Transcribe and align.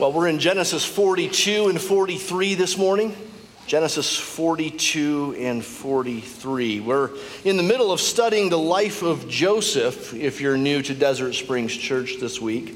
Well, 0.00 0.12
we're 0.12 0.28
in 0.28 0.38
Genesis 0.38 0.82
42 0.82 1.68
and 1.68 1.78
43 1.78 2.54
this 2.54 2.78
morning. 2.78 3.14
Genesis 3.66 4.16
42 4.16 5.36
and 5.38 5.62
43. 5.62 6.80
We're 6.80 7.10
in 7.44 7.58
the 7.58 7.62
middle 7.62 7.92
of 7.92 8.00
studying 8.00 8.48
the 8.48 8.56
life 8.56 9.02
of 9.02 9.28
Joseph 9.28 10.14
if 10.14 10.40
you're 10.40 10.56
new 10.56 10.80
to 10.80 10.94
Desert 10.94 11.34
Springs 11.34 11.76
Church 11.76 12.14
this 12.18 12.40
week. 12.40 12.70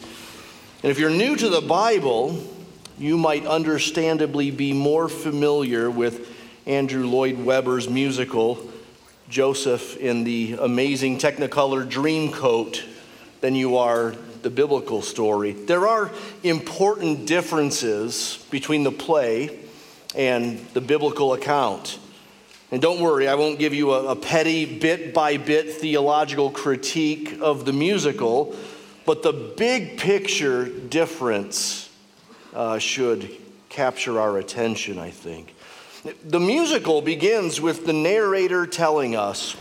And 0.83 0.93
if 0.93 0.99
you're 0.99 1.09
new 1.09 1.35
to 1.35 1.49
the 1.49 1.63
Bible, 1.63 2.45
you 2.99 3.17
might 3.17 3.47
understandably 3.47 4.51
be 4.51 4.75
more 4.75 5.09
familiar 5.09 5.91
with 5.91 6.29
Andrew 6.67 7.07
Lloyd 7.07 7.39
Webber's 7.39 7.89
musical, 7.89 8.71
Joseph 9.31 9.97
in 9.97 10.25
the 10.25 10.59
amazing 10.61 11.17
Technicolor 11.17 11.91
Dreamcoat, 11.91 12.83
than 13.41 13.55
you 13.55 13.79
are 13.79 14.15
the 14.45 14.51
biblical 14.51 15.03
story. 15.03 15.53
There 15.53 15.89
are 15.89 16.13
important 16.45 17.27
differences 17.27 18.47
between 18.51 18.85
the 18.85 18.93
play 18.93 19.59
and 20.15 20.65
the 20.75 20.81
biblical 20.81 21.33
account. 21.33 21.99
And 22.71 22.81
don't 22.81 23.01
worry, 23.01 23.27
I 23.27 23.35
won't 23.35 23.59
give 23.59 23.75
you 23.75 23.93
a, 23.93 24.13
a 24.13 24.17
petty, 24.17 24.79
bit 24.79 25.15
by 25.15 25.39
bit 25.39 25.73
theological 25.73 26.51
critique 26.51 27.39
of 27.41 27.65
the 27.65 27.73
musical, 27.73 28.55
but 29.07 29.23
the 29.23 29.33
big 29.33 29.99
picture 29.99 30.67
difference 30.67 31.91
uh, 32.53 32.79
should 32.79 33.31
capture 33.71 34.21
our 34.21 34.39
attention, 34.39 34.99
I 34.99 35.11
think. 35.11 35.55
The 36.23 36.41
musical 36.41 37.01
begins 37.01 37.61
with 37.61 37.87
the 37.87 37.93
narrator 37.95 38.67
telling 38.67 39.17
us 39.17 39.57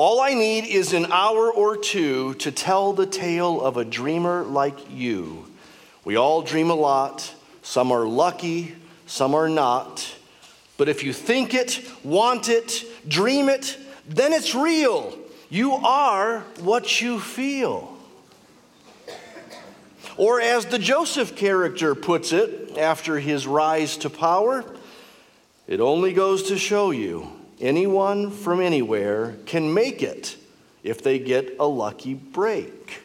all 0.00 0.18
I 0.18 0.32
need 0.32 0.64
is 0.64 0.94
an 0.94 1.12
hour 1.12 1.52
or 1.52 1.76
two 1.76 2.32
to 2.36 2.50
tell 2.50 2.94
the 2.94 3.04
tale 3.04 3.60
of 3.60 3.76
a 3.76 3.84
dreamer 3.84 4.44
like 4.44 4.90
you. 4.90 5.44
We 6.06 6.16
all 6.16 6.40
dream 6.40 6.70
a 6.70 6.74
lot. 6.74 7.34
Some 7.60 7.92
are 7.92 8.06
lucky, 8.06 8.76
some 9.04 9.34
are 9.34 9.50
not. 9.50 10.10
But 10.78 10.88
if 10.88 11.04
you 11.04 11.12
think 11.12 11.52
it, 11.52 11.86
want 12.02 12.48
it, 12.48 12.82
dream 13.06 13.50
it, 13.50 13.76
then 14.08 14.32
it's 14.32 14.54
real. 14.54 15.18
You 15.50 15.72
are 15.72 16.44
what 16.60 17.02
you 17.02 17.20
feel. 17.20 17.94
Or, 20.16 20.40
as 20.40 20.64
the 20.64 20.78
Joseph 20.78 21.36
character 21.36 21.94
puts 21.94 22.32
it 22.32 22.78
after 22.78 23.18
his 23.18 23.46
rise 23.46 23.98
to 23.98 24.08
power, 24.08 24.64
it 25.68 25.78
only 25.78 26.14
goes 26.14 26.44
to 26.44 26.56
show 26.56 26.90
you 26.90 27.39
Anyone 27.60 28.30
from 28.30 28.60
anywhere 28.60 29.36
can 29.44 29.74
make 29.74 30.02
it 30.02 30.36
if 30.82 31.02
they 31.02 31.18
get 31.18 31.56
a 31.60 31.66
lucky 31.66 32.14
break. 32.14 33.02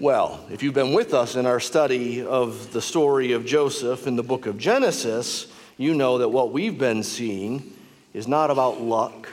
Well, 0.00 0.44
if 0.50 0.62
you've 0.62 0.74
been 0.74 0.94
with 0.94 1.12
us 1.12 1.36
in 1.36 1.44
our 1.44 1.60
study 1.60 2.24
of 2.24 2.72
the 2.72 2.80
story 2.80 3.32
of 3.32 3.44
Joseph 3.44 4.06
in 4.06 4.16
the 4.16 4.22
book 4.22 4.46
of 4.46 4.56
Genesis, 4.56 5.48
you 5.76 5.94
know 5.94 6.18
that 6.18 6.30
what 6.30 6.52
we've 6.52 6.78
been 6.78 7.02
seeing 7.02 7.74
is 8.14 8.26
not 8.26 8.50
about 8.50 8.80
luck 8.80 9.28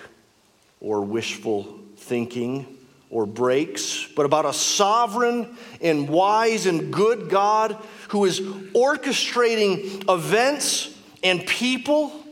or 0.81 1.01
wishful 1.01 1.79
thinking 1.95 2.77
or 3.09 3.25
breaks, 3.25 4.05
but 4.16 4.25
about 4.25 4.45
a 4.45 4.53
sovereign 4.53 5.55
and 5.81 6.09
wise 6.09 6.66
and 6.66 6.91
good 6.91 7.29
God 7.29 7.77
who 8.09 8.25
is 8.25 8.41
orchestrating 8.41 10.03
events 10.09 10.97
and 11.23 11.45
people 11.45 12.22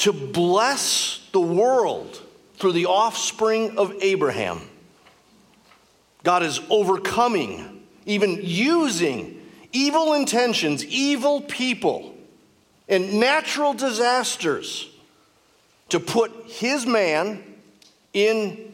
to 0.00 0.12
bless 0.14 1.20
the 1.32 1.40
world 1.40 2.20
through 2.56 2.72
the 2.72 2.86
offspring 2.86 3.76
of 3.76 3.92
Abraham. 4.00 4.60
God 6.22 6.42
is 6.42 6.60
overcoming, 6.70 7.82
even 8.06 8.38
using 8.42 9.40
evil 9.72 10.14
intentions, 10.14 10.84
evil 10.86 11.42
people, 11.42 12.14
and 12.88 13.20
natural 13.20 13.74
disasters 13.74 14.90
to 15.90 16.00
put 16.00 16.32
his 16.46 16.86
man 16.86 17.42
in 18.14 18.72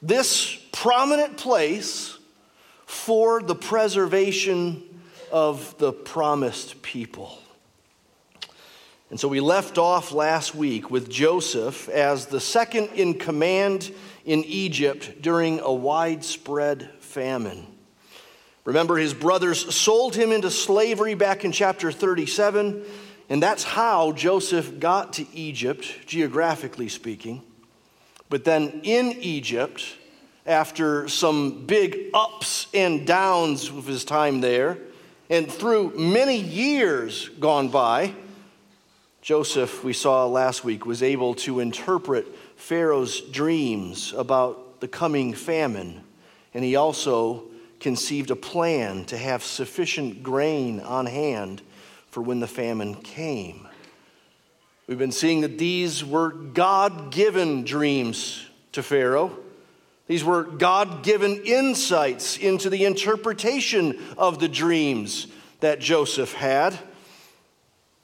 this 0.00 0.56
prominent 0.72 1.36
place 1.36 2.16
for 2.86 3.42
the 3.42 3.54
preservation 3.54 4.82
of 5.30 5.76
the 5.76 5.92
promised 5.92 6.80
people. 6.80 7.41
And 9.12 9.20
so 9.20 9.28
we 9.28 9.40
left 9.40 9.76
off 9.76 10.12
last 10.12 10.54
week 10.54 10.90
with 10.90 11.10
Joseph 11.10 11.86
as 11.90 12.24
the 12.24 12.40
second 12.40 12.88
in 12.94 13.12
command 13.12 13.94
in 14.24 14.42
Egypt 14.44 15.20
during 15.20 15.60
a 15.60 15.70
widespread 15.70 16.88
famine. 16.98 17.66
Remember, 18.64 18.96
his 18.96 19.12
brothers 19.12 19.74
sold 19.74 20.16
him 20.16 20.32
into 20.32 20.50
slavery 20.50 21.12
back 21.12 21.44
in 21.44 21.52
chapter 21.52 21.92
37, 21.92 22.86
and 23.28 23.42
that's 23.42 23.64
how 23.64 24.12
Joseph 24.12 24.80
got 24.80 25.12
to 25.12 25.26
Egypt, 25.34 26.06
geographically 26.06 26.88
speaking. 26.88 27.42
But 28.30 28.44
then 28.44 28.80
in 28.82 29.12
Egypt, 29.20 29.84
after 30.46 31.06
some 31.06 31.66
big 31.66 32.06
ups 32.14 32.66
and 32.72 33.06
downs 33.06 33.68
of 33.68 33.86
his 33.86 34.06
time 34.06 34.40
there, 34.40 34.78
and 35.28 35.52
through 35.52 35.98
many 35.98 36.38
years 36.38 37.28
gone 37.28 37.68
by, 37.68 38.14
Joseph, 39.22 39.84
we 39.84 39.92
saw 39.92 40.26
last 40.26 40.64
week, 40.64 40.84
was 40.84 41.00
able 41.00 41.34
to 41.34 41.60
interpret 41.60 42.26
Pharaoh's 42.56 43.20
dreams 43.20 44.12
about 44.12 44.80
the 44.80 44.88
coming 44.88 45.32
famine, 45.32 46.02
and 46.52 46.64
he 46.64 46.74
also 46.74 47.44
conceived 47.78 48.32
a 48.32 48.36
plan 48.36 49.04
to 49.04 49.16
have 49.16 49.44
sufficient 49.44 50.24
grain 50.24 50.80
on 50.80 51.06
hand 51.06 51.62
for 52.10 52.20
when 52.20 52.40
the 52.40 52.48
famine 52.48 52.96
came. 52.96 53.68
We've 54.88 54.98
been 54.98 55.12
seeing 55.12 55.42
that 55.42 55.56
these 55.56 56.04
were 56.04 56.30
God 56.30 57.12
given 57.12 57.62
dreams 57.62 58.44
to 58.72 58.82
Pharaoh. 58.82 59.38
These 60.08 60.24
were 60.24 60.42
God 60.42 61.04
given 61.04 61.42
insights 61.44 62.38
into 62.38 62.68
the 62.68 62.84
interpretation 62.86 64.00
of 64.18 64.40
the 64.40 64.48
dreams 64.48 65.28
that 65.60 65.78
Joseph 65.78 66.32
had. 66.32 66.76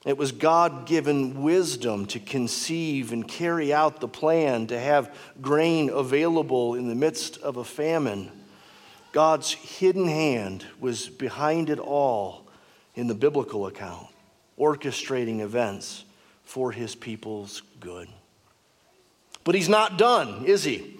It 0.08 0.16
was 0.16 0.32
God 0.32 0.86
given 0.86 1.42
wisdom 1.42 2.06
to 2.06 2.18
conceive 2.18 3.12
and 3.12 3.28
carry 3.28 3.74
out 3.74 4.00
the 4.00 4.08
plan 4.08 4.68
to 4.68 4.80
have 4.80 5.14
grain 5.42 5.90
available 5.90 6.76
in 6.76 6.88
the 6.88 6.94
midst 6.94 7.36
of 7.42 7.58
a 7.58 7.64
famine. 7.64 8.30
God's 9.12 9.52
hidden 9.52 10.08
hand 10.08 10.64
was 10.80 11.10
behind 11.10 11.68
it 11.68 11.78
all 11.78 12.46
in 12.94 13.06
the 13.06 13.14
biblical 13.14 13.66
account, 13.66 14.06
orchestrating 14.58 15.40
events 15.40 16.06
for 16.42 16.72
his 16.72 16.94
people's 16.94 17.60
good. 17.78 18.08
But 19.44 19.56
he's 19.56 19.68
not 19.68 19.98
done, 19.98 20.46
is 20.46 20.64
he? 20.64 20.98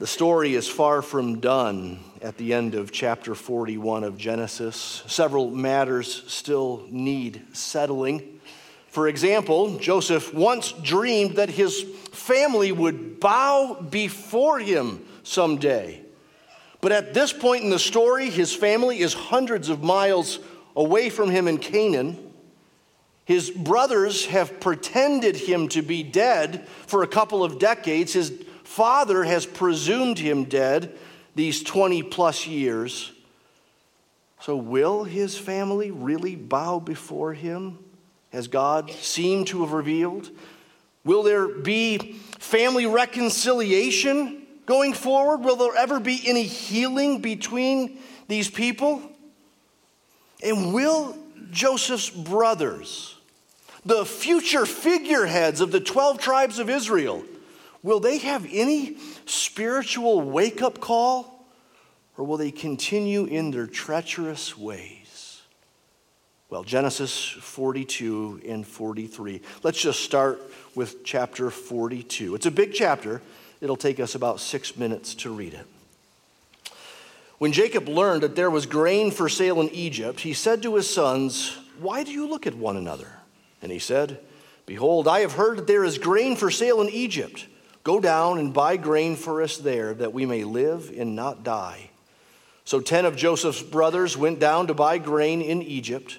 The 0.00 0.08
story 0.08 0.56
is 0.56 0.66
far 0.66 1.02
from 1.02 1.38
done 1.38 2.00
at 2.22 2.36
the 2.36 2.54
end 2.54 2.76
of 2.76 2.92
chapter 2.92 3.34
41 3.34 4.04
of 4.04 4.16
Genesis. 4.16 5.02
Several 5.06 5.50
matters 5.50 6.22
still 6.28 6.86
need 6.88 7.42
settling. 7.52 8.40
For 8.86 9.08
example, 9.08 9.76
Joseph 9.78 10.32
once 10.32 10.72
dreamed 10.72 11.36
that 11.36 11.50
his 11.50 11.82
family 12.12 12.70
would 12.70 13.18
bow 13.18 13.84
before 13.90 14.60
him 14.60 15.04
someday. 15.24 16.00
But 16.80 16.92
at 16.92 17.12
this 17.12 17.32
point 17.32 17.64
in 17.64 17.70
the 17.70 17.78
story, 17.78 18.30
his 18.30 18.54
family 18.54 19.00
is 19.00 19.14
hundreds 19.14 19.68
of 19.68 19.82
miles 19.82 20.38
away 20.76 21.10
from 21.10 21.30
him 21.30 21.48
in 21.48 21.58
Canaan. 21.58 22.32
His 23.24 23.50
brothers 23.50 24.26
have 24.26 24.60
pretended 24.60 25.36
him 25.36 25.68
to 25.68 25.82
be 25.82 26.02
dead 26.02 26.68
for 26.86 27.02
a 27.02 27.08
couple 27.08 27.42
of 27.42 27.58
decades. 27.58 28.12
His 28.12 28.32
father 28.62 29.24
has 29.24 29.44
presumed 29.44 30.18
him 30.18 30.44
dead 30.44 30.96
these 31.34 31.62
20 31.62 32.02
plus 32.02 32.46
years. 32.46 33.12
So, 34.40 34.56
will 34.56 35.04
his 35.04 35.38
family 35.38 35.90
really 35.90 36.34
bow 36.34 36.80
before 36.80 37.32
him 37.32 37.78
as 38.32 38.48
God 38.48 38.90
seemed 38.90 39.46
to 39.48 39.60
have 39.60 39.72
revealed? 39.72 40.30
Will 41.04 41.22
there 41.22 41.48
be 41.48 42.14
family 42.38 42.86
reconciliation 42.86 44.42
going 44.66 44.94
forward? 44.94 45.38
Will 45.38 45.56
there 45.56 45.76
ever 45.76 46.00
be 46.00 46.20
any 46.26 46.42
healing 46.42 47.20
between 47.20 47.98
these 48.28 48.50
people? 48.50 49.02
And 50.42 50.74
will 50.74 51.16
Joseph's 51.50 52.10
brothers, 52.10 53.16
the 53.84 54.04
future 54.04 54.66
figureheads 54.66 55.60
of 55.60 55.70
the 55.70 55.80
12 55.80 56.18
tribes 56.18 56.58
of 56.58 56.68
Israel, 56.68 57.24
Will 57.82 57.98
they 57.98 58.18
have 58.18 58.46
any 58.50 58.96
spiritual 59.26 60.20
wake 60.20 60.62
up 60.62 60.80
call? 60.80 61.31
Or 62.16 62.24
will 62.24 62.36
they 62.36 62.50
continue 62.50 63.24
in 63.24 63.50
their 63.50 63.66
treacherous 63.66 64.56
ways? 64.56 65.42
Well, 66.50 66.64
Genesis 66.64 67.24
42 67.24 68.42
and 68.46 68.66
43. 68.66 69.40
Let's 69.62 69.80
just 69.80 70.00
start 70.00 70.38
with 70.74 71.02
chapter 71.02 71.50
42. 71.50 72.34
It's 72.34 72.44
a 72.44 72.50
big 72.50 72.74
chapter, 72.74 73.22
it'll 73.62 73.76
take 73.76 73.98
us 73.98 74.14
about 74.14 74.38
six 74.38 74.76
minutes 74.76 75.14
to 75.14 75.34
read 75.34 75.54
it. 75.54 75.66
When 77.38 77.52
Jacob 77.52 77.88
learned 77.88 78.22
that 78.22 78.36
there 78.36 78.50
was 78.50 78.66
grain 78.66 79.10
for 79.10 79.28
sale 79.28 79.60
in 79.62 79.70
Egypt, 79.70 80.20
he 80.20 80.34
said 80.34 80.62
to 80.62 80.76
his 80.76 80.92
sons, 80.92 81.56
Why 81.80 82.04
do 82.04 82.12
you 82.12 82.28
look 82.28 82.46
at 82.46 82.54
one 82.54 82.76
another? 82.76 83.08
And 83.62 83.72
he 83.72 83.78
said, 83.78 84.20
Behold, 84.66 85.08
I 85.08 85.20
have 85.20 85.32
heard 85.32 85.58
that 85.58 85.66
there 85.66 85.84
is 85.84 85.98
grain 85.98 86.36
for 86.36 86.50
sale 86.50 86.82
in 86.82 86.90
Egypt. 86.90 87.46
Go 87.82 87.98
down 87.98 88.38
and 88.38 88.54
buy 88.54 88.76
grain 88.76 89.16
for 89.16 89.42
us 89.42 89.56
there, 89.56 89.94
that 89.94 90.12
we 90.12 90.26
may 90.26 90.44
live 90.44 90.92
and 90.96 91.16
not 91.16 91.42
die. 91.42 91.88
So 92.64 92.80
ten 92.80 93.04
of 93.04 93.16
Joseph's 93.16 93.62
brothers 93.62 94.16
went 94.16 94.38
down 94.38 94.66
to 94.68 94.74
buy 94.74 94.98
grain 94.98 95.42
in 95.42 95.62
Egypt. 95.62 96.18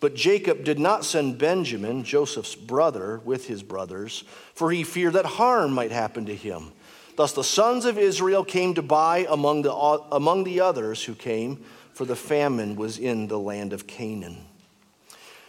But 0.00 0.16
Jacob 0.16 0.64
did 0.64 0.80
not 0.80 1.04
send 1.04 1.38
Benjamin, 1.38 2.02
Joseph's 2.02 2.56
brother, 2.56 3.20
with 3.24 3.46
his 3.46 3.62
brothers, 3.62 4.24
for 4.52 4.72
he 4.72 4.82
feared 4.82 5.12
that 5.12 5.26
harm 5.26 5.72
might 5.72 5.92
happen 5.92 6.26
to 6.26 6.34
him. 6.34 6.72
Thus 7.14 7.32
the 7.32 7.44
sons 7.44 7.84
of 7.84 7.98
Israel 7.98 8.44
came 8.44 8.74
to 8.74 8.82
buy 8.82 9.26
among 9.28 9.62
the, 9.62 9.72
among 9.72 10.42
the 10.42 10.60
others 10.60 11.04
who 11.04 11.14
came, 11.14 11.62
for 11.92 12.04
the 12.04 12.16
famine 12.16 12.74
was 12.74 12.98
in 12.98 13.28
the 13.28 13.38
land 13.38 13.72
of 13.72 13.86
Canaan. 13.86 14.38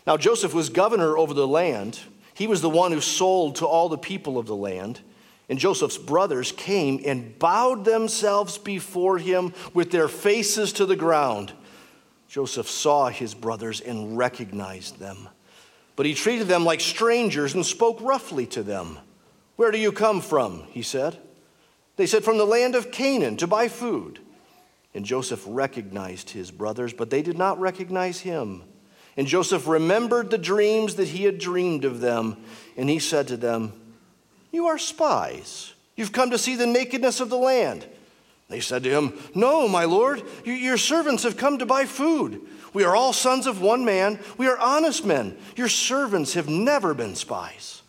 Now 0.06 0.18
Joseph 0.18 0.54
was 0.54 0.69
governor 0.69 1.18
over 1.18 1.34
the 1.34 1.48
land. 1.48 2.01
He 2.34 2.46
was 2.46 2.62
the 2.62 2.69
one 2.69 2.92
who 2.92 3.01
sold 3.01 3.56
to 3.56 3.66
all 3.66 3.89
the 3.89 3.98
people 3.98 4.38
of 4.38 4.46
the 4.46 4.56
land. 4.56 5.00
And 5.50 5.60
Joseph's 5.60 5.98
brothers 5.98 6.51
came 6.51 7.01
and 7.06 7.38
bowed 7.38 7.86
themselves 7.86 8.57
before 8.57 9.18
him 9.18 9.54
with 9.74 9.92
their 9.92 10.07
faces 10.07 10.74
to 10.74 10.86
the 10.86 10.95
ground. 10.95 11.54
Joseph 12.28 12.69
saw 12.69 13.10
his 13.10 13.34
brothers 13.34 13.81
and 13.81 14.18
recognized 14.18 15.00
them. 15.00 15.30
But 15.95 16.06
he 16.06 16.13
treated 16.13 16.48
them 16.48 16.66
like 16.66 16.81
strangers 16.81 17.54
and 17.54 17.66
spoke 17.66 18.00
roughly 18.01 18.45
to 18.48 18.63
them. 18.63 18.98
Where 19.56 19.72
do 19.72 19.78
you 19.78 19.92
come 19.92 20.22
from? 20.22 20.63
He 20.72 20.81
said. 20.81 21.19
They 21.96 22.07
said, 22.07 22.24
From 22.24 22.38
the 22.38 22.46
land 22.46 22.74
of 22.74 22.92
Canaan 22.92 23.38
to 23.38 23.48
buy 23.48 23.68
food. 23.68 24.19
And 24.96 25.06
Joseph 25.06 25.44
recognized 25.48 26.31
his 26.31 26.51
brothers, 26.51 26.94
but 26.94 27.10
they 27.10 27.22
did 27.22 27.38
not 27.38 27.60
recognize 27.60 28.22
him. 28.22 28.63
And 29.16 29.28
Joseph 29.28 29.68
remembered 29.68 30.31
the 30.31 30.38
dreams 30.38 30.96
that 30.96 31.10
he 31.10 31.24
had 31.24 31.38
dreamed 31.38 31.86
of 31.86 32.00
them, 32.00 32.38
and 32.75 32.89
he 32.89 33.00
said 33.00 33.28
to 33.28 33.38
them, 33.38 33.74
You 34.54 34.68
are 34.68 34.78
spies. 34.78 35.74
You've 35.98 36.14
come 36.14 36.30
to 36.30 36.38
see 36.38 36.56
the 36.56 36.66
nakedness 36.66 37.20
of 37.20 37.30
the 37.30 37.38
land. 37.38 37.86
They 38.50 38.62
said 38.62 38.84
to 38.84 38.90
him, 38.90 39.14
No, 39.36 39.68
my 39.68 39.86
lord, 39.86 40.24
your 40.46 40.78
servants 40.78 41.24
have 41.24 41.36
come 41.36 41.58
to 41.58 41.66
buy 41.66 41.86
food. 41.86 42.40
We 42.74 42.84
are 42.84 42.96
all 42.96 43.14
sons 43.14 43.48
of 43.48 43.62
one 43.62 43.84
man. 43.84 44.20
We 44.38 44.48
are 44.48 44.58
honest 44.58 45.06
men. 45.06 45.38
Your 45.56 45.70
servants 45.70 46.34
have 46.36 46.48
never 46.48 46.94
been 46.94 47.16
spies. 47.16 47.82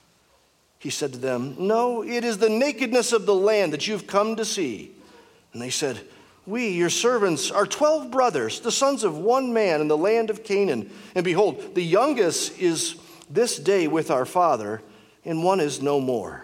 He 0.78 0.90
said 0.90 1.12
to 1.12 1.19
them, 1.19 1.56
No, 1.58 2.02
it 2.02 2.25
is 2.25 2.38
the 2.38 2.50
nakedness 2.50 3.12
of 3.12 3.26
the 3.26 3.34
land 3.34 3.72
that 3.72 3.87
you've 3.87 4.06
come 4.06 4.37
to 4.37 4.44
see. 4.44 4.93
And 5.52 5.60
they 5.60 5.70
said, 5.70 6.00
We, 6.46 6.69
your 6.70 6.90
servants, 6.90 7.50
are 7.50 7.67
twelve 7.67 8.10
brothers, 8.10 8.60
the 8.60 8.72
sons 8.72 9.05
of 9.05 9.19
one 9.19 9.52
man 9.52 9.81
in 9.81 9.88
the 9.88 9.96
land 9.96 10.31
of 10.31 10.44
Canaan. 10.44 10.90
And 11.14 11.25
behold, 11.25 11.75
the 11.75 11.84
youngest 11.84 12.58
is 12.58 12.96
this 13.31 13.58
day 13.58 13.87
with 13.87 14.10
our 14.10 14.26
father, 14.26 14.82
and 15.25 15.43
one 15.43 15.60
is 15.60 15.81
no 15.81 16.00
more. 16.00 16.44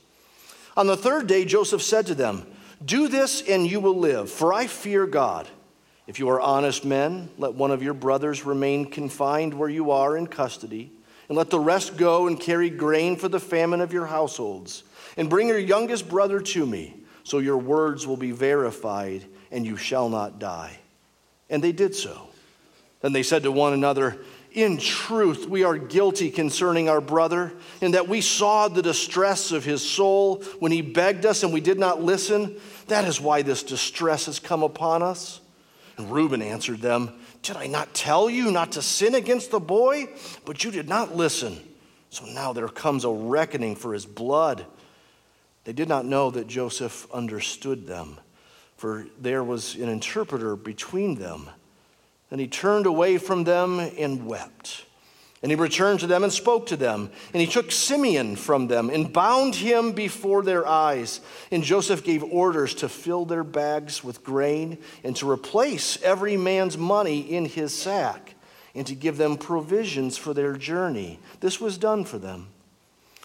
On 0.77 0.87
the 0.87 0.97
third 0.97 1.27
day, 1.27 1.45
Joseph 1.45 1.81
said 1.81 2.07
to 2.07 2.15
them, 2.15 2.45
Do 2.83 3.07
this 3.07 3.41
and 3.41 3.67
you 3.67 3.79
will 3.79 3.97
live, 3.97 4.29
for 4.29 4.53
I 4.53 4.67
fear 4.67 5.05
God. 5.05 5.47
If 6.07 6.19
you 6.19 6.29
are 6.29 6.41
honest 6.41 6.83
men, 6.83 7.29
let 7.37 7.53
one 7.53 7.71
of 7.71 7.83
your 7.83 7.93
brothers 7.93 8.45
remain 8.45 8.85
confined 8.85 9.53
where 9.53 9.69
you 9.69 9.91
are 9.91 10.17
in 10.17 10.27
custody 10.27 10.91
and 11.29 11.37
let 11.37 11.49
the 11.49 11.59
rest 11.59 11.95
go 11.95 12.27
and 12.27 12.37
carry 12.37 12.69
grain 12.69 13.15
for 13.15 13.29
the 13.29 13.39
famine 13.39 13.79
of 13.79 13.93
your 13.93 14.05
households. 14.05 14.83
And 15.15 15.29
bring 15.29 15.47
your 15.47 15.59
youngest 15.59 16.09
brother 16.09 16.41
to 16.41 16.65
me, 16.65 16.97
so 17.23 17.39
your 17.39 17.57
words 17.57 18.05
will 18.05 18.17
be 18.17 18.31
verified, 18.31 19.23
and 19.49 19.65
you 19.65 19.77
shall 19.77 20.09
not 20.09 20.39
die. 20.39 20.77
And 21.49 21.63
they 21.63 21.71
did 21.71 21.95
so. 21.95 22.27
Then 22.99 23.13
they 23.13 23.23
said 23.23 23.43
to 23.43 23.51
one 23.53 23.71
another, 23.71 24.17
In 24.51 24.77
truth, 24.77 25.47
we 25.47 25.63
are 25.63 25.77
guilty 25.77 26.29
concerning 26.29 26.89
our 26.89 26.99
brother, 26.99 27.53
in 27.79 27.91
that 27.91 28.09
we 28.09 28.19
saw 28.19 28.67
the 28.67 28.81
distress 28.81 29.53
of 29.53 29.63
his 29.63 29.87
soul 29.87 30.43
when 30.59 30.73
he 30.73 30.81
begged 30.81 31.25
us 31.25 31.43
and 31.43 31.53
we 31.53 31.61
did 31.61 31.79
not 31.79 32.01
listen. 32.01 32.57
That 32.87 33.05
is 33.05 33.21
why 33.21 33.43
this 33.43 33.63
distress 33.63 34.25
has 34.25 34.39
come 34.39 34.61
upon 34.61 35.03
us. 35.03 35.39
And 35.97 36.11
Reuben 36.11 36.41
answered 36.41 36.81
them, 36.81 37.13
did 37.43 37.55
I 37.55 37.67
not 37.67 37.93
tell 37.93 38.29
you 38.29 38.51
not 38.51 38.73
to 38.73 38.81
sin 38.81 39.15
against 39.15 39.51
the 39.51 39.59
boy? 39.59 40.09
But 40.45 40.63
you 40.63 40.71
did 40.71 40.87
not 40.87 41.15
listen. 41.15 41.59
So 42.09 42.25
now 42.25 42.53
there 42.53 42.67
comes 42.67 43.05
a 43.05 43.09
reckoning 43.09 43.75
for 43.75 43.93
his 43.93 44.05
blood. 44.05 44.65
They 45.63 45.73
did 45.73 45.87
not 45.87 46.05
know 46.05 46.29
that 46.31 46.47
Joseph 46.47 47.07
understood 47.11 47.87
them, 47.87 48.19
for 48.77 49.07
there 49.19 49.43
was 49.43 49.75
an 49.75 49.89
interpreter 49.89 50.55
between 50.55 51.15
them. 51.15 51.49
Then 52.31 52.39
he 52.39 52.47
turned 52.47 52.87
away 52.87 53.19
from 53.19 53.43
them 53.43 53.79
and 53.79 54.25
wept. 54.25 54.85
And 55.43 55.51
he 55.51 55.55
returned 55.55 55.99
to 55.99 56.07
them 56.07 56.23
and 56.23 56.31
spoke 56.31 56.67
to 56.67 56.77
them. 56.77 57.11
And 57.33 57.41
he 57.41 57.47
took 57.47 57.71
Simeon 57.71 58.37
from 58.37 58.67
them 58.67 58.89
and 58.89 59.11
bound 59.11 59.55
him 59.55 59.91
before 59.91 60.41
their 60.41 60.65
eyes. 60.65 61.19
And 61.51 61.63
Joseph 61.63 62.03
gave 62.03 62.23
orders 62.23 62.73
to 62.75 62.89
fill 62.89 63.25
their 63.25 63.43
bags 63.43 64.03
with 64.03 64.23
grain 64.23 64.77
and 65.03 65.15
to 65.17 65.29
replace 65.29 66.01
every 66.03 66.37
man's 66.37 66.77
money 66.77 67.19
in 67.19 67.45
his 67.45 67.73
sack 67.73 68.35
and 68.73 68.87
to 68.87 68.95
give 68.95 69.17
them 69.17 69.35
provisions 69.35 70.15
for 70.15 70.33
their 70.33 70.55
journey. 70.55 71.19
This 71.41 71.59
was 71.59 71.77
done 71.77 72.05
for 72.05 72.17
them. 72.17 72.47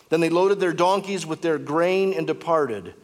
Then 0.09 0.21
they 0.21 0.31
loaded 0.31 0.59
their 0.59 0.73
donkeys 0.73 1.25
with 1.25 1.43
their 1.43 1.59
grain 1.59 2.13
and 2.13 2.27
departed. 2.27 2.95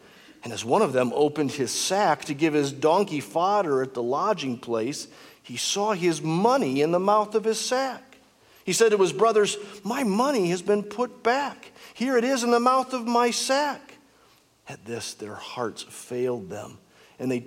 And 0.43 0.51
as 0.51 0.65
one 0.65 0.81
of 0.81 0.91
them 0.91 1.13
opened 1.15 1.51
his 1.51 1.71
sack 1.71 2.25
to 2.25 2.33
give 2.33 2.53
his 2.53 2.73
donkey 2.73 3.21
fodder 3.21 3.81
at 3.81 3.93
the 3.93 4.03
lodging 4.03 4.57
place, 4.57 5.07
he 5.43 5.57
saw 5.57 5.91
his 5.91 6.21
money 6.21 6.81
in 6.81 6.91
the 6.91 6.99
mouth 6.99 7.35
of 7.35 7.43
his 7.43 7.59
sack. 7.59 8.17
He 8.65 8.73
said 8.73 8.91
to 8.91 8.97
his 8.97 9.13
brothers, 9.13 9.57
My 9.83 10.03
money 10.03 10.49
has 10.49 10.61
been 10.61 10.83
put 10.83 11.21
back. 11.21 11.71
Here 11.93 12.17
it 12.17 12.23
is 12.23 12.43
in 12.43 12.51
the 12.51 12.59
mouth 12.59 12.93
of 12.93 13.05
my 13.05 13.31
sack. 13.31 13.95
At 14.67 14.85
this, 14.85 15.13
their 15.13 15.35
hearts 15.35 15.83
failed 15.83 16.49
them, 16.49 16.77
and 17.19 17.29
they 17.29 17.45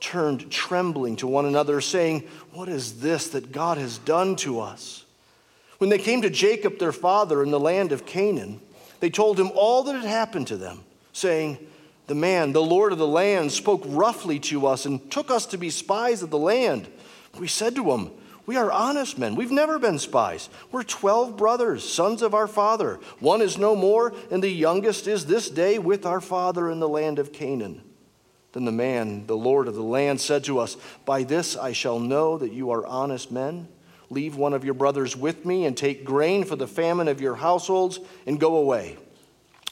turned 0.00 0.50
trembling 0.50 1.16
to 1.16 1.28
one 1.28 1.46
another, 1.46 1.80
saying, 1.80 2.28
What 2.52 2.68
is 2.68 3.00
this 3.00 3.28
that 3.28 3.52
God 3.52 3.78
has 3.78 3.98
done 3.98 4.34
to 4.36 4.60
us? 4.60 5.04
When 5.78 5.90
they 5.90 5.98
came 5.98 6.22
to 6.22 6.30
Jacob, 6.30 6.78
their 6.78 6.92
father, 6.92 7.42
in 7.42 7.50
the 7.50 7.60
land 7.60 7.92
of 7.92 8.06
Canaan, 8.06 8.60
they 9.00 9.10
told 9.10 9.38
him 9.38 9.52
all 9.54 9.84
that 9.84 9.94
had 9.94 10.04
happened 10.04 10.48
to 10.48 10.56
them, 10.56 10.84
saying, 11.12 11.58
The 12.08 12.14
man, 12.14 12.52
the 12.52 12.62
Lord 12.62 12.92
of 12.92 12.98
the 12.98 13.06
land, 13.06 13.52
spoke 13.52 13.82
roughly 13.86 14.40
to 14.40 14.66
us 14.66 14.86
and 14.86 15.10
took 15.10 15.30
us 15.30 15.46
to 15.46 15.58
be 15.58 15.70
spies 15.70 16.22
of 16.22 16.30
the 16.30 16.38
land. 16.38 16.88
We 17.38 17.48
said 17.48 17.74
to 17.76 17.92
him, 17.92 18.10
we 18.46 18.56
are 18.56 18.70
honest 18.70 19.18
men. 19.18 19.34
We've 19.34 19.50
never 19.50 19.78
been 19.78 19.98
spies. 19.98 20.48
We're 20.70 20.84
12 20.84 21.36
brothers, 21.36 21.86
sons 21.86 22.22
of 22.22 22.32
our 22.32 22.46
father. 22.46 23.00
One 23.18 23.42
is 23.42 23.58
no 23.58 23.74
more, 23.74 24.14
and 24.30 24.40
the 24.40 24.48
youngest 24.48 25.08
is 25.08 25.26
this 25.26 25.50
day 25.50 25.80
with 25.80 26.06
our 26.06 26.20
father 26.20 26.70
in 26.70 26.78
the 26.78 26.88
land 26.88 27.18
of 27.18 27.32
Canaan. 27.32 27.82
Then 28.52 28.64
the 28.64 28.72
man, 28.72 29.26
the 29.26 29.36
Lord 29.36 29.66
of 29.66 29.74
the 29.74 29.82
land, 29.82 30.20
said 30.20 30.44
to 30.44 30.60
us, 30.60 30.76
By 31.04 31.24
this 31.24 31.56
I 31.56 31.72
shall 31.72 31.98
know 31.98 32.38
that 32.38 32.52
you 32.52 32.70
are 32.70 32.86
honest 32.86 33.32
men. 33.32 33.66
Leave 34.08 34.36
one 34.36 34.54
of 34.54 34.64
your 34.64 34.74
brothers 34.74 35.16
with 35.16 35.44
me 35.44 35.66
and 35.66 35.76
take 35.76 36.04
grain 36.04 36.44
for 36.44 36.54
the 36.54 36.68
famine 36.68 37.08
of 37.08 37.20
your 37.20 37.34
households 37.34 37.98
and 38.26 38.38
go 38.38 38.56
away. 38.56 38.96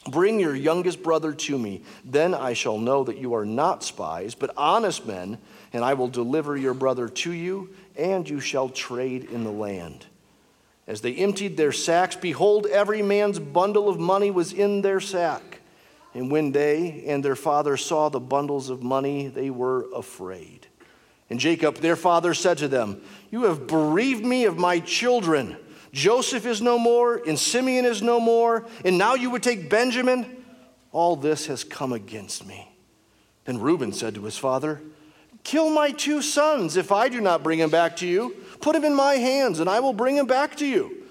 Bring 0.09 0.39
your 0.39 0.55
youngest 0.55 1.01
brother 1.01 1.33
to 1.33 1.57
me. 1.57 1.81
Then 2.03 2.33
I 2.33 2.53
shall 2.53 2.77
know 2.77 3.03
that 3.05 3.17
you 3.17 3.33
are 3.33 3.45
not 3.45 3.83
spies, 3.83 4.35
but 4.35 4.53
honest 4.55 5.05
men, 5.05 5.39
and 5.73 5.83
I 5.83 5.95
will 5.95 6.07
deliver 6.07 6.55
your 6.55 6.75
brother 6.75 7.09
to 7.09 7.31
you 7.31 7.71
and 7.97 8.29
you 8.29 8.39
shall 8.39 8.69
trade 8.69 9.25
in 9.25 9.43
the 9.43 9.51
land. 9.51 10.05
As 10.87 11.01
they 11.01 11.15
emptied 11.15 11.57
their 11.57 11.71
sacks, 11.71 12.15
behold, 12.15 12.67
every 12.67 13.01
man's 13.01 13.39
bundle 13.39 13.89
of 13.89 13.99
money 13.99 14.29
was 14.29 14.53
in 14.53 14.81
their 14.81 14.99
sack. 14.99 15.61
And 16.13 16.31
when 16.31 16.51
they 16.51 17.03
and 17.07 17.25
their 17.25 17.35
father 17.35 17.75
saw 17.75 18.09
the 18.09 18.19
bundles 18.19 18.69
of 18.69 18.83
money, 18.83 19.27
they 19.27 19.49
were 19.49 19.87
afraid. 19.93 20.67
And 21.29 21.39
Jacob, 21.39 21.77
their 21.77 21.95
father, 21.95 22.33
said 22.33 22.59
to 22.59 22.67
them, 22.67 23.01
You 23.31 23.43
have 23.43 23.65
bereaved 23.65 24.23
me 24.23 24.45
of 24.45 24.57
my 24.57 24.79
children. 24.79 25.57
Joseph 25.95 26.45
is 26.45 26.61
no 26.61 26.77
more, 26.77 27.21
and 27.25 27.39
Simeon 27.39 27.85
is 27.85 28.01
no 28.01 28.19
more, 28.19 28.67
and 28.83 28.97
now 28.97 29.15
you 29.15 29.29
would 29.29 29.41
take 29.41 29.69
Benjamin. 29.69 30.43
All 30.91 31.15
this 31.15 31.45
has 31.45 31.63
come 31.63 31.93
against 31.93 32.45
me. 32.45 32.69
Then 33.45 33.61
Reuben 33.61 33.93
said 33.93 34.13
to 34.15 34.25
his 34.25 34.37
father, 34.37 34.81
Kill 35.45 35.69
my 35.69 35.91
two 35.91 36.21
sons 36.21 36.75
if 36.75 36.91
I 36.91 37.07
do 37.07 37.21
not 37.21 37.43
bring 37.43 37.59
him 37.59 37.69
back 37.69 37.95
to 37.97 38.07
you. 38.07 38.35
Put 38.59 38.75
him 38.75 38.83
in 38.83 38.93
my 38.93 39.13
hands, 39.13 39.61
and 39.61 39.69
I 39.69 39.79
will 39.79 39.93
bring 39.93 40.17
him 40.17 40.25
back 40.25 40.57
to 40.57 40.65
you. 40.65 41.03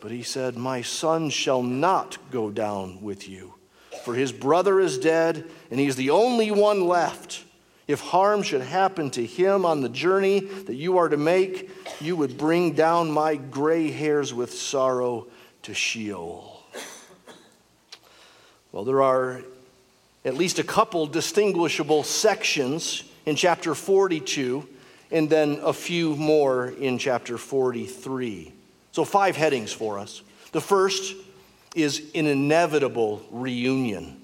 But 0.00 0.12
he 0.12 0.22
said, 0.22 0.56
My 0.56 0.82
son 0.82 1.28
shall 1.28 1.62
not 1.64 2.16
go 2.30 2.48
down 2.48 3.02
with 3.02 3.28
you, 3.28 3.54
for 4.04 4.14
his 4.14 4.30
brother 4.30 4.78
is 4.78 4.98
dead, 4.98 5.50
and 5.68 5.80
he 5.80 5.86
is 5.86 5.96
the 5.96 6.10
only 6.10 6.52
one 6.52 6.86
left. 6.86 7.42
If 7.92 8.00
harm 8.00 8.42
should 8.42 8.62
happen 8.62 9.10
to 9.10 9.26
him 9.26 9.66
on 9.66 9.82
the 9.82 9.88
journey 9.90 10.40
that 10.40 10.76
you 10.76 10.96
are 10.96 11.10
to 11.10 11.18
make, 11.18 11.68
you 12.00 12.16
would 12.16 12.38
bring 12.38 12.72
down 12.72 13.10
my 13.10 13.36
gray 13.36 13.90
hairs 13.90 14.32
with 14.32 14.54
sorrow 14.54 15.26
to 15.64 15.74
Sheol. 15.74 16.58
Well, 18.72 18.84
there 18.84 19.02
are 19.02 19.42
at 20.24 20.38
least 20.38 20.58
a 20.58 20.64
couple 20.64 21.04
distinguishable 21.04 22.02
sections 22.02 23.04
in 23.26 23.36
chapter 23.36 23.74
42, 23.74 24.66
and 25.10 25.28
then 25.28 25.60
a 25.62 25.74
few 25.74 26.16
more 26.16 26.68
in 26.68 26.96
chapter 26.96 27.36
43. 27.36 28.54
So, 28.92 29.04
five 29.04 29.36
headings 29.36 29.70
for 29.70 29.98
us. 29.98 30.22
The 30.52 30.62
first 30.62 31.14
is 31.74 32.10
an 32.14 32.24
inevitable 32.24 33.22
reunion. 33.30 34.21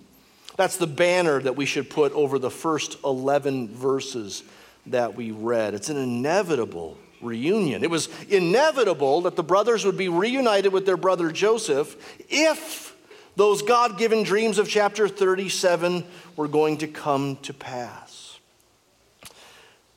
That's 0.58 0.76
the 0.76 0.88
banner 0.88 1.40
that 1.40 1.54
we 1.54 1.66
should 1.66 1.88
put 1.88 2.12
over 2.14 2.36
the 2.36 2.50
first 2.50 2.98
11 3.04 3.68
verses 3.68 4.42
that 4.86 5.14
we 5.14 5.30
read. 5.30 5.72
It's 5.72 5.88
an 5.88 5.96
inevitable 5.96 6.98
reunion. 7.22 7.84
It 7.84 7.90
was 7.90 8.08
inevitable 8.28 9.20
that 9.20 9.36
the 9.36 9.44
brothers 9.44 9.84
would 9.84 9.96
be 9.96 10.08
reunited 10.08 10.72
with 10.72 10.84
their 10.84 10.96
brother 10.96 11.30
Joseph 11.30 11.96
if 12.28 12.96
those 13.36 13.62
God 13.62 13.98
given 13.98 14.24
dreams 14.24 14.58
of 14.58 14.68
chapter 14.68 15.06
37 15.06 16.04
were 16.34 16.48
going 16.48 16.78
to 16.78 16.88
come 16.88 17.36
to 17.42 17.54
pass. 17.54 18.40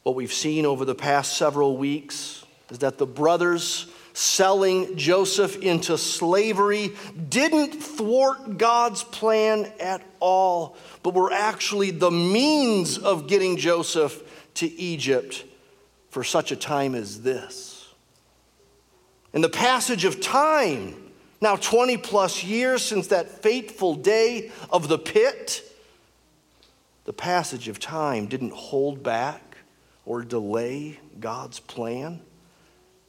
What 0.04 0.14
we've 0.14 0.32
seen 0.32 0.68
over 0.68 0.86
the 0.86 0.94
past 0.94 1.38
several 1.38 1.76
weeks 1.76 2.46
is 2.70 2.78
that 2.80 3.00
the 3.00 3.08
brothers 3.08 3.88
selling 4.14 4.96
Joseph 4.98 5.58
into 5.62 5.98
slavery 5.98 6.92
didn't 7.30 7.72
thwart 7.72 8.58
God's 8.58 9.04
plan 9.04 9.72
at 9.80 10.02
all, 10.20 10.76
but 11.04 11.14
were 11.14 11.32
actually 11.32 11.92
the 11.92 12.12
means 12.12 12.98
of 12.98 13.28
getting 13.28 13.58
Joseph 13.58 14.22
to 14.56 14.68
Egypt 14.68 15.46
for 16.10 16.24
such 16.24 16.52
a 16.52 16.56
time 16.56 16.94
as 16.96 17.22
this. 17.22 17.88
In 19.34 19.42
the 19.42 19.50
passage 19.50 20.04
of 20.04 20.20
time, 20.20 20.96
now 21.40 21.56
20 21.56 21.98
plus 21.98 22.44
years 22.44 22.82
since 22.82 23.08
that 23.08 23.30
fateful 23.42 23.96
day 23.96 24.52
of 24.70 24.90
the 24.90 24.98
pit, 24.98 25.64
the 27.06 27.14
passage 27.14 27.68
of 27.68 27.80
time 27.80 28.28
didn't 28.28 28.54
hold 28.54 29.02
back 29.02 29.58
or 30.06 30.22
delay 30.22 31.00
God's 31.20 31.60
plan. 31.60 32.22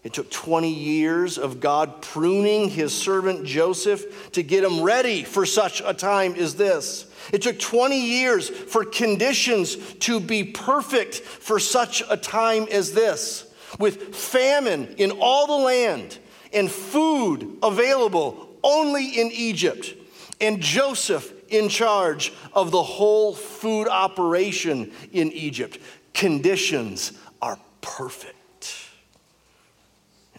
It 0.04 0.12
took 0.12 0.30
20 0.30 0.68
years 0.68 1.38
of 1.38 1.61
God 1.61 2.02
pruning 2.02 2.68
his 2.68 2.92
servant 2.92 3.44
Joseph 3.44 4.32
to 4.32 4.42
get 4.42 4.64
him 4.64 4.82
ready 4.82 5.23
for 5.23 5.47
such 5.47 5.80
a 5.85 5.94
time 5.94 6.35
as 6.35 6.56
this. 6.56 7.06
It 7.32 7.42
took 7.42 7.59
20 7.59 8.00
years 8.00 8.49
for 8.49 8.85
conditions 8.85 9.76
to 9.76 10.18
be 10.18 10.42
perfect 10.42 11.16
for 11.16 11.61
such 11.61 12.02
a 12.11 12.16
time 12.16 12.66
as 12.71 12.92
this, 12.92 13.47
with 13.78 14.14
famine 14.14 14.94
in 14.99 15.12
all 15.12 15.47
the 15.47 15.64
land 15.64 16.18
and 16.52 16.71
food 16.71 17.59
available 17.62 18.49
only 18.64 19.21
in 19.21 19.30
Egypt, 19.30 19.94
and 20.40 20.61
Joseph 20.61 21.32
in 21.49 21.68
charge 21.68 22.32
of 22.52 22.73
the 22.73 22.82
whole 22.82 23.35
food 23.35 23.87
operation 23.87 24.90
in 25.12 25.30
Egypt. 25.32 25.78
Conditions 26.12 27.12
are 27.40 27.59
perfect. 27.80 28.35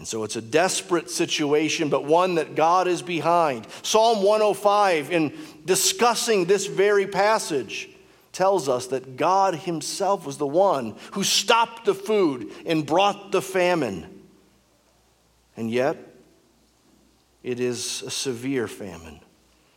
And 0.04 0.08
so 0.10 0.26
it's 0.26 0.36
a 0.36 0.42
desperate 0.42 1.10
situation, 1.10 1.88
but 1.88 2.04
one 2.04 2.36
that 2.36 2.56
God 2.56 2.90
is 2.90 3.02
behind. 3.02 3.66
Psalm 3.84 4.22
105, 4.22 5.14
in 5.14 5.34
discussing 5.64 6.44
this 6.44 6.66
very 6.66 7.08
passage, 7.08 7.88
tells 8.34 8.68
us 8.68 8.88
that 8.88 9.16
God 9.16 9.56
Himself 9.56 10.26
was 10.26 10.38
the 10.38 10.46
one 10.46 10.98
who 11.14 11.24
stopped 11.24 11.86
the 11.86 11.94
food 11.94 12.52
and 12.66 12.86
brought 12.86 13.32
the 13.32 13.42
famine. 13.42 14.26
And 15.56 15.72
yet, 15.72 15.96
it 17.42 17.62
is 17.62 18.04
a 18.06 18.12
severe 18.12 18.68
famine. 18.68 19.22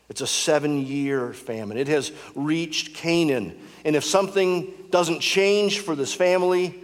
It's 0.09 0.23
a 0.23 0.27
seven 0.27 0.85
year 0.85 1.35
famine. 1.35 1.77
It 1.77 1.87
has 1.87 2.11
reached 2.35 2.97
Canaan. 2.97 3.57
And 3.85 3.95
if 3.95 4.03
something 4.03 4.75
doesn't 4.91 5.21
change 5.21 5.79
for 5.79 5.95
this 5.95 6.13
family, 6.13 6.75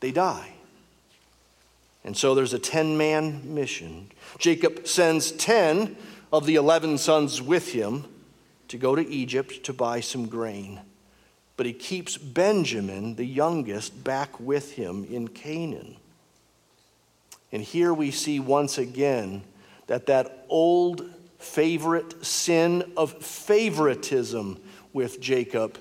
they 0.00 0.12
die. 0.12 0.53
And 2.04 2.16
so 2.16 2.34
there's 2.34 2.52
a 2.52 2.58
10 2.58 2.96
man 2.96 3.54
mission. 3.54 4.10
Jacob 4.38 4.86
sends 4.86 5.32
10 5.32 5.96
of 6.32 6.46
the 6.46 6.56
11 6.56 6.98
sons 6.98 7.40
with 7.40 7.72
him 7.72 8.04
to 8.68 8.76
go 8.76 8.94
to 8.94 9.08
Egypt 9.08 9.64
to 9.64 9.72
buy 9.72 10.00
some 10.00 10.26
grain. 10.26 10.80
But 11.56 11.66
he 11.66 11.72
keeps 11.72 12.16
Benjamin, 12.16 13.14
the 13.14 13.24
youngest, 13.24 14.02
back 14.04 14.38
with 14.40 14.72
him 14.72 15.06
in 15.10 15.28
Canaan. 15.28 15.96
And 17.52 17.62
here 17.62 17.94
we 17.94 18.10
see 18.10 18.40
once 18.40 18.78
again 18.78 19.42
that 19.86 20.06
that 20.06 20.44
old 20.48 21.08
favorite 21.38 22.24
sin 22.24 22.92
of 22.96 23.12
favoritism 23.22 24.60
with 24.92 25.20
Jacob 25.20 25.78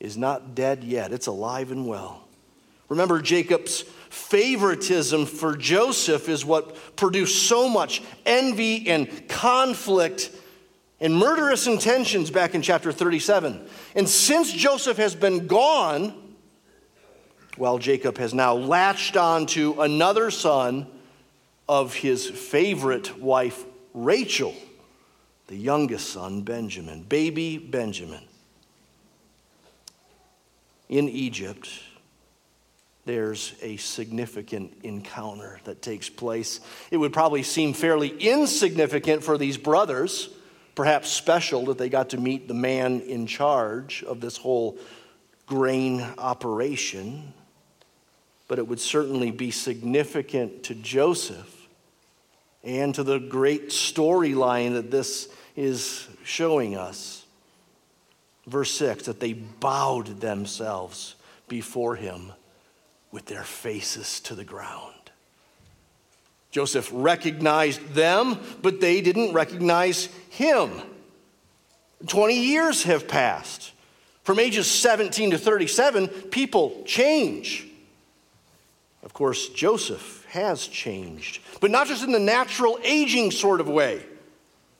is 0.00 0.16
not 0.16 0.54
dead 0.54 0.82
yet. 0.82 1.12
It's 1.12 1.26
alive 1.26 1.70
and 1.70 1.86
well. 1.86 2.26
Remember 2.88 3.20
Jacob's 3.20 3.84
favoritism 4.12 5.24
for 5.24 5.56
Joseph 5.56 6.28
is 6.28 6.44
what 6.44 6.96
produced 6.96 7.48
so 7.48 7.66
much 7.66 8.02
envy 8.26 8.90
and 8.90 9.26
conflict 9.26 10.30
and 11.00 11.16
murderous 11.16 11.66
intentions 11.66 12.30
back 12.30 12.54
in 12.54 12.60
chapter 12.60 12.92
37. 12.92 13.66
And 13.94 14.06
since 14.06 14.52
Joseph 14.52 14.98
has 14.98 15.14
been 15.14 15.46
gone, 15.46 16.34
well, 17.56 17.78
Jacob 17.78 18.18
has 18.18 18.34
now 18.34 18.52
latched 18.52 19.16
on 19.16 19.46
to 19.46 19.80
another 19.80 20.30
son 20.30 20.86
of 21.66 21.94
his 21.94 22.28
favorite 22.28 23.18
wife, 23.18 23.64
Rachel, 23.94 24.54
the 25.46 25.56
youngest 25.56 26.10
son, 26.10 26.42
Benjamin, 26.42 27.02
baby 27.02 27.56
Benjamin. 27.56 28.24
In 30.90 31.08
Egypt, 31.08 31.70
there's 33.04 33.54
a 33.62 33.76
significant 33.78 34.78
encounter 34.84 35.58
that 35.64 35.82
takes 35.82 36.08
place. 36.08 36.60
It 36.90 36.98
would 36.98 37.12
probably 37.12 37.42
seem 37.42 37.72
fairly 37.72 38.08
insignificant 38.08 39.24
for 39.24 39.36
these 39.36 39.56
brothers, 39.56 40.28
perhaps 40.76 41.10
special 41.10 41.66
that 41.66 41.78
they 41.78 41.88
got 41.88 42.10
to 42.10 42.16
meet 42.20 42.46
the 42.46 42.54
man 42.54 43.00
in 43.00 43.26
charge 43.26 44.04
of 44.04 44.20
this 44.20 44.36
whole 44.36 44.78
grain 45.46 46.00
operation, 46.16 47.32
but 48.46 48.60
it 48.60 48.68
would 48.68 48.80
certainly 48.80 49.32
be 49.32 49.50
significant 49.50 50.62
to 50.64 50.74
Joseph 50.74 51.66
and 52.62 52.94
to 52.94 53.02
the 53.02 53.18
great 53.18 53.70
storyline 53.70 54.74
that 54.74 54.92
this 54.92 55.28
is 55.56 56.06
showing 56.22 56.76
us. 56.76 57.24
Verse 58.46 58.70
6 58.72 59.06
that 59.06 59.18
they 59.18 59.32
bowed 59.32 60.20
themselves 60.20 61.16
before 61.48 61.96
him 61.96 62.32
with 63.12 63.26
their 63.26 63.44
faces 63.44 64.18
to 64.20 64.34
the 64.34 64.44
ground. 64.44 64.94
Joseph 66.50 66.90
recognized 66.92 67.94
them, 67.94 68.38
but 68.60 68.80
they 68.80 69.00
didn't 69.00 69.32
recognize 69.32 70.06
him. 70.30 70.70
20 72.06 72.34
years 72.34 72.82
have 72.82 73.06
passed. 73.06 73.72
From 74.24 74.38
ages 74.38 74.70
17 74.70 75.32
to 75.32 75.38
37, 75.38 76.08
people 76.08 76.82
change. 76.84 77.68
Of 79.02 79.12
course, 79.12 79.48
Joseph 79.48 80.24
has 80.30 80.66
changed, 80.66 81.42
but 81.60 81.70
not 81.70 81.86
just 81.86 82.04
in 82.04 82.12
the 82.12 82.18
natural 82.18 82.78
aging 82.82 83.30
sort 83.30 83.60
of 83.60 83.68
way. 83.68 84.02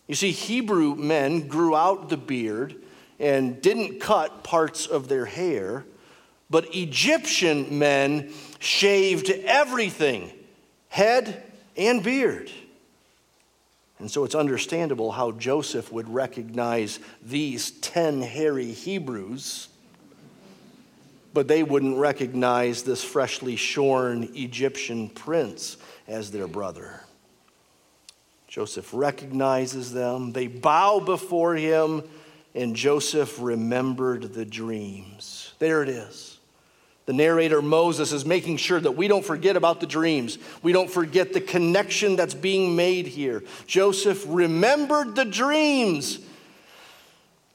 You 0.07 0.15
see, 0.15 0.31
Hebrew 0.31 0.95
men 0.95 1.49
grew 1.49 1.75
out 1.75 2.09
the 2.09 2.17
beard 2.17 2.77
and 3.19 3.61
didn't 3.63 4.01
cut 4.01 4.45
parts 4.45 4.87
of 4.87 5.09
their 5.09 5.25
hair 5.25 5.85
but 6.53 6.75
Egyptian 6.75 7.79
men 7.79 8.31
shaved 8.59 9.31
everything 9.31 10.31
head 10.89 11.43
and 11.79 12.05
beard. 12.05 12.51
And 13.99 14.11
so 14.11 14.25
it's 14.25 14.35
understandable 14.35 15.13
how 15.13 15.31
Joseph 15.33 15.91
would 15.91 16.13
recognize 16.13 17.01
these 17.23 17.71
10 17.71 18.21
hairy 18.21 18.71
Hebrews, 18.71 19.69
but 21.33 21.49
they 21.49 21.63
wouldn't 21.63 21.97
recognize 21.97 22.83
this 22.83 23.03
freshly 23.03 23.57
shorn 23.57 24.29
Egyptian 24.35 25.09
prince 25.09 25.79
as 26.07 26.33
their 26.33 26.47
brother. 26.47 27.01
Joseph 28.47 28.91
recognizes 28.93 29.91
them, 29.91 30.33
they 30.33 30.49
bow 30.49 31.01
before 31.01 31.55
him, 31.55 32.03
and 32.55 32.77
Joseph 32.77 33.41
remembered 33.41 34.35
the 34.35 34.45
dreams. 34.45 35.55
There 35.59 35.83
it 35.83 35.89
is 35.89 36.32
The 37.07 37.13
narrator 37.13 37.61
Moses 37.61 38.13
is 38.13 38.25
making 38.25 38.59
sure 38.59 38.81
that 38.81 38.93
we 38.93 39.09
don't 39.09 39.25
forget 39.25 39.57
about 39.57 39.81
the 39.81 39.87
dreams. 39.87 40.39
We 40.63 40.73
don't 40.73 40.91
forget 40.91 41.33
the 41.33 41.41
connection 41.41 42.15
that's 42.17 42.35
being 42.35 42.77
made 42.77 43.07
here. 43.07 43.43
Joseph 43.67 44.25
remembered 44.29 45.17
the 45.17 45.25
dreams 45.25 46.21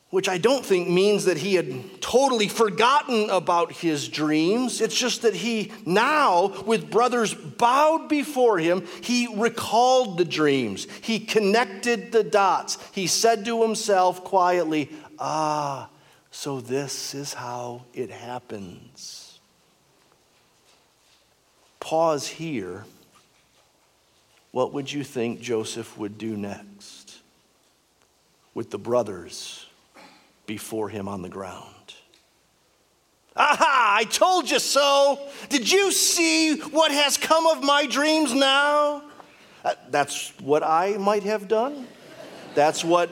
which 0.09 0.29
I 0.29 0.37
don't 0.37 0.65
think 0.65 0.87
means 0.87 1.25
that 1.25 1.37
he 1.37 1.55
had 1.55 2.01
totally 2.01 2.47
forgotten 2.47 3.29
about 3.29 3.73
his 3.73 4.07
dreams. 4.07 4.79
It's 4.79 4.97
just 4.97 5.23
that 5.23 5.33
he 5.33 5.71
now, 5.85 6.63
with 6.65 6.89
brothers 6.89 7.33
bowed 7.33 8.07
before 8.07 8.57
him, 8.57 8.85
he 9.01 9.27
recalled 9.35 10.17
the 10.17 10.25
dreams. 10.25 10.87
He 11.01 11.19
connected 11.19 12.13
the 12.13 12.23
dots. 12.23 12.77
He 12.93 13.07
said 13.07 13.43
to 13.45 13.61
himself 13.61 14.23
quietly, 14.23 14.89
Ah, 15.19 15.89
so 16.31 16.61
this 16.61 17.13
is 17.13 17.33
how 17.33 17.83
it 17.93 18.09
happens. 18.09 19.36
Pause 21.87 22.27
here. 22.27 22.85
What 24.51 24.73
would 24.73 24.91
you 24.91 25.03
think 25.03 25.39
Joseph 25.39 25.97
would 25.97 26.17
do 26.17 26.35
next 26.35 27.19
with 28.53 28.71
the 28.71 28.77
brothers? 28.77 29.67
before 30.47 30.89
him 30.89 31.07
on 31.07 31.21
the 31.21 31.29
ground. 31.29 31.65
Aha, 33.35 33.97
I 33.99 34.05
told 34.05 34.49
you 34.49 34.57
so. 34.57 35.19
Did 35.49 35.71
you 35.71 35.91
see 35.91 36.57
what 36.59 36.91
has 36.91 37.17
come 37.17 37.45
of 37.45 37.61
my 37.61 37.85
dreams 37.85 38.33
now? 38.33 39.03
Uh, 39.63 39.75
that's 39.89 40.33
what 40.39 40.63
I 40.63 40.97
might 40.97 41.23
have 41.23 41.47
done. 41.47 41.85
That's 42.55 42.83
what 42.83 43.11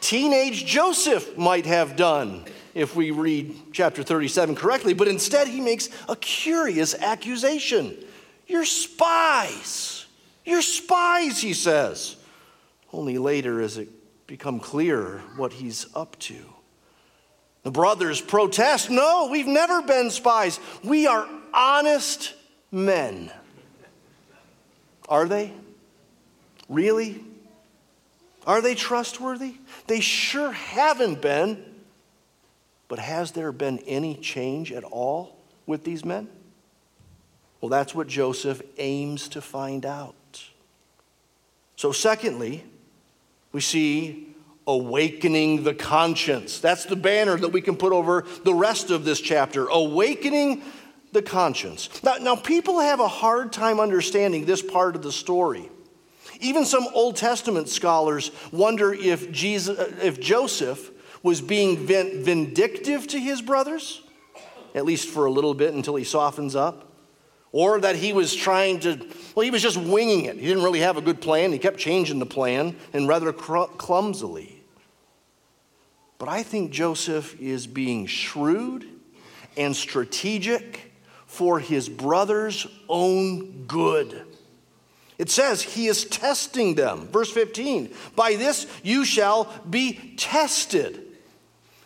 teenage 0.00 0.66
Joseph 0.66 1.38
might 1.38 1.66
have 1.66 1.94
done 1.94 2.44
if 2.74 2.96
we 2.96 3.10
read 3.10 3.54
chapter 3.72 4.02
37 4.02 4.54
correctly. 4.56 4.94
But 4.94 5.08
instead, 5.08 5.48
he 5.48 5.60
makes 5.60 5.88
a 6.08 6.16
curious 6.16 6.94
accusation. 6.94 7.96
You're 8.46 8.64
spies. 8.64 10.06
You're 10.44 10.62
spies, 10.62 11.40
he 11.40 11.54
says. 11.54 12.16
Only 12.92 13.18
later 13.18 13.60
is 13.60 13.78
it 13.78 13.88
become 14.26 14.60
clear 14.60 15.22
what 15.36 15.52
he's 15.52 15.86
up 15.94 16.18
to. 16.18 16.36
The 17.62 17.70
brothers 17.70 18.20
protest 18.20 18.90
No, 18.90 19.28
we've 19.30 19.46
never 19.46 19.82
been 19.82 20.10
spies. 20.10 20.60
We 20.82 21.06
are 21.06 21.26
honest 21.52 22.34
men. 22.70 23.30
Are 25.08 25.26
they? 25.26 25.52
Really? 26.68 27.22
Are 28.46 28.60
they 28.60 28.74
trustworthy? 28.74 29.54
They 29.86 30.00
sure 30.00 30.52
haven't 30.52 31.22
been. 31.22 31.73
But 32.88 32.98
has 32.98 33.32
there 33.32 33.52
been 33.52 33.78
any 33.80 34.14
change 34.16 34.72
at 34.72 34.84
all 34.84 35.36
with 35.66 35.84
these 35.84 36.04
men? 36.04 36.28
Well, 37.60 37.70
that's 37.70 37.94
what 37.94 38.06
Joseph 38.06 38.60
aims 38.76 39.28
to 39.28 39.40
find 39.40 39.86
out. 39.86 40.14
So, 41.76 41.92
secondly, 41.92 42.64
we 43.52 43.60
see 43.60 44.28
awakening 44.66 45.64
the 45.64 45.74
conscience. 45.74 46.58
That's 46.58 46.84
the 46.84 46.96
banner 46.96 47.36
that 47.36 47.48
we 47.48 47.60
can 47.60 47.76
put 47.76 47.92
over 47.92 48.24
the 48.44 48.54
rest 48.54 48.90
of 48.90 49.04
this 49.04 49.20
chapter. 49.20 49.66
Awakening 49.66 50.62
the 51.12 51.22
conscience. 51.22 51.88
Now, 52.02 52.16
now, 52.16 52.36
people 52.36 52.80
have 52.80 53.00
a 53.00 53.08
hard 53.08 53.52
time 53.52 53.80
understanding 53.80 54.44
this 54.44 54.62
part 54.62 54.96
of 54.96 55.02
the 55.02 55.12
story. 55.12 55.70
Even 56.40 56.64
some 56.64 56.86
Old 56.92 57.16
Testament 57.16 57.68
scholars 57.68 58.30
wonder 58.52 58.92
if, 58.92 59.30
Jesus, 59.30 59.78
if 60.02 60.20
Joseph 60.20 60.90
was 61.24 61.40
being 61.40 61.78
vindictive 61.78 63.08
to 63.08 63.18
his 63.18 63.42
brothers, 63.42 64.02
at 64.74 64.84
least 64.84 65.08
for 65.08 65.24
a 65.24 65.30
little 65.30 65.54
bit 65.54 65.74
until 65.74 65.96
he 65.96 66.04
softens 66.04 66.54
up, 66.54 66.92
or 67.50 67.80
that 67.80 67.96
he 67.96 68.12
was 68.12 68.34
trying 68.34 68.78
to, 68.80 69.00
well, 69.34 69.42
he 69.42 69.50
was 69.50 69.62
just 69.62 69.78
winging 69.78 70.26
it. 70.26 70.36
He 70.36 70.46
didn't 70.46 70.62
really 70.62 70.80
have 70.80 70.98
a 70.98 71.00
good 71.00 71.22
plan. 71.22 71.50
He 71.50 71.58
kept 71.58 71.78
changing 71.78 72.18
the 72.18 72.26
plan 72.26 72.76
and 72.92 73.08
rather 73.08 73.32
clumsily. 73.32 74.62
But 76.18 76.28
I 76.28 76.42
think 76.42 76.70
Joseph 76.70 77.40
is 77.40 77.66
being 77.66 78.06
shrewd 78.06 78.86
and 79.56 79.74
strategic 79.74 80.92
for 81.26 81.58
his 81.58 81.88
brother's 81.88 82.66
own 82.88 83.64
good. 83.64 84.26
It 85.16 85.30
says 85.30 85.62
he 85.62 85.86
is 85.86 86.04
testing 86.04 86.74
them. 86.74 87.08
Verse 87.08 87.30
15, 87.30 87.94
by 88.14 88.34
this 88.34 88.66
you 88.82 89.04
shall 89.06 89.50
be 89.70 90.14
tested. 90.16 91.03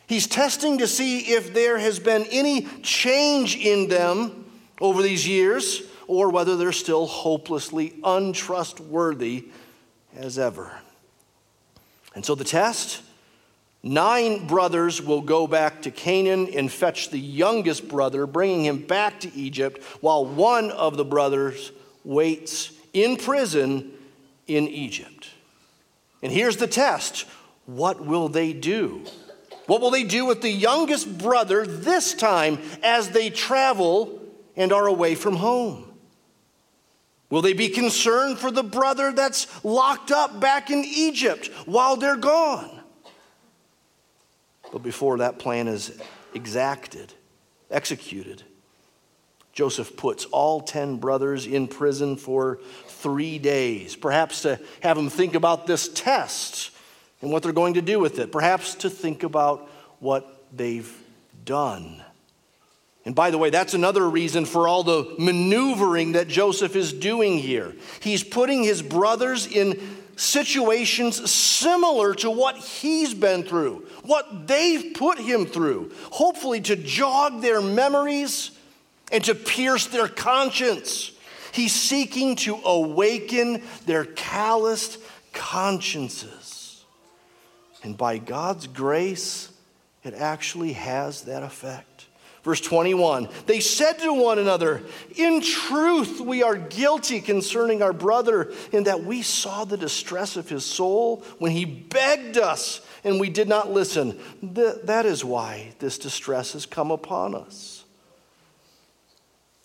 He's 0.09 0.27
testing 0.27 0.79
to 0.79 0.87
see 0.87 1.21
if 1.21 1.55
there 1.55 1.79
has 1.79 1.99
been 1.99 2.25
any 2.31 2.63
change 2.83 3.57
in 3.57 3.89
them 3.89 4.47
over 4.81 5.03
these 5.03 5.29
years 5.29 5.83
or 6.07 6.31
whether 6.31 6.57
they're 6.57 6.73
still 6.73 7.07
hopelessly 7.07 7.95
untrustworthy 8.03 9.49
as 10.17 10.39
ever. 10.39 10.73
And 12.15 12.25
so 12.25 12.35
the 12.35 12.45
test 12.45 13.03
Nine 13.83 14.47
brothers 14.49 15.01
will 15.01 15.21
go 15.21 15.47
back 15.47 15.83
to 15.83 15.91
Canaan 15.91 16.49
and 16.55 16.71
fetch 16.71 17.11
the 17.11 17.19
youngest 17.19 17.89
brother, 17.89 18.27
bringing 18.27 18.65
him 18.65 18.79
back 18.83 19.21
to 19.21 19.33
Egypt, 19.35 19.83
while 20.01 20.27
one 20.27 20.71
of 20.73 20.97
the 20.97 21.05
brothers 21.05 21.71
waits 22.05 22.73
in 22.93 23.17
prison 23.17 23.93
in 24.49 24.67
Egypt. 24.67 25.31
And 26.23 26.33
here's 26.33 26.57
the 26.57 26.67
test 26.67 27.27
what 27.67 28.05
will 28.05 28.29
they 28.29 28.53
do? 28.53 29.05
What 29.69 29.83
will 29.83 29.91
they 29.91 30.03
do 30.03 30.25
with 30.25 30.41
the 30.41 30.51
youngest 30.51 31.19
brother 31.19 31.67
this 31.67 32.15
time 32.15 32.59
as 32.83 33.11
they 33.11 33.29
travel 33.29 34.19
and 34.57 34.73
are 34.73 34.87
away 34.87 35.15
from 35.15 35.37
home? 35.37 35.93
Will 37.29 37.43
they 37.43 37.53
be 37.53 37.69
concerned 37.69 38.39
for 38.39 38.51
the 38.51 38.63
brother 38.63 39.13
that's 39.13 39.47
locked 39.63 40.11
up 40.11 40.41
back 40.41 40.71
in 40.71 40.85
Egypt 40.87 41.49
while 41.67 41.97
they're 41.97 42.17
gone? 42.17 42.81
But 44.73 44.83
before 44.83 45.19
that 45.19 45.39
plan 45.39 45.69
is 45.69 46.01
exacted, 46.33 47.13
executed, 47.71 48.43
Joseph 49.53 49.99
puts 49.99 50.25
all 50.25 50.63
10 50.63 50.97
brothers 50.97 51.47
in 51.47 51.69
prison 51.69 52.17
for 52.17 52.61
three 52.87 53.39
days, 53.39 53.97
perhaps 53.97 54.41
to 54.43 54.59
have 54.81 54.97
them 54.97 55.11
think 55.11 55.35
about 55.35 55.67
this 55.67 55.91
test 55.91 56.71
and 57.21 57.31
what 57.31 57.43
they're 57.43 57.53
going 57.53 57.75
to 57.75 57.83
do 57.83 57.99
with 57.99 58.19
it, 58.19 58.31
perhaps 58.33 58.75
to 58.77 58.91
think 58.91 59.23
about 59.23 59.69
what 60.01 60.45
they've 60.57 60.93
done. 61.45 62.03
And 63.05 63.15
by 63.15 63.31
the 63.31 63.39
way, 63.39 63.51
that's 63.51 63.75
another 63.75 64.09
reason 64.09 64.45
for 64.45 64.69
all 64.69 64.83
the 64.83 65.15
maneuvering 65.19 66.13
that 66.13 66.29
Joseph 66.29 66.77
is 66.77 66.93
doing 66.93 67.39
here. 67.39 67.75
He's 68.01 68.23
putting 68.23 68.63
his 68.63 68.83
brothers 68.83 69.47
in 69.47 69.81
situations 70.17 71.31
similar 71.31 72.15
to 72.17 72.31
what 72.31 72.57
he's 72.57 73.15
been 73.15 73.45
through, 73.45 73.87
what 74.03 74.47
they've 74.47 74.93
put 74.95 75.19
him 75.19 75.47
through, 75.47 75.93
hopefully 76.11 76.61
to 76.61 76.77
jog 76.77 77.41
their 77.41 77.63
memories 77.63 78.51
and 79.11 79.25
to 79.25 79.35
pierce 79.35 79.87
their 79.87 80.09
conscience. 80.09 81.13
He's 81.53 81.73
seeking 81.73 82.37
to 82.37 82.57
awaken 82.57 83.63
their 83.87 84.05
calloused 84.05 84.99
consciences. 85.33 86.38
And 87.83 87.97
by 87.97 88.19
God's 88.19 88.67
grace, 88.67 89.51
it 90.05 90.15
actually 90.15 90.73
has 90.73 91.23
that 91.23 91.43
effect. 91.43 92.07
Verse 92.43 92.61
21 92.61 93.29
They 93.47 93.61
said 93.61 93.99
to 93.99 94.13
one 94.13 94.39
another, 94.39 94.83
In 95.17 95.41
truth, 95.41 96.21
we 96.21 96.43
are 96.43 96.57
guilty 96.57 97.21
concerning 97.21 97.83
our 97.83 97.93
brother, 97.93 98.53
in 98.73 98.85
that 98.85 99.05
we 99.05 99.23
saw 99.23 99.65
the 99.65 99.77
distress 99.77 100.37
of 100.37 100.49
his 100.49 100.65
soul 100.65 101.25
when 101.39 101.53
he 101.53 101.65
begged 101.65 102.39
us 102.39 102.81
and 103.05 103.21
we 103.21 103.31
did 103.31 103.49
not 103.49 103.71
listen. 103.71 104.19
that 104.43 105.07
is 105.07 105.25
why 105.25 105.75
this 105.79 105.99
distress 105.99 106.53
has 106.53 106.67
come 106.67 106.91
upon 106.91 107.35
us. 107.35 107.85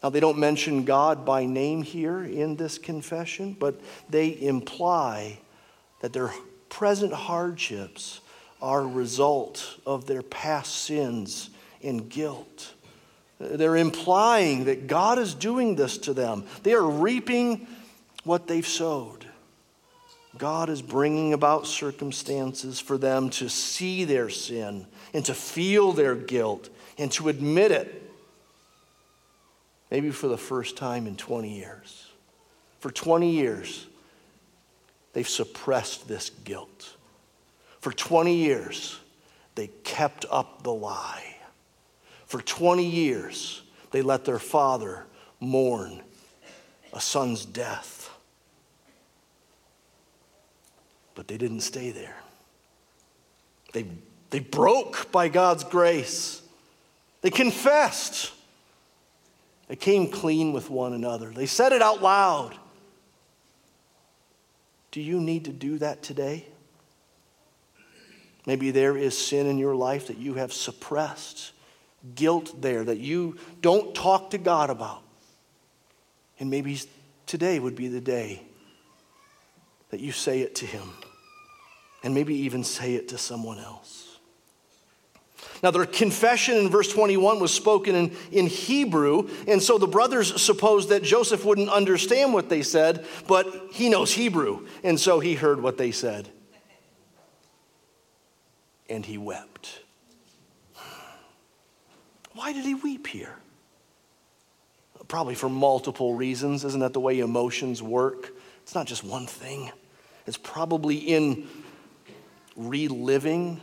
Now, 0.04 0.10
they 0.10 0.20
don't 0.20 0.38
mention 0.38 0.84
God 0.84 1.26
by 1.26 1.46
name 1.46 1.82
here 1.82 2.22
in 2.22 2.58
this 2.58 2.78
confession, 2.78 3.56
but 3.58 3.80
they 4.10 4.38
imply 4.42 5.40
that 6.02 6.12
their 6.12 6.34
present 6.74 7.14
hardships 7.14 8.20
are 8.60 8.82
a 8.82 8.88
result 8.88 9.78
of 9.86 10.08
their 10.08 10.24
past 10.24 10.76
sins 10.76 11.52
and 11.84 12.10
guilt. 12.10 12.74
They're 13.40 13.78
implying 13.78 14.66
that 14.66 14.88
God 14.88 15.20
is 15.20 15.36
doing 15.36 15.76
this 15.76 16.00
to 16.00 16.14
them. 16.16 16.46
They 16.64 16.74
are 16.74 16.86
reaping 16.86 17.68
what 18.24 18.48
they've 18.48 18.66
sowed. 18.66 19.28
God 20.40 20.70
is 20.70 20.82
bringing 20.82 21.34
about 21.34 21.68
circumstances 21.68 22.80
for 22.80 22.98
them 22.98 23.30
to 23.32 23.50
see 23.50 24.04
their 24.04 24.30
sin 24.30 24.88
and 25.14 25.24
to 25.26 25.36
feel 25.36 25.92
their 25.92 26.16
guilt 26.16 26.70
and 26.98 27.12
to 27.12 27.30
admit 27.30 27.70
it. 27.70 28.12
Maybe 29.92 30.10
for 30.10 30.28
the 30.28 30.40
first 30.40 30.76
time 30.76 31.06
in 31.06 31.18
20 31.18 31.54
years. 31.54 32.08
For 32.80 32.90
20 32.90 33.30
years, 33.30 33.86
they've 35.14 35.28
suppressed 35.28 36.08
this 36.08 36.30
guilt. 36.30 36.96
For 37.80 37.92
20 37.92 38.36
years, 38.36 39.00
they 39.56 39.68
kept 39.84 40.26
up 40.30 40.64
the 40.64 40.74
lie. 40.74 41.36
For 42.26 42.42
20 42.42 42.86
years, 42.86 43.62
They 43.92 44.02
let 44.02 44.26
their 44.26 44.40
father 44.40 45.06
mourn 45.40 46.02
a 46.94 47.00
son's 47.00 47.46
death. 47.46 48.10
But 51.14 51.28
they 51.28 51.38
didn't 51.38 51.60
stay 51.60 51.92
there. 51.92 52.18
They, 53.72 53.86
they 54.32 54.40
broke 54.40 55.12
by 55.12 55.28
God's 55.28 55.64
grace. 55.64 56.42
They 57.22 57.30
confessed. 57.30 58.32
They 59.68 59.76
came 59.76 60.08
clean 60.08 60.54
with 60.54 60.72
one 60.72 60.94
another. 60.94 61.30
They 61.30 61.46
said 61.46 61.72
it 61.72 61.84
out 61.84 62.02
loud. 62.02 62.56
Do 64.94 65.02
you 65.02 65.20
need 65.20 65.46
to 65.46 65.52
do 65.52 65.80
that 65.80 66.04
today? 66.04 66.46
Maybe 68.46 68.70
there 68.70 68.96
is 68.96 69.18
sin 69.18 69.48
in 69.48 69.58
your 69.58 69.76
life 69.76 70.06
that 70.08 70.20
you 70.20 70.36
have 70.36 70.54
suppressed, 70.54 71.52
guilt 72.14 72.62
there 72.62 72.84
that 72.84 73.00
you 73.00 73.38
don't 73.60 73.96
talk 73.96 74.30
to 74.30 74.38
God 74.38 74.70
about. 74.70 75.02
And 76.40 76.52
maybe 76.52 76.80
today 77.26 77.58
would 77.58 77.76
be 77.76 77.88
the 77.88 78.02
day 78.02 78.44
that 79.90 80.00
you 80.00 80.12
say 80.12 80.42
it 80.42 80.54
to 80.58 80.68
Him, 80.68 80.88
and 82.04 82.14
maybe 82.14 82.36
even 82.36 82.64
say 82.64 82.94
it 82.94 83.08
to 83.08 83.18
someone 83.18 83.58
else. 83.58 84.03
Now, 85.62 85.72
their 85.72 85.86
confession 85.86 86.58
in 86.58 86.70
verse 86.70 86.92
21 86.92 87.40
was 87.40 87.54
spoken 87.54 87.96
in, 87.96 88.16
in 88.32 88.48
Hebrew, 88.48 89.30
and 89.48 89.62
so 89.62 89.78
the 89.78 89.88
brothers 89.88 90.42
supposed 90.42 90.90
that 90.90 91.04
Joseph 91.04 91.46
wouldn't 91.46 91.70
understand 91.70 92.34
what 92.34 92.50
they 92.50 92.64
said, 92.64 93.06
but 93.28 93.48
he 93.72 93.90
knows 93.90 94.14
Hebrew, 94.14 94.68
and 94.84 95.00
so 95.00 95.20
he 95.20 95.36
heard 95.36 95.62
what 95.62 95.78
they 95.78 95.92
said 95.92 96.30
and 98.90 99.06
he 99.06 99.18
wept. 99.18 99.80
Why 102.34 102.54
did 102.54 102.66
he 102.66 102.76
weep 102.76 103.08
here? 103.08 103.36
Probably 105.08 105.36
for 105.36 105.50
multiple 105.50 106.16
reasons. 106.16 106.64
Isn't 106.64 106.80
that 106.80 106.94
the 106.94 107.00
way 107.00 107.20
emotions 107.20 107.82
work? 107.82 108.32
It's 108.64 108.76
not 108.76 108.88
just 108.88 109.04
one 109.04 109.28
thing, 109.28 109.72
it's 110.26 110.38
probably 110.38 110.98
in 110.98 111.48
reliving. 112.56 113.62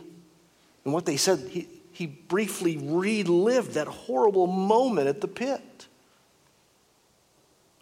And 0.83 0.93
what 0.93 1.05
they 1.05 1.17
said, 1.17 1.39
he, 1.49 1.67
he 1.91 2.07
briefly 2.07 2.77
relived 2.77 3.73
that 3.73 3.87
horrible 3.87 4.47
moment 4.47 5.07
at 5.07 5.21
the 5.21 5.27
pit. 5.27 5.87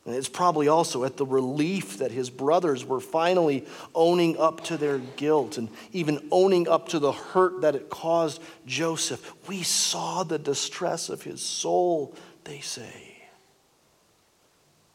And 0.06 0.16
it's 0.16 0.30
probably 0.30 0.68
also 0.68 1.04
at 1.04 1.18
the 1.18 1.26
relief 1.26 2.00
that 2.00 2.12
his 2.12 2.30
brothers 2.30 2.84
were 2.84 3.00
finally 3.00 3.66
owning 3.94 4.38
up 4.38 4.64
to 4.66 4.78
their 4.78 4.98
guilt 4.98 5.58
and 5.58 5.70
even 5.92 6.28
owning 6.32 6.68
up 6.68 6.90
to 6.90 7.00
the 7.00 7.12
hurt 7.12 7.62
that 7.62 7.76
it 7.76 7.90
caused 7.90 8.42
Joseph. 8.66 9.34
We 9.48 9.62
saw 9.62 10.24
the 10.24 10.40
distress 10.40 11.10
of 11.10 11.22
his 11.22 11.42
soul, 11.42 12.16
they 12.44 12.60
say. 12.60 13.18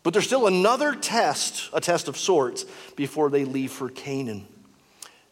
But 0.03 0.13
there's 0.13 0.27
still 0.27 0.47
another 0.47 0.95
test, 0.95 1.71
a 1.73 1.81
test 1.81 2.09
of 2.09 2.17
sorts, 2.17 2.65
before 2.97 3.31
they 3.31 3.45
leave 3.45 3.71
for 3.73 3.89
Canaan. 3.91 4.49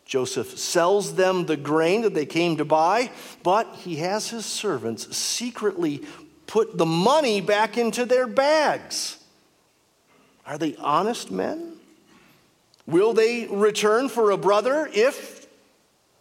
Joseph 0.05 0.59
sells 0.59 1.15
them 1.15 1.47
the 1.47 1.57
grain 1.57 2.03
that 2.03 2.15
they 2.15 2.27
came 2.27 2.57
to 2.57 2.65
buy, 2.65 3.11
but 3.43 3.75
he 3.77 3.97
has 3.97 4.29
his 4.29 4.45
servants 4.45 5.17
secretly 5.17 6.03
put 6.47 6.77
the 6.77 6.87
money 6.87 7.41
back 7.41 7.79
into 7.79 8.05
their 8.05 8.27
bags. 8.27 9.19
Are 10.47 10.59
they 10.59 10.77
honest 10.77 11.31
men? 11.31 11.77
Will 12.87 13.13
they 13.13 13.47
return 13.47 14.09
for 14.09 14.33
a 14.33 14.37
brother 14.37 14.89
if 14.93 15.47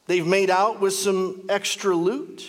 they've 0.08 0.26
made 0.26 0.50
out 0.50 0.80
with 0.80 0.94
some 0.94 1.46
extra 1.50 1.96
loot? 1.96 2.48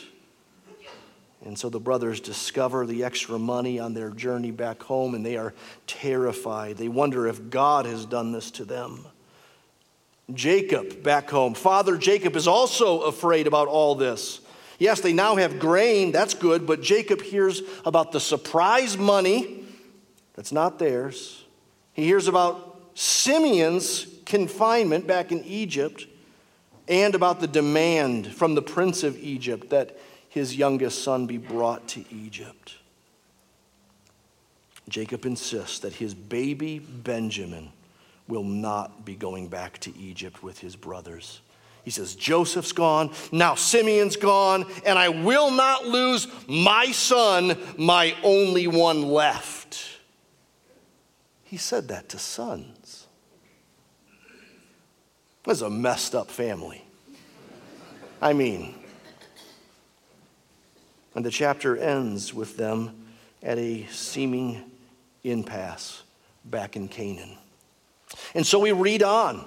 And 1.45 1.59
so 1.59 1.68
the 1.68 1.81
brothers 1.81 2.21
discover 2.21 2.87
the 2.87 3.03
extra 3.03 3.38
money 3.38 3.81
on 3.81 3.95
their 3.95 4.11
journey 4.11 4.53
back 4.53 4.83
home 4.83 5.14
and 5.14 5.27
they 5.27 5.37
are 5.37 5.55
terrified. 5.87 6.77
They 6.77 6.88
wonder 6.88 7.27
if 7.27 7.51
God 7.51 7.85
has 7.87 8.07
done 8.07 8.31
this 8.31 8.51
to 8.53 8.64
them. 8.64 9.07
Jacob 10.32 11.02
back 11.02 11.30
home. 11.30 11.54
Father 11.54 11.96
Jacob 11.96 12.37
is 12.37 12.46
also 12.46 13.02
afraid 13.02 13.46
about 13.46 13.68
all 13.68 13.94
this. 13.94 14.40
Yes, 14.78 15.00
they 15.00 15.12
now 15.12 15.37
have 15.37 15.58
grain, 15.58 16.12
that's 16.12 16.35
good, 16.35 16.66
but 16.66 16.82
Jacob 16.82 17.22
hears 17.22 17.62
about 17.85 18.12
the 18.12 18.20
surprise 18.20 18.96
money 18.98 19.64
that's 20.35 20.52
not 20.52 20.78
theirs 20.78 21.42
he 21.92 22.04
hears 22.04 22.28
about 22.28 22.80
Simeon's 22.94 24.06
confinement 24.24 25.06
back 25.06 25.32
in 25.32 25.44
Egypt 25.44 26.06
and 26.88 27.14
about 27.14 27.40
the 27.40 27.46
demand 27.46 28.26
from 28.26 28.54
the 28.54 28.62
prince 28.62 29.02
of 29.02 29.18
Egypt 29.18 29.70
that 29.70 29.98
his 30.28 30.56
youngest 30.56 31.02
son 31.02 31.26
be 31.26 31.38
brought 31.38 31.87
to 31.88 32.04
Egypt. 32.11 32.76
Jacob 34.88 35.26
insists 35.26 35.78
that 35.80 35.94
his 35.94 36.14
baby 36.14 36.78
Benjamin 36.78 37.72
will 38.28 38.44
not 38.44 39.04
be 39.04 39.14
going 39.14 39.48
back 39.48 39.78
to 39.80 39.96
Egypt 39.96 40.42
with 40.42 40.58
his 40.58 40.76
brothers. 40.76 41.40
He 41.85 41.90
says, 41.90 42.14
Joseph's 42.14 42.72
gone, 42.72 43.12
now 43.32 43.56
Simeon's 43.56 44.16
gone, 44.16 44.66
and 44.87 44.98
I 44.98 45.08
will 45.08 45.50
not 45.50 45.87
lose 45.87 46.28
my 46.46 46.92
son, 46.92 47.58
my 47.76 48.14
only 48.22 48.68
one 48.68 49.02
left. 49.02 49.98
He 51.42 51.56
said 51.56 51.88
that 51.88 52.08
to 52.11 52.18
sons. 52.18 53.08
This 55.44 55.58
is 55.58 55.62
a 55.62 55.70
messed 55.70 56.14
up 56.14 56.30
family. 56.30 56.85
I 58.20 58.32
mean, 58.32 58.76
and 61.16 61.24
the 61.24 61.30
chapter 61.30 61.76
ends 61.76 62.32
with 62.32 62.56
them 62.56 63.06
at 63.42 63.58
a 63.58 63.87
seeming 63.90 64.62
impasse 65.24 66.04
back 66.44 66.76
in 66.76 66.87
Canaan. 66.87 67.37
And 68.35 68.46
so 68.46 68.59
we 68.59 68.72
read 68.72 69.03
on. 69.03 69.44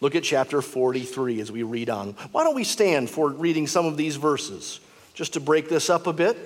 Look 0.00 0.14
at 0.14 0.22
chapter 0.22 0.62
43 0.62 1.40
as 1.40 1.50
we 1.50 1.62
read 1.62 1.90
on. 1.90 2.12
Why 2.30 2.44
don't 2.44 2.54
we 2.54 2.64
stand 2.64 3.10
for 3.10 3.30
reading 3.30 3.66
some 3.66 3.86
of 3.86 3.96
these 3.96 4.16
verses 4.16 4.80
just 5.14 5.32
to 5.32 5.40
break 5.40 5.68
this 5.68 5.90
up 5.90 6.06
a 6.06 6.12
bit? 6.12 6.36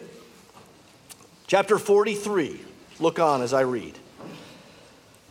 Chapter 1.47 1.79
43. 1.79 2.61
Look 2.99 3.19
on 3.19 3.43
as 3.43 3.53
I 3.53 3.61
read. 3.61 3.99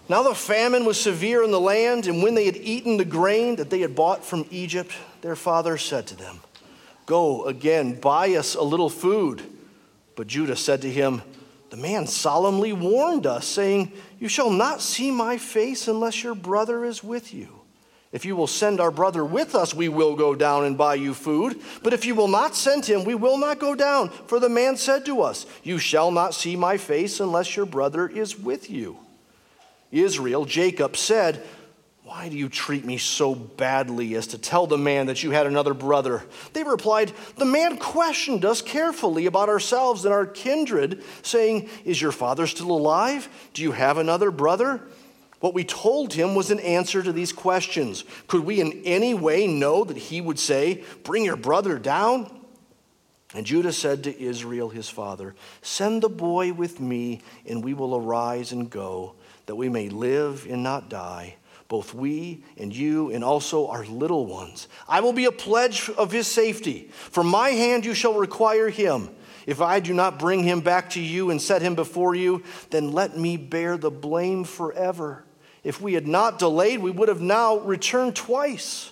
Now 0.08 0.24
the 0.24 0.36
famine 0.36 0.86
was 0.86 1.00
severe 1.00 1.42
in 1.42 1.52
the 1.52 1.60
land, 1.60 2.06
and 2.06 2.22
when 2.22 2.36
they 2.36 2.46
had 2.46 2.58
eaten 2.58 2.98
the 2.98 3.06
grain 3.06 3.56
that 3.56 3.70
they 3.70 3.80
had 3.80 3.96
bought 3.96 4.26
from 4.26 4.46
Egypt, 4.52 4.92
their 5.22 5.36
father 5.36 5.78
said 5.78 6.06
to 6.08 6.16
them, 6.16 6.42
Go 7.06 7.46
again, 7.46 8.00
buy 8.00 8.36
us 8.36 8.56
a 8.56 8.62
little 8.62 8.90
food. 8.90 9.42
But 10.16 10.28
Judah 10.28 10.56
said 10.56 10.82
to 10.84 10.92
him, 10.92 11.22
The 11.72 11.78
man 11.78 12.06
solemnly 12.06 12.74
warned 12.74 13.26
us, 13.26 13.48
saying, 13.48 13.94
You 14.20 14.28
shall 14.28 14.50
not 14.50 14.82
see 14.82 15.10
my 15.10 15.38
face 15.38 15.88
unless 15.88 16.22
your 16.22 16.36
brother 16.36 16.84
is 16.84 17.02
with 17.02 17.34
you. 17.34 17.62
If 18.12 18.26
you 18.26 18.36
will 18.36 18.48
send 18.48 18.82
our 18.82 18.92
brother 18.92 19.24
with 19.24 19.56
us, 19.56 19.74
we 19.74 19.88
will 19.88 20.18
go 20.18 20.36
down 20.36 20.66
and 20.66 20.78
buy 20.78 20.96
you 20.96 21.14
food. 21.14 21.62
But 21.82 21.94
if 21.94 22.04
you 22.04 22.14
will 22.14 22.28
not 22.28 22.58
send 22.58 22.86
him, 22.86 23.06
we 23.06 23.16
will 23.16 23.38
not 23.38 23.58
go 23.58 23.74
down. 23.74 24.10
For 24.10 24.38
the 24.38 24.50
man 24.50 24.76
said 24.76 25.06
to 25.06 25.22
us, 25.22 25.46
You 25.64 25.80
shall 25.80 26.12
not 26.12 26.34
see 26.34 26.58
my 26.58 26.76
face 26.76 27.22
unless 27.22 27.56
your 27.56 27.66
brother 27.66 28.06
is 28.06 28.38
with 28.38 28.70
you. 28.70 28.98
Israel, 29.94 30.44
Jacob 30.44 30.98
said, 30.98 31.42
Why 32.12 32.28
do 32.28 32.38
you 32.38 32.50
treat 32.50 32.84
me 32.84 32.98
so 32.98 33.34
badly 33.34 34.16
as 34.16 34.28
to 34.28 34.38
tell 34.38 34.68
the 34.68 34.78
man 34.78 35.06
that 35.06 35.24
you 35.24 35.32
had 35.32 35.48
another 35.48 35.74
brother? 35.74 36.26
They 36.52 36.62
replied, 36.62 37.14
The 37.38 37.46
man 37.46 37.78
questioned 37.78 38.44
us 38.44 38.62
carefully 38.62 39.28
about 39.28 39.48
ourselves 39.48 40.04
and 40.04 40.14
our 40.14 40.26
kindred, 40.26 41.06
saying, 41.22 41.70
Is 41.86 42.02
your 42.02 42.12
father 42.12 42.48
still 42.48 42.72
alive? 42.72 43.30
Do 43.54 43.62
you 43.62 43.72
have 43.72 43.98
another 43.98 44.30
brother? 44.30 44.82
What 45.40 45.54
we 45.54 45.64
told 45.64 46.12
him 46.12 46.36
was 46.36 46.52
an 46.52 46.60
answer 46.60 47.02
to 47.02 47.14
these 47.14 47.32
questions. 47.32 48.04
Could 48.28 48.44
we 48.44 48.60
in 48.60 48.82
any 48.84 49.14
way 49.14 49.48
know 49.48 49.86
that 49.86 49.96
he 49.96 50.20
would 50.20 50.38
say, 50.38 50.84
Bring 51.06 51.24
your 51.24 51.38
brother 51.38 51.80
down? 51.80 52.30
And 53.34 53.46
Judah 53.46 53.72
said 53.72 54.04
to 54.04 54.22
Israel, 54.22 54.68
his 54.68 54.90
father, 54.90 55.34
Send 55.62 56.04
the 56.04 56.10
boy 56.10 56.52
with 56.52 56.82
me, 56.82 57.22
and 57.48 57.64
we 57.64 57.74
will 57.74 57.96
arise 57.96 58.52
and 58.52 58.70
go 58.70 59.16
that 59.46 59.56
we 59.56 59.70
may 59.70 59.88
live 59.88 60.46
and 60.50 60.62
not 60.62 60.90
die, 60.90 61.38
both 61.72 61.94
we 61.94 62.44
and 62.58 62.76
you, 62.76 63.12
and 63.12 63.24
also 63.24 63.70
our 63.70 63.86
little 63.86 64.26
ones. 64.26 64.68
I 64.90 65.00
will 65.00 65.14
be 65.14 65.24
a 65.24 65.32
pledge 65.32 65.90
of 65.92 66.12
his 66.12 66.28
safety. 66.28 66.90
From 66.92 67.28
my 67.28 67.52
hand 67.52 67.86
you 67.86 67.94
shall 67.94 68.16
require 68.16 68.68
him. 68.68 69.10
If 69.48 69.62
I 69.62 69.80
do 69.80 69.94
not 69.94 70.20
bring 70.20 70.44
him 70.44 70.60
back 70.60 70.90
to 70.92 71.00
you 71.00 71.30
and 71.30 71.42
set 71.42 71.62
him 71.62 71.76
before 71.76 72.14
you, 72.14 72.44
then 72.72 72.92
let 72.92 73.18
me 73.18 73.38
bear 73.38 73.78
the 73.78 73.90
blame 73.90 74.44
forever. 74.44 75.24
If 75.64 75.80
we 75.80 75.94
had 75.94 76.10
not 76.10 76.40
delayed, 76.40 76.82
we 76.82 76.92
would 76.92 77.08
have 77.08 77.22
now 77.22 77.60
returned 77.60 78.18
twice. 78.18 78.92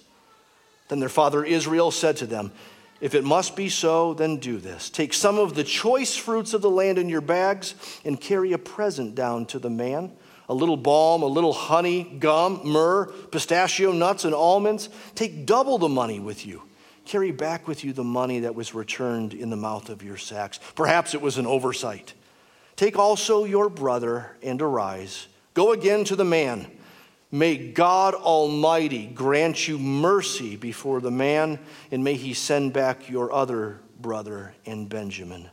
Then 0.88 1.02
their 1.02 1.10
father 1.10 1.44
Israel 1.44 1.92
said 1.92 2.16
to 2.18 2.26
them, 2.26 2.54
If 3.02 3.14
it 3.14 3.26
must 3.26 3.58
be 3.58 3.68
so, 3.68 4.14
then 4.14 4.38
do 4.38 4.58
this. 4.58 4.90
Take 4.90 5.14
some 5.14 5.38
of 5.38 5.54
the 5.54 5.66
choice 5.66 6.16
fruits 6.16 6.54
of 6.54 6.62
the 6.62 6.70
land 6.70 6.98
in 6.98 7.10
your 7.10 7.20
bags 7.20 7.76
and 8.06 8.22
carry 8.22 8.54
a 8.54 8.58
present 8.58 9.16
down 9.16 9.48
to 9.48 9.60
the 9.60 9.70
man 9.70 10.14
a 10.50 10.54
little 10.54 10.78
balm, 10.78 11.22
a 11.22 11.28
little 11.28 11.54
honey, 11.54 12.04
gum, 12.04 12.62
myrrh, 12.66 13.06
pistachio 13.32 13.92
nuts, 13.92 14.26
and 14.26 14.34
almonds. 14.34 14.90
Take 15.14 15.46
double 15.46 15.78
the 15.78 15.88
money 15.88 16.20
with 16.20 16.46
you. 16.46 16.64
Carry 17.06 17.32
back 17.32 17.68
with 17.68 17.84
you 17.84 17.94
the 17.94 18.04
money 18.04 18.40
that 18.42 18.56
was 18.56 18.74
returned 18.74 19.34
in 19.34 19.52
the 19.52 19.56
mouth 19.56 19.90
of 19.90 20.04
your 20.04 20.18
sacks. 20.18 20.60
Perhaps 20.76 21.14
it 21.14 21.22
was 21.22 21.38
an 21.38 21.46
oversight. 21.46 22.14
Take 22.76 22.98
also 22.98 23.44
your 23.46 23.70
brother 23.70 24.36
and 24.42 24.62
arise. 24.62 25.28
Go 25.54 25.72
again 25.72 26.04
to 26.06 26.16
the 26.16 26.26
man. 26.26 26.70
May 27.32 27.72
God 27.72 28.16
Almighty 28.16 29.06
grant 29.06 29.68
you 29.68 29.78
mercy 29.78 30.56
before 30.56 31.00
the 31.00 31.12
man, 31.12 31.60
and 31.92 32.04
may 32.04 32.16
he 32.16 32.34
send 32.34 32.74
back 32.74 33.08
your 33.08 33.32
other 33.32 33.80
brother 34.02 34.56
and 34.66 34.90
Benjamin. 34.90 35.48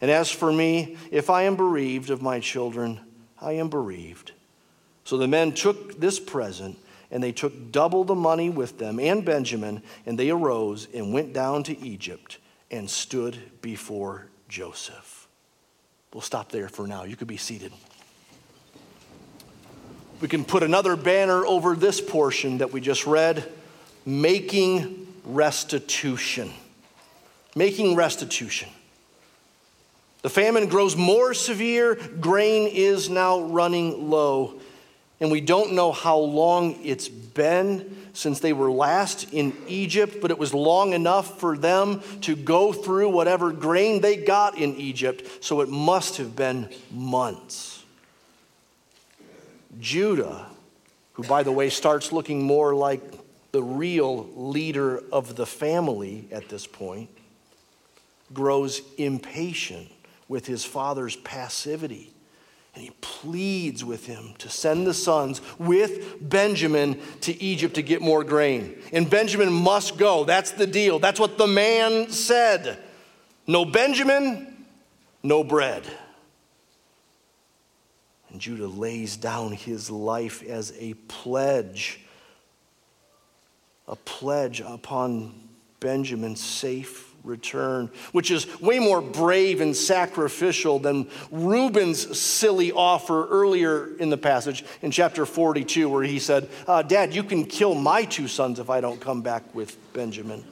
And 0.00 0.10
as 0.10 0.30
for 0.30 0.52
me, 0.52 0.96
if 1.10 1.30
I 1.30 1.42
am 1.42 1.56
bereaved 1.56 2.10
of 2.10 2.22
my 2.22 2.38
children, 2.38 3.00
I 3.40 3.52
am 3.52 3.68
bereaved. 3.68 4.32
So 5.06 5.16
the 5.16 5.28
men 5.28 5.52
took 5.52 6.00
this 6.00 6.18
present, 6.18 6.76
and 7.12 7.22
they 7.22 7.30
took 7.30 7.70
double 7.70 8.02
the 8.02 8.16
money 8.16 8.50
with 8.50 8.78
them 8.78 8.98
and 8.98 9.24
Benjamin, 9.24 9.84
and 10.04 10.18
they 10.18 10.30
arose 10.30 10.88
and 10.92 11.14
went 11.14 11.32
down 11.32 11.62
to 11.62 11.78
Egypt 11.78 12.38
and 12.72 12.90
stood 12.90 13.38
before 13.62 14.26
Joseph. 14.48 15.28
We'll 16.12 16.22
stop 16.22 16.50
there 16.50 16.68
for 16.68 16.88
now. 16.88 17.04
You 17.04 17.14
could 17.14 17.28
be 17.28 17.36
seated. 17.36 17.72
We 20.20 20.26
can 20.26 20.44
put 20.44 20.64
another 20.64 20.96
banner 20.96 21.46
over 21.46 21.76
this 21.76 22.00
portion 22.00 22.58
that 22.58 22.72
we 22.72 22.80
just 22.80 23.06
read 23.06 23.48
making 24.04 25.06
restitution. 25.24 26.50
Making 27.54 27.94
restitution. 27.94 28.70
The 30.22 30.30
famine 30.30 30.66
grows 30.66 30.96
more 30.96 31.32
severe, 31.32 31.94
grain 31.94 32.66
is 32.66 33.08
now 33.08 33.42
running 33.42 34.10
low, 34.10 34.60
and 35.20 35.30
we 35.30 35.40
don't 35.40 35.72
know 35.72 35.92
how 35.92 36.18
long 36.18 36.78
it's 36.84 37.08
been 37.08 38.08
since 38.12 38.40
they 38.40 38.52
were 38.52 38.70
last 38.70 39.32
in 39.32 39.52
Egypt, 39.66 40.18
but 40.20 40.30
it 40.30 40.38
was 40.38 40.52
long 40.52 40.92
enough 40.92 41.38
for 41.38 41.56
them 41.56 42.02
to 42.22 42.36
go 42.36 42.72
through 42.72 43.10
whatever 43.10 43.52
grain 43.52 44.00
they 44.00 44.16
got 44.16 44.58
in 44.58 44.74
Egypt, 44.76 45.44
so 45.44 45.60
it 45.60 45.68
must 45.68 46.16
have 46.16 46.36
been 46.36 46.68
months. 46.90 47.84
Judah, 49.80 50.46
who, 51.14 51.22
by 51.24 51.42
the 51.42 51.52
way, 51.52 51.70
starts 51.70 52.12
looking 52.12 52.42
more 52.42 52.74
like 52.74 53.02
the 53.52 53.62
real 53.62 54.28
leader 54.34 55.02
of 55.12 55.36
the 55.36 55.46
family 55.46 56.28
at 56.30 56.48
this 56.48 56.66
point, 56.66 57.08
grows 58.34 58.82
impatient 58.98 59.90
with 60.28 60.46
his 60.46 60.64
father's 60.64 61.16
passivity. 61.16 62.12
And 62.76 62.84
he 62.84 62.90
pleads 63.00 63.82
with 63.82 64.04
him 64.04 64.34
to 64.36 64.50
send 64.50 64.86
the 64.86 64.92
sons 64.92 65.40
with 65.58 66.18
Benjamin 66.20 67.00
to 67.22 67.42
Egypt 67.42 67.74
to 67.76 67.82
get 67.82 68.02
more 68.02 68.22
grain. 68.22 68.76
And 68.92 69.08
Benjamin 69.08 69.50
must 69.50 69.96
go. 69.96 70.24
That's 70.24 70.50
the 70.50 70.66
deal. 70.66 70.98
That's 70.98 71.18
what 71.18 71.38
the 71.38 71.46
man 71.46 72.10
said. 72.10 72.78
No 73.46 73.64
Benjamin, 73.64 74.66
no 75.22 75.42
bread. 75.42 75.84
And 78.28 78.38
Judah 78.38 78.66
lays 78.66 79.16
down 79.16 79.52
his 79.52 79.90
life 79.90 80.42
as 80.42 80.74
a 80.78 80.92
pledge, 81.08 82.00
a 83.88 83.96
pledge 83.96 84.60
upon 84.60 85.32
Benjamin's 85.80 86.42
safe 86.42 87.05
return, 87.26 87.90
which 88.12 88.30
is 88.30 88.60
way 88.60 88.78
more 88.78 89.00
brave 89.02 89.60
and 89.60 89.76
sacrificial 89.76 90.78
than 90.78 91.08
Reuben's 91.30 92.18
silly 92.18 92.72
offer 92.72 93.26
earlier 93.28 93.96
in 93.98 94.10
the 94.10 94.16
passage 94.16 94.64
in 94.82 94.90
chapter 94.90 95.26
42, 95.26 95.88
where 95.88 96.02
he 96.02 96.18
said, 96.18 96.48
uh, 96.66 96.82
Dad, 96.82 97.14
you 97.14 97.22
can 97.22 97.44
kill 97.44 97.74
my 97.74 98.04
two 98.04 98.28
sons 98.28 98.58
if 98.58 98.70
I 98.70 98.80
don't 98.80 99.00
come 99.00 99.22
back 99.22 99.54
with 99.54 99.76
Benjamin. 99.92 100.44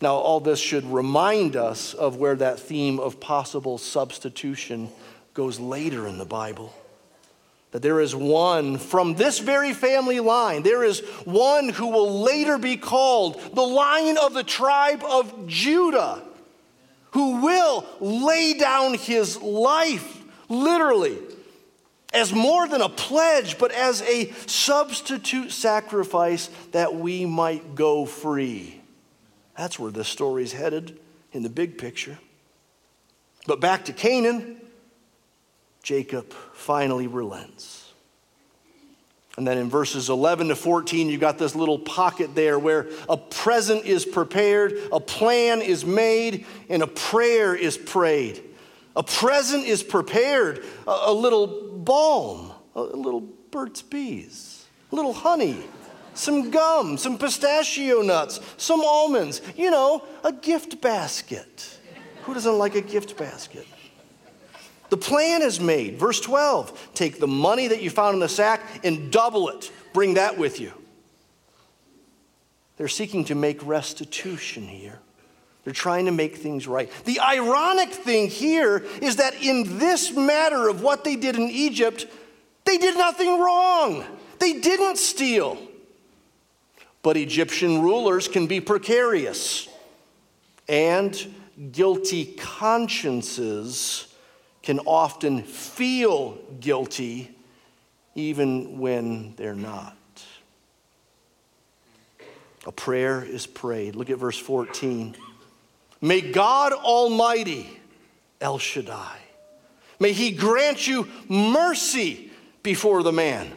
Now, 0.00 0.16
all 0.16 0.40
this 0.40 0.58
should 0.58 0.84
remind 0.84 1.56
us 1.56 1.94
of 1.94 2.16
where 2.16 2.36
that 2.36 2.60
theme 2.60 3.00
of 3.00 3.20
possible 3.20 3.78
substitution 3.78 4.90
goes 5.32 5.58
later 5.58 6.06
in 6.06 6.18
the 6.18 6.26
Bible. 6.26 6.74
That 7.74 7.82
there 7.82 8.00
is 8.00 8.14
one 8.14 8.78
from 8.78 9.14
this 9.14 9.40
very 9.40 9.72
family 9.72 10.20
line, 10.20 10.62
there 10.62 10.84
is 10.84 11.00
one 11.24 11.68
who 11.68 11.88
will 11.88 12.22
later 12.22 12.56
be 12.56 12.76
called 12.76 13.40
the 13.52 13.66
line 13.66 14.16
of 14.16 14.32
the 14.32 14.44
tribe 14.44 15.02
of 15.02 15.48
Judah, 15.48 16.22
who 17.10 17.42
will 17.42 17.84
lay 17.98 18.54
down 18.54 18.94
his 18.94 19.42
life, 19.42 20.22
literally, 20.48 21.18
as 22.12 22.32
more 22.32 22.68
than 22.68 22.80
a 22.80 22.88
pledge, 22.88 23.58
but 23.58 23.72
as 23.72 24.02
a 24.02 24.30
substitute 24.46 25.50
sacrifice 25.50 26.50
that 26.70 26.94
we 26.94 27.26
might 27.26 27.74
go 27.74 28.06
free. 28.06 28.80
That's 29.58 29.80
where 29.80 29.90
this 29.90 30.06
story's 30.06 30.52
headed 30.52 30.96
in 31.32 31.42
the 31.42 31.50
big 31.50 31.76
picture. 31.76 32.20
But 33.48 33.58
back 33.58 33.86
to 33.86 33.92
Canaan, 33.92 34.60
Jacob 35.82 36.32
finally 36.64 37.06
relents. 37.06 37.92
And 39.36 39.46
then 39.46 39.58
in 39.58 39.68
verses 39.68 40.08
11 40.08 40.48
to 40.48 40.56
14, 40.56 41.08
you've 41.08 41.20
got 41.20 41.38
this 41.38 41.54
little 41.54 41.78
pocket 41.78 42.34
there 42.34 42.58
where 42.58 42.88
a 43.08 43.16
present 43.16 43.84
is 43.84 44.04
prepared, 44.04 44.78
a 44.92 45.00
plan 45.00 45.60
is 45.60 45.84
made, 45.84 46.46
and 46.68 46.82
a 46.82 46.86
prayer 46.86 47.54
is 47.54 47.76
prayed. 47.76 48.42
A 48.96 49.02
present 49.02 49.66
is 49.66 49.82
prepared, 49.82 50.64
a, 50.86 50.90
a 51.06 51.12
little 51.12 51.76
balm, 51.78 52.52
a, 52.76 52.80
a 52.80 52.96
little 52.96 53.22
Burt's 53.50 53.82
Bees, 53.82 54.64
a 54.92 54.96
little 54.96 55.12
honey, 55.12 55.58
some 56.14 56.50
gum, 56.50 56.96
some 56.96 57.18
pistachio 57.18 58.02
nuts, 58.02 58.40
some 58.56 58.80
almonds, 58.82 59.42
you 59.56 59.70
know, 59.70 60.04
a 60.22 60.32
gift 60.32 60.80
basket. 60.80 61.78
Who 62.22 62.34
doesn't 62.34 62.56
like 62.56 62.76
a 62.76 62.80
gift 62.80 63.16
basket? 63.16 63.66
The 64.90 64.96
plan 64.96 65.42
is 65.42 65.60
made. 65.60 65.98
Verse 65.98 66.20
12 66.20 66.90
take 66.94 67.18
the 67.18 67.26
money 67.26 67.68
that 67.68 67.82
you 67.82 67.90
found 67.90 68.14
in 68.14 68.20
the 68.20 68.28
sack 68.28 68.60
and 68.84 69.10
double 69.10 69.48
it. 69.48 69.70
Bring 69.92 70.14
that 70.14 70.38
with 70.38 70.60
you. 70.60 70.72
They're 72.76 72.88
seeking 72.88 73.24
to 73.26 73.34
make 73.34 73.64
restitution 73.64 74.66
here. 74.66 74.98
They're 75.62 75.72
trying 75.72 76.04
to 76.06 76.12
make 76.12 76.36
things 76.36 76.66
right. 76.68 76.90
The 77.06 77.20
ironic 77.20 77.90
thing 77.90 78.28
here 78.28 78.84
is 79.00 79.16
that 79.16 79.42
in 79.42 79.78
this 79.78 80.12
matter 80.12 80.68
of 80.68 80.82
what 80.82 81.04
they 81.04 81.16
did 81.16 81.36
in 81.36 81.48
Egypt, 81.48 82.06
they 82.64 82.76
did 82.76 82.96
nothing 82.96 83.40
wrong. 83.40 84.04
They 84.38 84.54
didn't 84.54 84.98
steal. 84.98 85.56
But 87.02 87.16
Egyptian 87.16 87.82
rulers 87.82 88.28
can 88.28 88.46
be 88.46 88.60
precarious, 88.60 89.68
and 90.68 91.34
guilty 91.70 92.34
consciences 92.36 94.13
can 94.64 94.78
often 94.80 95.42
feel 95.42 96.38
guilty 96.58 97.30
even 98.14 98.78
when 98.78 99.34
they're 99.36 99.54
not. 99.54 99.96
A 102.66 102.72
prayer 102.72 103.22
is 103.22 103.46
prayed. 103.46 103.94
Look 103.94 104.08
at 104.08 104.16
verse 104.16 104.38
14. 104.38 105.16
May 106.00 106.22
God 106.22 106.72
Almighty, 106.72 107.78
El 108.40 108.58
Shaddai, 108.58 109.18
may 110.00 110.12
He 110.12 110.30
grant 110.30 110.86
you 110.86 111.08
mercy 111.28 112.30
before 112.62 113.02
the 113.02 113.12
man. 113.12 113.52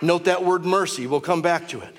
Note 0.00 0.24
that 0.24 0.44
word 0.44 0.64
mercy, 0.64 1.06
we'll 1.06 1.20
come 1.20 1.42
back 1.42 1.68
to 1.68 1.80
it. 1.80 1.96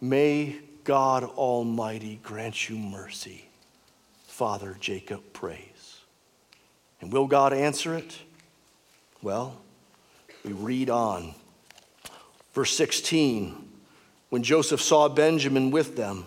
May 0.00 0.60
God 0.84 1.24
Almighty 1.24 2.20
grant 2.22 2.68
you 2.68 2.78
mercy. 2.78 3.46
Father 4.28 4.76
Jacob 4.80 5.20
prays. 5.32 5.71
And 7.02 7.12
will 7.12 7.26
God 7.26 7.52
answer 7.52 7.94
it? 7.94 8.16
Well, 9.20 9.60
we 10.44 10.52
read 10.52 10.88
on. 10.88 11.34
Verse 12.54 12.74
16 12.76 13.54
When 14.30 14.42
Joseph 14.42 14.80
saw 14.80 15.08
Benjamin 15.08 15.70
with 15.70 15.96
them, 15.96 16.24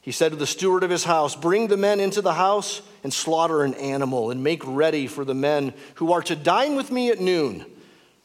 he 0.00 0.12
said 0.12 0.30
to 0.30 0.36
the 0.36 0.46
steward 0.46 0.84
of 0.84 0.90
his 0.90 1.04
house, 1.04 1.34
Bring 1.34 1.66
the 1.66 1.76
men 1.76 1.98
into 1.98 2.22
the 2.22 2.34
house 2.34 2.82
and 3.02 3.12
slaughter 3.12 3.64
an 3.64 3.74
animal 3.74 4.30
and 4.30 4.44
make 4.44 4.62
ready 4.64 5.06
for 5.06 5.24
the 5.24 5.34
men 5.34 5.72
who 5.94 6.12
are 6.12 6.22
to 6.22 6.36
dine 6.36 6.76
with 6.76 6.92
me 6.92 7.10
at 7.10 7.20
noon. 7.20 7.64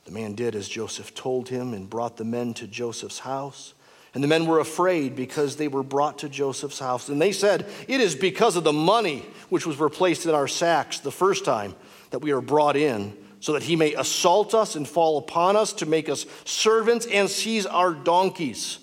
The 0.06 0.12
man 0.12 0.34
did 0.34 0.56
as 0.56 0.68
Joseph 0.68 1.16
told 1.16 1.50
him 1.50 1.74
and 1.74 1.90
brought 1.90 2.18
the 2.18 2.26
men 2.26 2.54
to 2.56 2.68
Joseph's 2.68 3.20
house. 3.20 3.74
And 4.14 4.24
the 4.24 4.28
men 4.28 4.46
were 4.46 4.60
afraid 4.60 5.16
because 5.16 5.56
they 5.56 5.68
were 5.68 5.82
brought 5.82 6.20
to 6.20 6.30
Joseph's 6.30 6.80
house. 6.80 7.10
And 7.10 7.22
they 7.22 7.32
said, 7.32 7.66
It 7.88 8.00
is 8.00 8.14
because 8.14 8.56
of 8.56 8.64
the 8.64 8.74
money 8.74 9.26
which 9.50 9.66
was 9.66 9.80
replaced 9.80 10.26
in 10.26 10.36
our 10.36 10.48
sacks 10.48 11.00
the 11.00 11.12
first 11.12 11.46
time 11.46 11.76
that 12.14 12.20
we 12.20 12.32
are 12.32 12.42
brought 12.42 12.78
in, 12.78 13.18
so 13.40 13.54
that 13.54 13.64
he 13.64 13.76
may 13.76 13.96
assault 13.96 14.54
us 14.54 14.76
and 14.76 14.88
fall 14.88 15.18
upon 15.18 15.56
us 15.56 15.74
to 15.74 15.88
make 15.88 16.08
us 16.10 16.28
servants 16.46 17.08
and 17.08 17.28
seize 17.28 17.66
our 17.66 17.92
donkeys. 17.92 18.78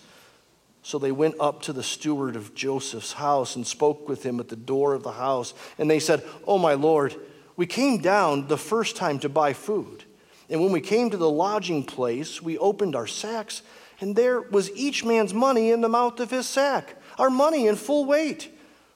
So 0.83 0.99
they 0.99 1.13
went 1.13 1.37
up 1.39 1.63
to 1.63 1.73
the 1.73 1.85
steward 1.85 2.35
of 2.35 2.57
Joseph's 2.57 3.13
house 3.13 3.55
and 3.55 3.65
spoke 3.65 4.09
with 4.09 4.25
him 4.25 4.41
at 4.41 4.49
the 4.49 4.57
door 4.57 4.95
of 4.95 5.05
the 5.05 5.13
house. 5.13 5.55
And 5.79 5.89
they 5.89 6.01
said, 6.01 6.25
Oh, 6.45 6.59
my 6.59 6.75
Lord, 6.75 7.15
we 7.55 7.67
came 7.67 7.99
down 7.99 8.49
the 8.49 8.59
first 8.59 8.97
time 8.97 9.21
to 9.21 9.29
buy 9.29 9.53
food. 9.53 10.03
And 10.49 10.61
when 10.61 10.73
we 10.73 10.81
came 10.81 11.09
to 11.11 11.17
the 11.17 11.31
lodging 11.31 11.85
place, 11.85 12.43
we 12.43 12.59
opened 12.59 12.97
our 12.97 13.07
sacks 13.07 13.63
and 14.01 14.17
there 14.17 14.41
was 14.41 14.73
each 14.73 15.05
man's 15.05 15.33
money 15.33 15.71
in 15.71 15.83
the 15.83 15.89
mouth 15.89 16.19
of 16.19 16.33
his 16.33 16.49
sack, 16.49 16.97
our 17.17 17.31
money 17.31 17.69
in 17.69 17.77
full 17.77 18.07
weight. 18.07 18.51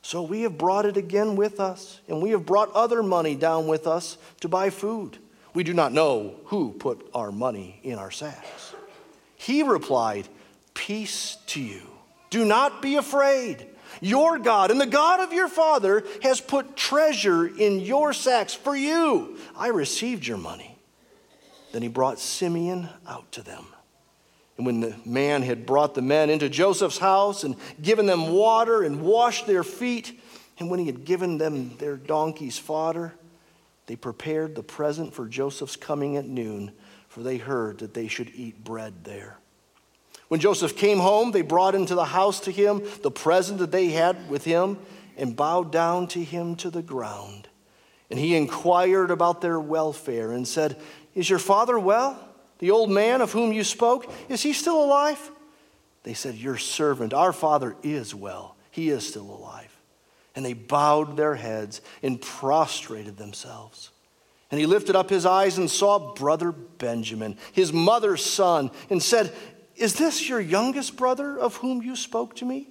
So 0.05 0.23
we 0.23 0.43
have 0.43 0.59
brought 0.59 0.85
it 0.85 0.99
again 0.99 1.35
with 1.35 1.59
us, 1.59 1.99
and 2.09 2.21
we 2.21 2.33
have 2.33 2.45
brought 2.45 2.71
other 2.75 3.03
money 3.03 3.35
down 3.35 3.67
with 3.67 3.87
us 3.87 4.19
to 4.41 4.49
buy 4.49 4.69
food. 4.69 5.17
We 5.55 5.65
do 5.65 5.73
not 5.73 5.95
know 5.95 6.35
who 6.45 6.73
put 6.73 7.09
our 7.15 7.33
money 7.33 7.81
in 7.83 7.99
our 7.99 8.11
sacks. 8.11 8.75
He 9.37 9.63
replied, 9.63 10.29
Peace 10.75 11.39
to 11.47 11.61
you. 11.63 11.81
Do 12.29 12.45
not 12.45 12.83
be 12.83 12.97
afraid. 12.97 13.67
Your 14.03 14.39
God 14.39 14.71
and 14.71 14.79
the 14.79 14.85
God 14.85 15.21
of 15.21 15.33
your 15.33 15.49
father 15.49 16.05
has 16.23 16.39
put 16.39 16.77
treasure 16.77 17.47
in 17.47 17.81
your 17.81 18.13
sacks 18.13 18.53
for 18.53 18.77
you. 18.77 19.39
I 19.57 19.69
received 19.69 20.27
your 20.27 20.37
money. 20.37 20.77
Then 21.73 21.81
he 21.81 21.89
brought 21.89 22.19
Simeon 22.19 22.91
out 23.09 23.33
to 23.33 23.43
them. 23.43 23.65
And 24.57 24.67
when 24.67 24.81
the 24.81 24.95
man 25.05 25.43
had 25.43 25.67
brought 25.67 25.95
the 25.95 26.03
men 26.03 26.31
into 26.31 26.49
Joseph's 26.49 26.99
house 26.99 27.43
and 27.45 27.57
given 27.83 28.07
them 28.07 28.29
water 28.29 28.83
and 28.83 29.03
washed 29.03 29.47
their 29.47 29.65
feet, 29.65 30.21
and 30.59 30.71
when 30.71 30.79
he 30.79 30.87
had 30.87 31.05
given 31.05 31.39
them 31.39 31.77
their 31.79 31.97
donkeys' 31.97 32.59
fodder, 32.59 33.15
they 33.87 33.97
prepared 33.97 34.55
the 34.55 34.63
present 34.63 35.13
for 35.13 35.27
Joseph's 35.27 35.77
coming 35.77 36.17
at 36.17 36.27
noon, 36.27 36.73
for 37.09 37.23
they 37.23 37.37
heard 37.37 37.79
that 37.79 37.95
they 37.95 38.09
should 38.09 38.31
eat 38.35 38.63
bread 38.63 39.05
there. 39.05 39.39
When 40.29 40.41
Joseph 40.41 40.77
came 40.77 40.99
home, 40.99 41.33
they 41.33 41.43
brought 41.43 41.75
into 41.75 41.95
the 41.95 42.07
house 42.07 42.41
to 42.41 42.51
him 42.51 42.83
the 43.03 43.11
present 43.11 43.59
that 43.59 43.73
they 43.73 43.89
had 43.89 44.29
with 44.31 44.45
him 44.45 44.79
and 45.17 45.37
bowed 45.37 45.71
down 45.71 46.09
to 46.09 46.23
him 46.25 46.57
to 46.57 46.71
the 46.71 46.83
ground. 46.83 47.49
And 48.11 48.19
he 48.19 48.37
inquired 48.37 49.11
about 49.11 49.41
their 49.41 49.61
welfare 49.61 50.33
and 50.33 50.47
said, 50.47 50.81
Is 51.15 51.29
your 51.29 51.39
father 51.39 51.79
well? 51.79 52.34
The 52.65 52.71
old 52.71 52.91
man 52.91 53.21
of 53.21 53.31
whom 53.31 53.53
you 53.53 53.63
spoke, 53.63 54.11
is 54.31 54.43
he 54.43 54.55
still 54.55 54.83
alive? 54.83 55.31
They 56.03 56.15
said, 56.15 56.35
Your 56.35 56.57
servant, 56.57 57.13
our 57.13 57.35
father, 57.35 57.77
is 57.83 58.15
well. 58.15 58.57
He 58.71 58.89
is 58.89 59.07
still 59.07 59.31
alive. 59.31 59.71
And 60.35 60.43
they 60.43 60.55
bowed 60.55 61.15
their 61.15 61.35
heads 61.35 61.83
and 62.03 62.19
prostrated 62.19 63.19
themselves. 63.19 63.91
And 64.51 64.59
he 64.59 64.65
lifted 64.65 64.97
up 64.97 65.11
his 65.11 65.27
eyes 65.27 65.59
and 65.59 65.71
saw 65.71 66.15
brother 66.15 66.53
Benjamin, 66.53 67.37
his 67.53 67.71
mother's 67.71 68.25
son, 68.25 68.71
and 68.89 69.03
said, 69.03 69.35
Is 69.77 69.97
this 69.97 70.27
your 70.27 70.41
youngest 70.41 70.97
brother 70.97 71.39
of 71.39 71.57
whom 71.57 71.83
you 71.83 71.95
spoke 71.95 72.35
to 72.37 72.47
me? 72.47 72.71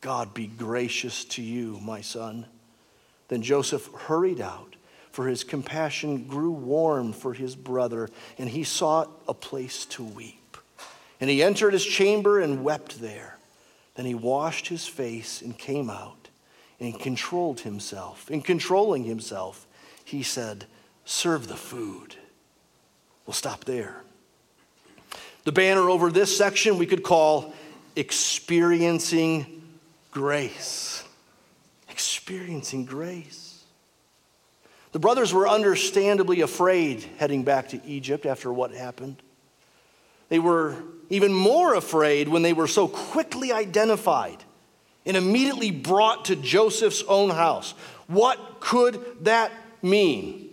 God 0.00 0.32
be 0.32 0.46
gracious 0.46 1.26
to 1.26 1.42
you, 1.42 1.78
my 1.82 2.00
son. 2.00 2.46
Then 3.28 3.42
Joseph 3.42 3.92
hurried 3.92 4.40
out 4.40 4.76
for 5.12 5.28
his 5.28 5.44
compassion 5.44 6.24
grew 6.24 6.50
warm 6.50 7.12
for 7.12 7.34
his 7.34 7.54
brother, 7.54 8.08
and 8.38 8.48
he 8.48 8.64
sought 8.64 9.10
a 9.28 9.34
place 9.34 9.84
to 9.86 10.02
weep. 10.02 10.56
And 11.20 11.30
he 11.30 11.42
entered 11.42 11.74
his 11.74 11.84
chamber 11.84 12.40
and 12.40 12.64
wept 12.64 13.00
there. 13.00 13.38
Then 13.94 14.06
he 14.06 14.14
washed 14.14 14.68
his 14.68 14.86
face 14.86 15.42
and 15.42 15.56
came 15.56 15.90
out 15.90 16.28
and 16.80 16.98
controlled 16.98 17.60
himself. 17.60 18.30
In 18.30 18.40
controlling 18.40 19.04
himself, 19.04 19.66
he 20.04 20.22
said, 20.22 20.64
Serve 21.04 21.46
the 21.46 21.56
food. 21.56 22.16
We'll 23.26 23.34
stop 23.34 23.64
there. 23.64 24.02
The 25.44 25.52
banner 25.52 25.90
over 25.90 26.10
this 26.10 26.36
section 26.36 26.78
we 26.78 26.86
could 26.86 27.02
call 27.02 27.52
Experiencing 27.96 29.62
Grace. 30.10 31.04
Experiencing 31.90 32.84
Grace. 32.84 33.41
The 34.92 34.98
brothers 34.98 35.32
were 35.32 35.48
understandably 35.48 36.42
afraid 36.42 37.02
heading 37.18 37.44
back 37.44 37.70
to 37.70 37.84
Egypt 37.84 38.26
after 38.26 38.52
what 38.52 38.72
happened. 38.72 39.16
They 40.28 40.38
were 40.38 40.76
even 41.10 41.32
more 41.32 41.74
afraid 41.74 42.28
when 42.28 42.42
they 42.42 42.52
were 42.52 42.66
so 42.66 42.88
quickly 42.88 43.52
identified 43.52 44.42
and 45.04 45.16
immediately 45.16 45.70
brought 45.70 46.26
to 46.26 46.36
Joseph's 46.36 47.02
own 47.08 47.30
house. 47.30 47.72
What 48.06 48.60
could 48.60 49.04
that 49.22 49.50
mean? 49.82 50.50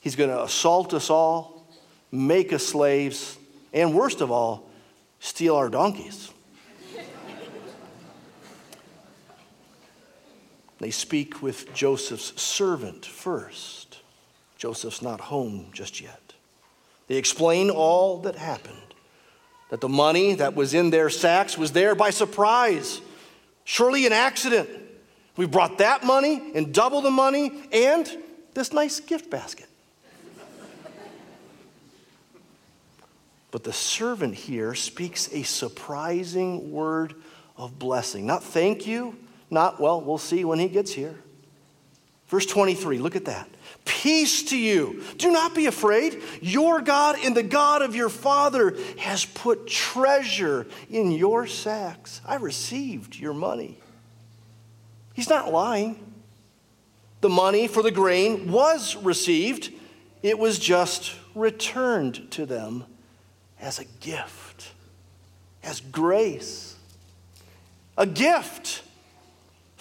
He's 0.00 0.16
going 0.16 0.30
to 0.30 0.42
assault 0.42 0.92
us 0.92 1.08
all, 1.08 1.66
make 2.10 2.52
us 2.52 2.66
slaves, 2.66 3.38
and 3.72 3.94
worst 3.94 4.20
of 4.20 4.30
all, 4.30 4.68
steal 5.20 5.56
our 5.56 5.68
donkeys. 5.70 6.30
They 10.84 10.90
speak 10.90 11.40
with 11.40 11.72
Joseph's 11.72 12.38
servant 12.38 13.06
first. 13.06 14.00
Joseph's 14.58 15.00
not 15.00 15.18
home 15.18 15.68
just 15.72 15.98
yet. 15.98 16.34
They 17.06 17.14
explain 17.14 17.70
all 17.70 18.18
that 18.18 18.34
happened 18.34 18.76
that 19.70 19.80
the 19.80 19.88
money 19.88 20.34
that 20.34 20.54
was 20.54 20.74
in 20.74 20.90
their 20.90 21.08
sacks 21.08 21.56
was 21.56 21.72
there 21.72 21.94
by 21.94 22.10
surprise, 22.10 23.00
surely 23.64 24.04
an 24.04 24.12
accident. 24.12 24.68
We 25.38 25.46
brought 25.46 25.78
that 25.78 26.04
money 26.04 26.52
and 26.54 26.74
double 26.74 27.00
the 27.00 27.10
money 27.10 27.62
and 27.72 28.06
this 28.52 28.74
nice 28.74 29.00
gift 29.00 29.30
basket. 29.30 29.68
but 33.50 33.64
the 33.64 33.72
servant 33.72 34.34
here 34.34 34.74
speaks 34.74 35.32
a 35.32 35.44
surprising 35.44 36.72
word 36.72 37.14
of 37.56 37.78
blessing. 37.78 38.26
Not 38.26 38.44
thank 38.44 38.86
you, 38.86 39.16
not, 39.54 39.80
well, 39.80 40.00
we'll 40.00 40.18
see 40.18 40.44
when 40.44 40.58
he 40.58 40.68
gets 40.68 40.92
here. 40.92 41.18
Verse 42.28 42.46
23, 42.46 42.98
look 42.98 43.16
at 43.16 43.26
that. 43.26 43.48
Peace 43.84 44.44
to 44.44 44.56
you. 44.56 45.02
Do 45.18 45.30
not 45.30 45.54
be 45.54 45.66
afraid. 45.66 46.22
Your 46.40 46.80
God 46.80 47.16
and 47.22 47.36
the 47.36 47.42
God 47.42 47.82
of 47.82 47.94
your 47.94 48.08
father 48.08 48.76
has 48.98 49.24
put 49.24 49.66
treasure 49.66 50.66
in 50.90 51.12
your 51.12 51.46
sacks. 51.46 52.20
I 52.26 52.36
received 52.36 53.16
your 53.16 53.34
money. 53.34 53.78
He's 55.12 55.28
not 55.28 55.52
lying. 55.52 56.12
The 57.20 57.28
money 57.28 57.68
for 57.68 57.82
the 57.82 57.90
grain 57.90 58.50
was 58.50 58.96
received, 58.96 59.72
it 60.22 60.38
was 60.38 60.58
just 60.58 61.14
returned 61.34 62.30
to 62.32 62.44
them 62.44 62.84
as 63.60 63.78
a 63.78 63.84
gift, 64.00 64.72
as 65.62 65.80
grace. 65.80 66.76
A 67.96 68.06
gift 68.06 68.82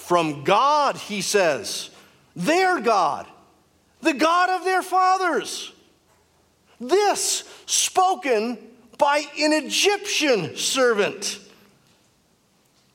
from 0.03 0.43
God, 0.43 0.97
he 0.97 1.21
says, 1.21 1.89
their 2.35 2.81
God, 2.81 3.25
the 4.01 4.13
God 4.13 4.49
of 4.49 4.65
their 4.65 4.81
fathers. 4.81 5.71
This 6.79 7.45
spoken 7.65 8.57
by 8.97 9.23
an 9.39 9.53
Egyptian 9.53 10.57
servant 10.57 11.39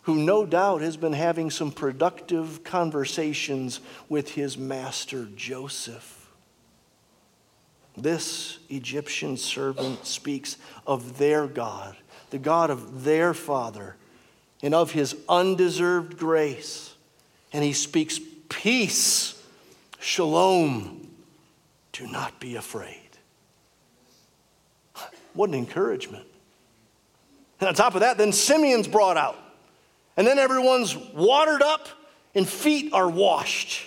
who 0.02 0.16
no 0.16 0.44
doubt 0.44 0.82
has 0.82 0.98
been 0.98 1.14
having 1.14 1.50
some 1.50 1.72
productive 1.72 2.62
conversations 2.62 3.80
with 4.10 4.32
his 4.32 4.58
master 4.58 5.28
Joseph. 5.34 6.30
This 7.96 8.58
Egyptian 8.68 9.38
servant 9.38 10.04
speaks 10.04 10.58
of 10.86 11.16
their 11.16 11.46
God, 11.46 11.96
the 12.30 12.38
God 12.38 12.68
of 12.68 13.04
their 13.04 13.32
father, 13.32 13.96
and 14.62 14.74
of 14.74 14.92
his 14.92 15.16
undeserved 15.26 16.18
grace 16.18 16.87
and 17.52 17.64
he 17.64 17.72
speaks 17.72 18.20
peace, 18.48 19.40
shalom. 20.00 21.08
Do 21.92 22.06
not 22.06 22.38
be 22.40 22.56
afraid. 22.56 22.94
What 25.34 25.50
an 25.50 25.54
encouragement. 25.54 26.26
And 27.60 27.68
on 27.68 27.74
top 27.74 27.94
of 27.94 28.00
that, 28.00 28.18
then 28.18 28.32
Simeon's 28.32 28.88
brought 28.88 29.16
out. 29.16 29.38
And 30.16 30.26
then 30.26 30.38
everyone's 30.38 30.96
watered 30.96 31.62
up 31.62 31.88
and 32.34 32.48
feet 32.48 32.92
are 32.92 33.08
washed. 33.08 33.84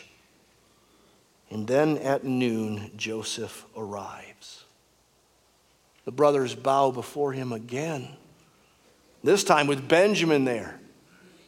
And 1.49 1.67
then 1.67 1.97
at 1.97 2.23
noon, 2.23 2.91
Joseph 2.95 3.65
arrives. 3.75 4.63
The 6.05 6.11
brothers 6.11 6.55
bow 6.55 6.91
before 6.91 7.33
him 7.33 7.51
again, 7.51 8.07
this 9.23 9.43
time 9.43 9.67
with 9.67 9.87
Benjamin 9.87 10.45
there. 10.45 10.79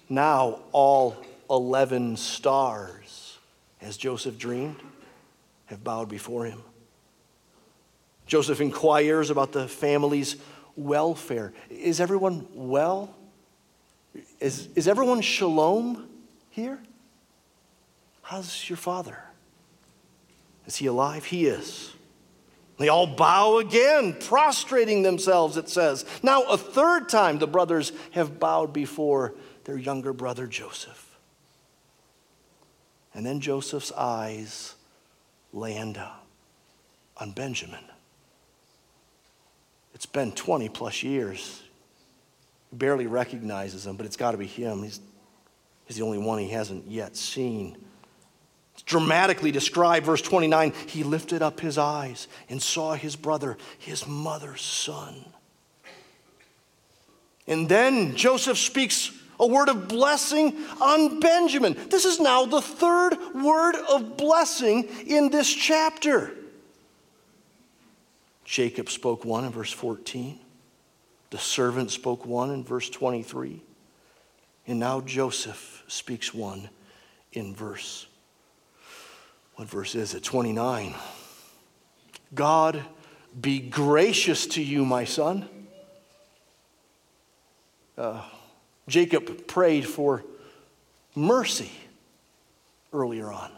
Now 0.09 0.59
all 0.71 1.15
11 1.49 2.17
stars, 2.17 3.37
as 3.81 3.97
Joseph 3.97 4.37
dreamed, 4.37 4.77
have 5.65 5.83
bowed 5.83 6.09
before 6.09 6.45
him. 6.45 6.61
Joseph 8.25 8.61
inquires 8.61 9.29
about 9.29 9.51
the 9.51 9.67
family's 9.67 10.37
welfare. 10.75 11.53
Is 11.69 11.99
everyone 11.99 12.47
well? 12.53 13.15
Is, 14.39 14.69
is 14.75 14.87
everyone 14.87 15.21
shalom 15.21 16.07
here? 16.49 16.79
How's 18.21 18.69
your 18.69 18.77
father? 18.77 19.21
Is 20.65 20.77
he 20.77 20.85
alive? 20.85 21.25
He 21.25 21.45
is. 21.45 21.93
They 22.77 22.89
all 22.89 23.07
bow 23.07 23.59
again, 23.59 24.17
prostrating 24.19 25.03
themselves, 25.03 25.57
it 25.57 25.69
says. 25.69 26.05
Now, 26.23 26.43
a 26.43 26.57
third 26.57 27.07
time, 27.09 27.37
the 27.37 27.47
brothers 27.47 27.91
have 28.11 28.39
bowed 28.39 28.73
before 28.73 29.35
their 29.65 29.77
younger 29.77 30.13
brother 30.13 30.47
Joseph. 30.47 31.12
And 33.13 33.25
then 33.25 33.39
Joseph's 33.39 33.91
eyes 33.91 34.75
land 35.51 35.99
on 37.17 37.31
Benjamin. 37.31 37.83
It's 39.93 40.05
been 40.05 40.31
20 40.31 40.69
plus 40.69 41.03
years. 41.03 41.61
He 42.71 42.77
barely 42.77 43.05
recognizes 43.05 43.85
him, 43.85 43.95
but 43.95 44.05
it's 44.05 44.17
got 44.17 44.31
to 44.31 44.37
be 44.37 44.47
him. 44.47 44.83
He's 44.83 44.99
He's 45.85 45.97
the 45.97 46.03
only 46.03 46.17
one 46.17 46.39
he 46.39 46.49
hasn't 46.49 46.87
yet 46.87 47.15
seen. 47.15 47.77
It's 48.73 48.83
dramatically 48.83 49.51
described, 49.51 50.05
verse 50.05 50.21
29 50.21 50.73
he 50.87 51.03
lifted 51.03 51.41
up 51.41 51.59
his 51.59 51.77
eyes 51.77 52.27
and 52.49 52.61
saw 52.61 52.93
his 52.93 53.15
brother, 53.15 53.57
his 53.77 54.07
mother's 54.07 54.61
son. 54.61 55.25
And 57.45 57.67
then 57.67 58.15
Joseph 58.15 58.57
speaks 58.57 59.11
a 59.43 59.47
word 59.47 59.67
of 59.67 59.89
blessing 59.89 60.55
on 60.79 61.19
Benjamin. 61.19 61.75
This 61.89 62.05
is 62.05 62.19
now 62.19 62.45
the 62.45 62.61
third 62.61 63.17
word 63.35 63.75
of 63.75 64.15
blessing 64.15 64.87
in 65.05 65.29
this 65.29 65.53
chapter. 65.53 66.31
Jacob 68.45 68.89
spoke 68.89 69.25
one 69.25 69.43
in 69.43 69.51
verse 69.51 69.71
14. 69.71 70.39
The 71.29 71.37
servant 71.37 71.91
spoke 71.91 72.25
one 72.25 72.51
in 72.51 72.63
verse 72.63 72.89
23. 72.89 73.61
And 74.65 74.79
now 74.79 75.01
Joseph 75.01 75.83
speaks 75.87 76.33
one 76.33 76.69
in 77.33 77.53
verse. 77.53 78.07
What 79.55 79.67
verse 79.67 79.93
is 79.93 80.13
it? 80.13 80.23
29. 80.23 80.93
God 82.33 82.81
be 83.39 83.59
gracious 83.59 84.47
to 84.47 84.63
you, 84.63 84.85
my 84.85 85.03
son. 85.03 85.49
Uh, 87.97 88.21
Jacob 88.87 89.47
prayed 89.47 89.87
for 89.87 90.23
mercy 91.15 91.71
earlier 92.91 93.31
on. 93.31 93.51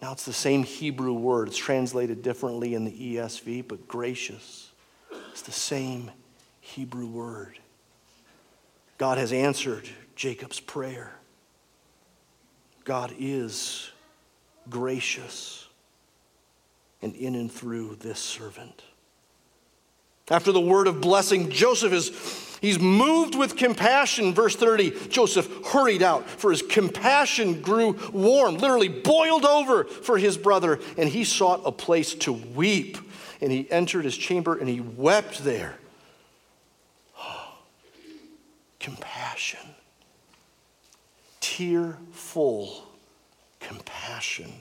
Now 0.00 0.12
it's 0.12 0.24
the 0.24 0.32
same 0.32 0.62
Hebrew 0.62 1.14
word. 1.14 1.48
It's 1.48 1.56
translated 1.56 2.22
differently 2.22 2.74
in 2.74 2.84
the 2.84 3.16
ESV, 3.16 3.66
but 3.66 3.88
gracious. 3.88 4.70
It's 5.32 5.42
the 5.42 5.52
same 5.52 6.10
Hebrew 6.60 7.06
word. 7.06 7.58
God 8.96 9.18
has 9.18 9.32
answered 9.32 9.88
Jacob's 10.14 10.60
prayer. 10.60 11.14
God 12.84 13.14
is 13.18 13.90
gracious 14.68 15.66
and 17.02 17.14
in 17.14 17.34
and 17.34 17.50
through 17.50 17.96
this 18.00 18.18
servant. 18.18 18.82
After 20.30 20.52
the 20.52 20.60
word 20.60 20.86
of 20.86 21.00
blessing, 21.00 21.50
Joseph 21.50 21.92
is 21.92 22.10
he's 22.60 22.78
moved 22.78 23.34
with 23.34 23.56
compassion. 23.56 24.34
Verse 24.34 24.56
30, 24.56 25.08
Joseph 25.08 25.48
hurried 25.66 26.02
out, 26.02 26.28
for 26.28 26.50
his 26.50 26.62
compassion 26.62 27.60
grew 27.60 27.98
warm, 28.12 28.56
literally 28.56 28.88
boiled 28.88 29.44
over 29.44 29.84
for 29.84 30.18
his 30.18 30.36
brother, 30.36 30.78
and 30.96 31.08
he 31.08 31.24
sought 31.24 31.62
a 31.64 31.72
place 31.72 32.14
to 32.14 32.32
weep. 32.32 32.98
And 33.40 33.52
he 33.52 33.70
entered 33.70 34.04
his 34.04 34.16
chamber 34.16 34.58
and 34.58 34.68
he 34.68 34.80
wept 34.80 35.44
there. 35.44 35.78
compassion. 38.80 39.60
Tearful 41.40 42.84
compassion. 43.60 44.52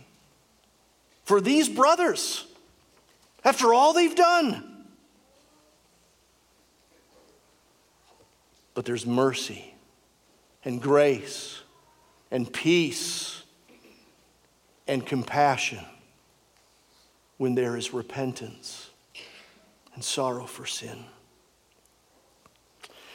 For 1.23 1.41
these 1.41 1.67
brothers, 1.67 2.45
after 3.43 3.73
all 3.73 3.93
they've 3.93 4.15
done, 4.15 4.76
but 8.77 8.85
there's 8.85 9.07
mercy 9.07 9.73
and 10.63 10.79
grace 10.79 11.63
and 12.29 12.53
peace 12.53 13.41
and 14.87 15.03
compassion 15.03 15.83
when 17.37 17.55
there 17.55 17.75
is 17.75 17.91
repentance 17.91 18.91
and 19.95 20.03
sorrow 20.03 20.45
for 20.45 20.67
sin. 20.67 21.05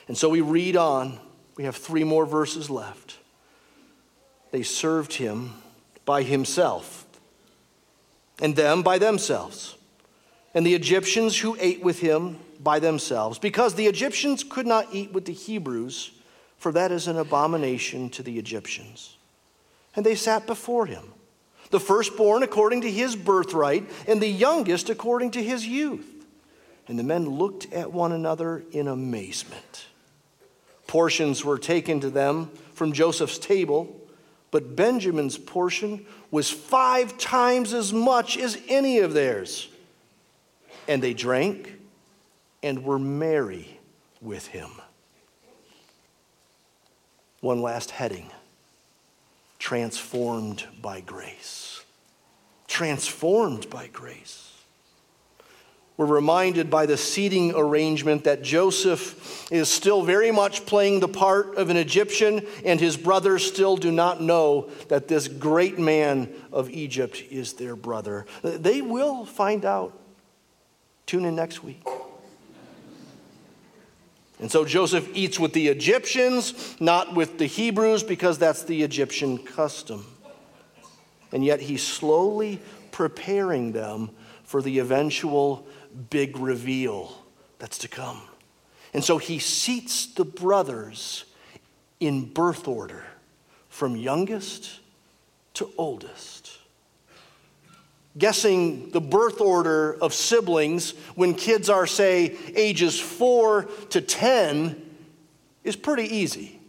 And 0.09 0.19
so 0.19 0.29
we 0.29 0.41
read 0.41 0.75
on. 0.75 1.21
We 1.57 1.63
have 1.63 1.77
three 1.77 2.03
more 2.03 2.27
verses 2.27 2.69
left. 2.69 3.19
They 4.51 4.65
served 4.65 5.13
him 5.13 5.53
by 6.05 6.25
himself, 6.25 7.07
and 8.41 8.57
them 8.57 8.83
by 8.83 8.99
themselves. 8.99 9.77
And 10.55 10.67
the 10.67 10.75
Egyptians 10.75 11.39
who 11.39 11.57
ate 11.61 11.85
with 11.85 12.01
him 12.01 12.41
by 12.63 12.79
themselves, 12.79 13.39
because 13.39 13.75
the 13.75 13.87
Egyptians 13.87 14.45
could 14.45 14.67
not 14.67 14.89
eat 14.93 15.13
with 15.13 15.25
the 15.25 15.33
Hebrews, 15.33 16.13
for 16.59 16.73
that 16.73 16.93
is 16.93 17.09
an 17.09 17.19
abomination 17.19 18.09
to 18.11 18.23
the 18.23 18.39
Egyptians. 18.39 19.17
And 19.97 20.07
they 20.07 20.15
sat 20.15 20.47
before 20.47 20.87
him, 20.87 21.13
the 21.71 21.81
firstborn 21.81 22.43
according 22.43 22.83
to 22.83 22.91
his 22.91 23.17
birthright, 23.17 23.91
and 24.07 24.21
the 24.21 24.29
youngest 24.29 24.91
according 24.91 25.33
to 25.33 25.43
his 25.43 25.67
youth. 25.67 26.07
And 26.89 26.99
the 26.99 27.05
men 27.05 27.29
looked 27.29 27.73
at 27.73 27.93
one 27.93 28.13
another 28.13 28.63
in 28.73 28.89
amazement. 28.89 29.87
Portions 30.87 31.45
were 31.45 31.59
taken 31.59 32.01
to 32.01 32.11
them 32.11 32.51
from 32.75 32.93
Joseph's 32.93 33.39
table, 33.39 34.01
but 34.51 34.77
Benjamin's 34.77 35.39
portion 35.39 36.05
was 36.31 36.51
five 36.51 37.17
times 37.19 37.73
as 37.73 37.93
much 37.93 38.37
as 38.37 38.59
any 38.69 38.99
of 38.99 39.15
theirs. 39.15 39.69
And 40.87 41.03
they 41.03 41.15
drank 41.15 41.79
and 42.63 42.85
were 42.85 42.99
merry 42.99 43.81
with 44.21 44.47
him. 44.49 44.71
One 47.41 47.61
last 47.61 47.91
heading 47.91 48.31
transformed 49.59 50.65
by 50.81 51.01
grace. 51.01 51.85
Transformed 52.67 53.71
by 53.71 53.87
grace. 53.87 54.53
We're 55.97 56.07
reminded 56.07 56.69
by 56.71 56.87
the 56.87 56.97
seating 56.97 57.55
arrangement 57.55 58.25
that 58.25 58.43
Joseph 58.43 59.53
is 59.53 59.69
still 59.69 60.03
very 60.03 60.33
much 60.33 60.67
playing 60.67 61.01
the 61.01 61.09
part 61.09 61.55
of 61.57 61.69
an 61.69 61.77
Egyptian, 61.77 62.45
and 62.65 62.81
his 62.81 62.97
brothers 62.97 63.45
still 63.45 63.77
do 63.77 63.93
not 63.93 64.21
know 64.21 64.71
that 64.89 65.07
this 65.07 65.29
great 65.29 65.79
man 65.79 66.33
of 66.51 66.71
Egypt 66.71 67.23
is 67.31 67.53
their 67.53 67.77
brother. 67.77 68.27
They 68.43 68.83
will 68.83 69.25
find 69.27 69.65
out. 69.65 69.97
Tune 71.07 71.25
in 71.25 71.37
next 71.37 71.63
week. 71.63 71.83
And 74.43 74.51
so 74.51 74.65
Joseph 74.65 75.09
eats 75.15 75.39
with 75.39 75.53
the 75.53 75.69
Egyptians, 75.69 76.77
not 76.81 77.15
with 77.15 77.39
the 77.39 77.47
Hebrews, 77.47 78.03
because 78.03 78.39
that's 78.39 78.65
the 78.65 78.83
Egyptian 78.83 79.39
custom. 79.39 80.05
And 81.31 81.45
yet 81.45 81.61
he's 81.61 81.87
slowly 81.87 82.61
preparing 82.91 83.71
them 83.71 84.11
for 84.43 84.61
the 84.61 84.81
eventual 84.81 85.65
big 86.11 86.37
reveal 86.39 87.17
that's 87.61 87.79
to 87.79 87.89
come. 87.89 88.21
And 88.93 89.05
so 89.05 89.17
he 89.17 89.39
seats 89.39 90.07
the 90.07 90.25
brothers 90.25 91.25
in 92.01 92.25
birth 92.25 92.67
order 92.67 93.05
from 93.69 93.95
youngest 93.95 94.81
to 95.55 95.71
oldest 95.79 96.32
guessing 98.19 98.91
the 98.91 99.01
birth 99.01 99.41
order 99.41 99.95
of 99.95 100.13
siblings 100.13 100.93
when 101.15 101.35
kids 101.35 101.71
are, 101.71 101.87
say, 101.87 102.37
ages 102.55 103.01
four 103.01 103.65
to 103.91 104.01
10 104.01 104.91
is 105.65 105.77
pretty 105.77 106.05
easy. 106.17 106.61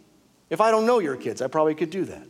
If 0.50 0.60
I 0.60 0.70
don't 0.70 0.86
know 0.86 1.00
your 1.00 1.16
kids, 1.16 1.42
I 1.42 1.48
probably 1.48 1.74
could 1.74 1.90
do 1.90 2.04
that. 2.06 2.26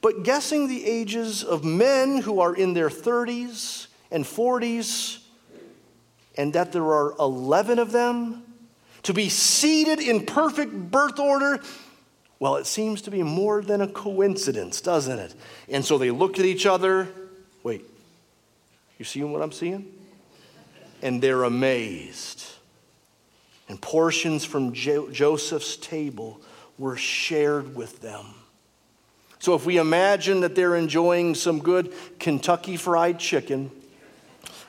But 0.00 0.22
guessing 0.22 0.68
the 0.68 0.84
ages 0.84 1.42
of 1.42 1.64
men 1.64 2.18
who 2.18 2.40
are 2.40 2.54
in 2.54 2.74
their 2.74 2.88
30s 2.88 3.88
and 4.10 4.24
40s, 4.24 5.18
and 6.36 6.52
that 6.52 6.72
there 6.72 6.84
are 6.84 7.14
11 7.18 7.78
of 7.78 7.92
them, 7.92 8.42
to 9.02 9.12
be 9.12 9.28
seated 9.28 10.00
in 10.00 10.24
perfect 10.24 10.72
birth 10.72 11.18
order, 11.18 11.60
well, 12.38 12.56
it 12.56 12.66
seems 12.66 13.02
to 13.02 13.10
be 13.10 13.22
more 13.22 13.62
than 13.62 13.80
a 13.80 13.88
coincidence, 13.88 14.80
doesn't 14.80 15.18
it? 15.18 15.34
And 15.68 15.84
so 15.84 15.98
they 15.98 16.10
look 16.10 16.38
at 16.38 16.44
each 16.44 16.66
other 16.66 17.08
Wait, 17.64 17.82
you 18.98 19.04
seeing 19.04 19.32
what 19.32 19.42
I'm 19.42 19.50
seeing? 19.50 19.90
And 21.02 21.20
they're 21.20 21.42
amazed. 21.42 22.44
And 23.68 23.80
portions 23.80 24.44
from 24.44 24.72
jo- 24.72 25.10
Joseph's 25.10 25.76
table 25.76 26.40
were 26.78 26.96
shared 26.96 27.74
with 27.74 28.00
them. 28.00 28.26
So 29.38 29.54
if 29.54 29.66
we 29.66 29.78
imagine 29.78 30.40
that 30.40 30.54
they're 30.54 30.76
enjoying 30.76 31.34
some 31.34 31.58
good 31.58 31.92
Kentucky 32.18 32.76
fried 32.76 33.18
chicken, 33.18 33.70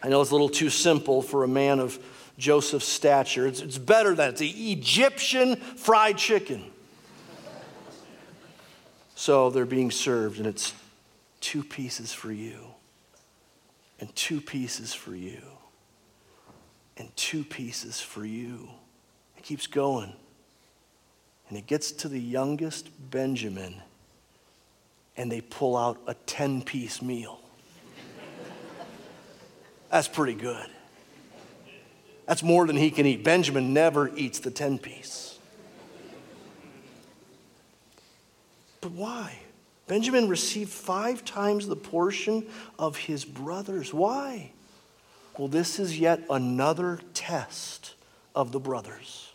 I 0.02 0.08
know 0.08 0.22
it's 0.22 0.32
a 0.32 0.34
little 0.34 0.50
too 0.50 0.70
simple 0.70 1.22
for 1.22 1.44
a 1.44 1.48
man 1.48 1.80
of 1.80 2.00
Joseph's 2.38 2.88
stature. 2.88 3.46
It's, 3.46 3.62
it's 3.62 3.78
better 3.78 4.16
than 4.16 4.30
it's 4.30 4.42
Egyptian 4.42 5.58
fried 5.58 6.18
chicken. 6.18 6.64
So 9.16 9.50
they're 9.50 9.66
being 9.66 9.92
served, 9.92 10.38
and 10.38 10.48
it's 10.48 10.74
two 11.40 11.64
pieces 11.64 12.14
for 12.14 12.32
you 12.32 12.75
and 14.00 14.14
two 14.16 14.42
pieces 14.42 14.94
for 14.94 15.16
you, 15.16 15.42
and 16.98 17.16
two 17.16 17.44
pieces 17.44 18.02
for 18.02 18.26
you. 18.26 18.70
It 19.38 19.44
keeps 19.44 19.68
going. 19.68 20.14
And 21.48 21.58
it 21.58 21.68
gets 21.68 21.92
to 21.92 22.10
the 22.10 22.20
youngest, 22.20 22.90
Benjamin, 23.12 23.76
and 25.16 25.32
they 25.32 25.42
pull 25.42 25.78
out 25.78 26.00
a 26.08 26.14
10 26.14 26.64
piece 26.64 27.02
meal. 27.02 27.40
That's 29.92 30.08
pretty 30.08 30.34
good. 30.34 30.68
That's 32.26 32.42
more 32.42 32.66
than 32.66 32.76
he 32.76 32.90
can 32.90 33.06
eat. 33.06 33.24
Benjamin 33.24 33.74
never 33.74 34.10
eats 34.16 34.40
the 34.40 34.50
10 34.50 34.80
piece. 34.80 35.38
But 38.82 38.92
why? 38.92 39.40
Benjamin 39.88 40.28
received 40.28 40.72
five 40.72 41.24
times 41.24 41.68
the 41.68 41.76
portion 41.76 42.48
of 42.80 42.98
his 42.98 43.24
brothers. 43.24 43.94
Why? 43.94 44.52
Well, 45.38 45.48
this 45.48 45.80
is 45.80 46.00
yet 46.00 46.24
another 46.30 47.00
test 47.14 47.94
of 48.34 48.52
the 48.52 48.60
brothers. 48.60 49.32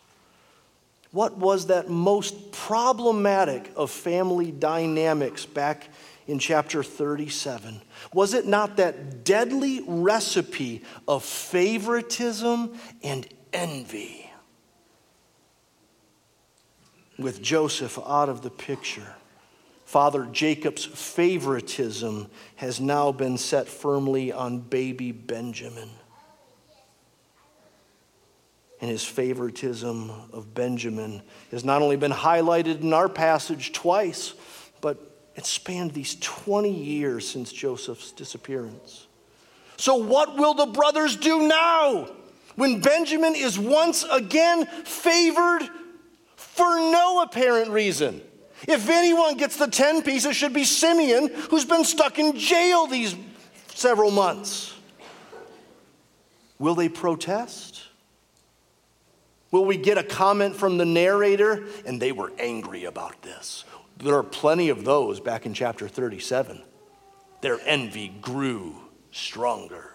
What 1.11 1.37
was 1.37 1.67
that 1.67 1.89
most 1.89 2.51
problematic 2.51 3.71
of 3.75 3.91
family 3.91 4.51
dynamics 4.51 5.45
back 5.45 5.89
in 6.27 6.39
chapter 6.39 6.83
37? 6.83 7.81
Was 8.13 8.33
it 8.33 8.47
not 8.47 8.77
that 8.77 9.23
deadly 9.23 9.83
recipe 9.85 10.83
of 11.07 11.23
favoritism 11.23 12.77
and 13.03 13.27
envy? 13.51 14.31
With 17.19 17.41
Joseph 17.41 17.99
out 17.99 18.29
of 18.29 18.41
the 18.41 18.49
picture, 18.49 19.15
Father 19.91 20.25
Jacob's 20.31 20.85
favoritism 20.85 22.31
has 22.55 22.79
now 22.79 23.11
been 23.11 23.37
set 23.37 23.67
firmly 23.67 24.31
on 24.31 24.59
baby 24.61 25.11
Benjamin. 25.11 25.89
And 28.79 28.89
his 28.89 29.03
favoritism 29.03 30.09
of 30.31 30.53
Benjamin 30.53 31.21
has 31.51 31.65
not 31.65 31.81
only 31.81 31.97
been 31.97 32.13
highlighted 32.13 32.79
in 32.79 32.93
our 32.93 33.09
passage 33.09 33.73
twice, 33.73 34.33
but 34.79 34.97
it 35.35 35.45
spanned 35.45 35.91
these 35.91 36.15
20 36.21 36.71
years 36.71 37.27
since 37.27 37.51
Joseph's 37.51 38.13
disappearance. 38.13 39.07
So, 39.75 39.95
what 39.95 40.37
will 40.37 40.53
the 40.53 40.67
brothers 40.67 41.17
do 41.17 41.49
now 41.49 42.07
when 42.55 42.79
Benjamin 42.79 43.35
is 43.35 43.59
once 43.59 44.05
again 44.09 44.67
favored 44.85 45.67
for 46.37 46.79
no 46.79 47.23
apparent 47.23 47.71
reason? 47.71 48.21
If 48.67 48.89
anyone 48.89 49.37
gets 49.37 49.57
the 49.57 49.67
10 49.67 50.03
piece, 50.03 50.25
it 50.25 50.35
should 50.35 50.53
be 50.53 50.63
Simeon, 50.63 51.29
who's 51.49 51.65
been 51.65 51.83
stuck 51.83 52.19
in 52.19 52.37
jail 52.37 52.87
these 52.87 53.15
several 53.73 54.11
months. 54.11 54.73
Will 56.59 56.75
they 56.75 56.89
protest? 56.89 57.81
Will 59.49 59.65
we 59.65 59.77
get 59.77 59.97
a 59.97 60.03
comment 60.03 60.55
from 60.55 60.77
the 60.77 60.85
narrator? 60.85 61.65
And 61.85 62.01
they 62.01 62.11
were 62.11 62.31
angry 62.39 62.85
about 62.85 63.21
this. 63.21 63.65
There 63.97 64.15
are 64.15 64.23
plenty 64.23 64.69
of 64.69 64.85
those 64.85 65.19
back 65.19 65.45
in 65.45 65.53
chapter 65.53 65.87
37. 65.87 66.61
Their 67.41 67.59
envy 67.65 68.09
grew 68.21 68.75
stronger. 69.11 69.91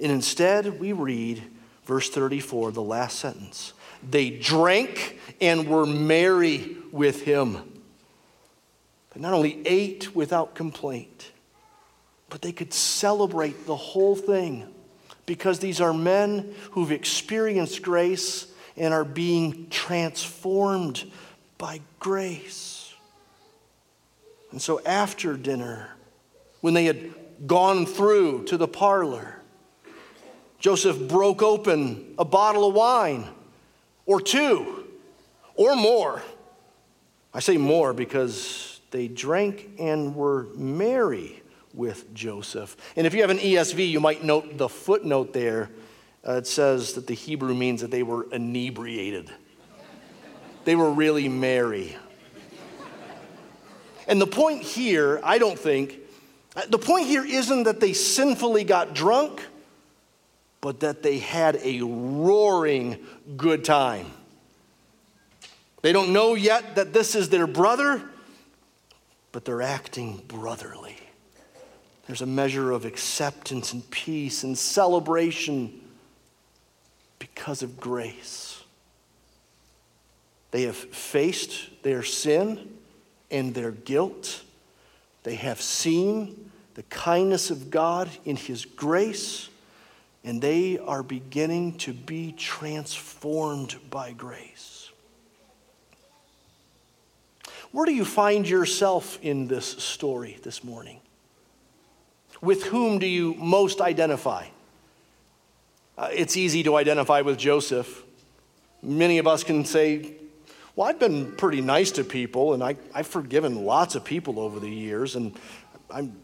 And 0.00 0.12
instead, 0.12 0.78
we 0.78 0.92
read 0.92 1.42
verse 1.84 2.08
34, 2.08 2.72
the 2.72 2.82
last 2.82 3.18
sentence. 3.18 3.72
They 4.08 4.30
drank 4.30 5.18
and 5.40 5.68
were 5.68 5.84
merry 5.84 6.77
with 6.92 7.22
him. 7.22 7.80
They 9.12 9.20
not 9.20 9.32
only 9.32 9.66
ate 9.66 10.14
without 10.14 10.54
complaint, 10.54 11.32
but 12.28 12.42
they 12.42 12.52
could 12.52 12.72
celebrate 12.72 13.66
the 13.66 13.76
whole 13.76 14.14
thing 14.14 14.72
because 15.26 15.58
these 15.58 15.80
are 15.80 15.92
men 15.92 16.54
who've 16.72 16.92
experienced 16.92 17.82
grace 17.82 18.46
and 18.76 18.94
are 18.94 19.04
being 19.04 19.68
transformed 19.70 21.10
by 21.58 21.80
grace. 21.98 22.94
And 24.50 24.62
so 24.62 24.80
after 24.84 25.36
dinner, 25.36 25.90
when 26.60 26.74
they 26.74 26.86
had 26.86 27.12
gone 27.46 27.86
through 27.86 28.44
to 28.44 28.56
the 28.56 28.68
parlor, 28.68 29.40
Joseph 30.58 31.08
broke 31.08 31.42
open 31.42 32.14
a 32.18 32.24
bottle 32.24 32.68
of 32.68 32.74
wine 32.74 33.28
or 34.06 34.20
two 34.20 34.86
or 35.54 35.76
more. 35.76 36.22
I 37.38 37.40
say 37.40 37.56
more 37.56 37.92
because 37.92 38.80
they 38.90 39.06
drank 39.06 39.70
and 39.78 40.16
were 40.16 40.48
merry 40.56 41.40
with 41.72 42.12
Joseph. 42.12 42.76
And 42.96 43.06
if 43.06 43.14
you 43.14 43.20
have 43.20 43.30
an 43.30 43.38
ESV, 43.38 43.88
you 43.88 44.00
might 44.00 44.24
note 44.24 44.58
the 44.58 44.68
footnote 44.68 45.32
there. 45.32 45.70
Uh, 46.26 46.32
it 46.32 46.48
says 46.48 46.94
that 46.94 47.06
the 47.06 47.14
Hebrew 47.14 47.54
means 47.54 47.80
that 47.80 47.92
they 47.92 48.02
were 48.02 48.26
inebriated, 48.32 49.30
they 50.64 50.74
were 50.74 50.90
really 50.90 51.28
merry. 51.28 51.96
And 54.08 54.20
the 54.20 54.26
point 54.26 54.62
here, 54.62 55.20
I 55.22 55.38
don't 55.38 55.56
think, 55.56 55.96
uh, 56.56 56.62
the 56.68 56.78
point 56.78 57.06
here 57.06 57.24
isn't 57.24 57.62
that 57.62 57.78
they 57.78 57.92
sinfully 57.92 58.64
got 58.64 58.96
drunk, 58.96 59.46
but 60.60 60.80
that 60.80 61.04
they 61.04 61.18
had 61.18 61.60
a 61.62 61.82
roaring 61.82 62.98
good 63.36 63.64
time. 63.64 64.10
They 65.82 65.92
don't 65.92 66.12
know 66.12 66.34
yet 66.34 66.76
that 66.76 66.92
this 66.92 67.14
is 67.14 67.28
their 67.28 67.46
brother, 67.46 68.02
but 69.32 69.44
they're 69.44 69.62
acting 69.62 70.22
brotherly. 70.26 70.96
There's 72.06 72.22
a 72.22 72.26
measure 72.26 72.72
of 72.72 72.84
acceptance 72.84 73.72
and 73.72 73.88
peace 73.90 74.42
and 74.42 74.56
celebration 74.56 75.80
because 77.18 77.62
of 77.62 77.78
grace. 77.78 78.62
They 80.50 80.62
have 80.62 80.76
faced 80.76 81.82
their 81.82 82.02
sin 82.02 82.78
and 83.30 83.54
their 83.54 83.72
guilt. 83.72 84.42
They 85.22 85.34
have 85.34 85.60
seen 85.60 86.50
the 86.74 86.82
kindness 86.84 87.50
of 87.50 87.70
God 87.70 88.08
in 88.24 88.36
His 88.36 88.64
grace, 88.64 89.50
and 90.24 90.40
they 90.40 90.78
are 90.78 91.02
beginning 91.02 91.76
to 91.78 91.92
be 91.92 92.32
transformed 92.32 93.76
by 93.90 94.12
grace. 94.12 94.77
Where 97.72 97.84
do 97.84 97.92
you 97.92 98.04
find 98.04 98.48
yourself 98.48 99.18
in 99.22 99.46
this 99.46 99.66
story 99.66 100.38
this 100.42 100.64
morning? 100.64 101.00
With 102.40 102.64
whom 102.64 102.98
do 102.98 103.06
you 103.06 103.34
most 103.34 103.80
identify? 103.80 104.46
Uh, 105.96 106.08
it's 106.12 106.36
easy 106.36 106.62
to 106.62 106.76
identify 106.76 107.20
with 107.20 107.36
Joseph. 107.36 108.04
Many 108.82 109.18
of 109.18 109.26
us 109.26 109.44
can 109.44 109.64
say, 109.64 110.12
Well, 110.76 110.88
I've 110.88 111.00
been 111.00 111.32
pretty 111.32 111.60
nice 111.60 111.90
to 111.92 112.04
people, 112.04 112.54
and 112.54 112.62
I, 112.62 112.76
I've 112.94 113.08
forgiven 113.08 113.64
lots 113.64 113.96
of 113.96 114.04
people 114.04 114.38
over 114.38 114.60
the 114.60 114.70
years, 114.70 115.16
and 115.16 115.36
I'm, 115.90 116.16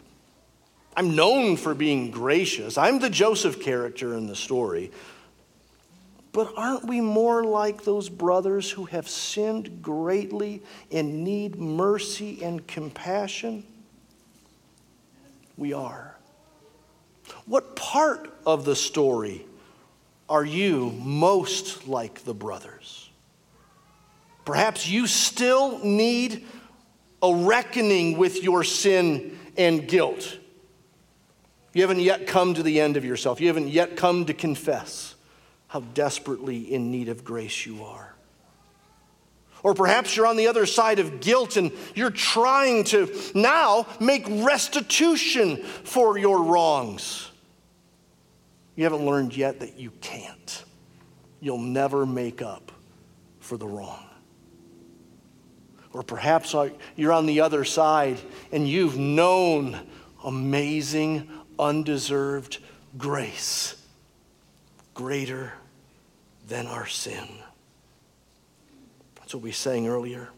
I'm 0.96 1.16
known 1.16 1.56
for 1.56 1.74
being 1.74 2.10
gracious. 2.10 2.78
I'm 2.78 3.00
the 3.00 3.10
Joseph 3.10 3.60
character 3.60 4.14
in 4.14 4.28
the 4.28 4.36
story. 4.36 4.92
But 6.34 6.52
aren't 6.56 6.84
we 6.86 7.00
more 7.00 7.44
like 7.44 7.84
those 7.84 8.08
brothers 8.08 8.68
who 8.68 8.86
have 8.86 9.08
sinned 9.08 9.80
greatly 9.80 10.64
and 10.90 11.22
need 11.22 11.54
mercy 11.54 12.42
and 12.42 12.66
compassion? 12.66 13.64
We 15.56 15.72
are. 15.72 16.16
What 17.46 17.76
part 17.76 18.36
of 18.44 18.64
the 18.64 18.74
story 18.74 19.46
are 20.28 20.44
you 20.44 20.90
most 20.98 21.86
like 21.86 22.24
the 22.24 22.34
brothers? 22.34 23.08
Perhaps 24.44 24.88
you 24.88 25.06
still 25.06 25.78
need 25.84 26.44
a 27.22 27.32
reckoning 27.32 28.18
with 28.18 28.42
your 28.42 28.64
sin 28.64 29.38
and 29.56 29.86
guilt. 29.86 30.36
You 31.74 31.82
haven't 31.82 32.00
yet 32.00 32.26
come 32.26 32.54
to 32.54 32.64
the 32.64 32.80
end 32.80 32.96
of 32.96 33.04
yourself, 33.04 33.40
you 33.40 33.46
haven't 33.46 33.68
yet 33.68 33.96
come 33.96 34.24
to 34.24 34.34
confess 34.34 35.13
how 35.74 35.80
desperately 35.80 36.72
in 36.72 36.92
need 36.92 37.08
of 37.08 37.24
grace 37.24 37.66
you 37.66 37.82
are. 37.82 38.14
Or 39.64 39.74
perhaps 39.74 40.16
you're 40.16 40.28
on 40.28 40.36
the 40.36 40.46
other 40.46 40.66
side 40.66 41.00
of 41.00 41.20
guilt 41.20 41.56
and 41.56 41.72
you're 41.96 42.10
trying 42.10 42.84
to 42.84 43.12
now 43.34 43.88
make 43.98 44.24
restitution 44.28 45.64
for 45.64 46.16
your 46.16 46.44
wrongs. 46.44 47.28
You 48.76 48.84
haven't 48.84 49.04
learned 49.04 49.36
yet 49.36 49.58
that 49.58 49.76
you 49.76 49.90
can't. 50.00 50.64
You'll 51.40 51.58
never 51.58 52.06
make 52.06 52.40
up 52.40 52.70
for 53.40 53.56
the 53.56 53.66
wrong. 53.66 54.06
Or 55.92 56.04
perhaps 56.04 56.54
you're 56.94 57.12
on 57.12 57.26
the 57.26 57.40
other 57.40 57.64
side 57.64 58.20
and 58.52 58.68
you've 58.68 58.96
known 58.96 59.76
amazing, 60.22 61.28
undeserved 61.58 62.58
grace, 62.96 63.74
greater 64.94 65.54
than 66.46 66.66
our 66.66 66.86
sin. 66.86 67.26
That's 69.16 69.34
what 69.34 69.42
we 69.42 69.52
sang 69.52 69.88
earlier. 69.88 70.28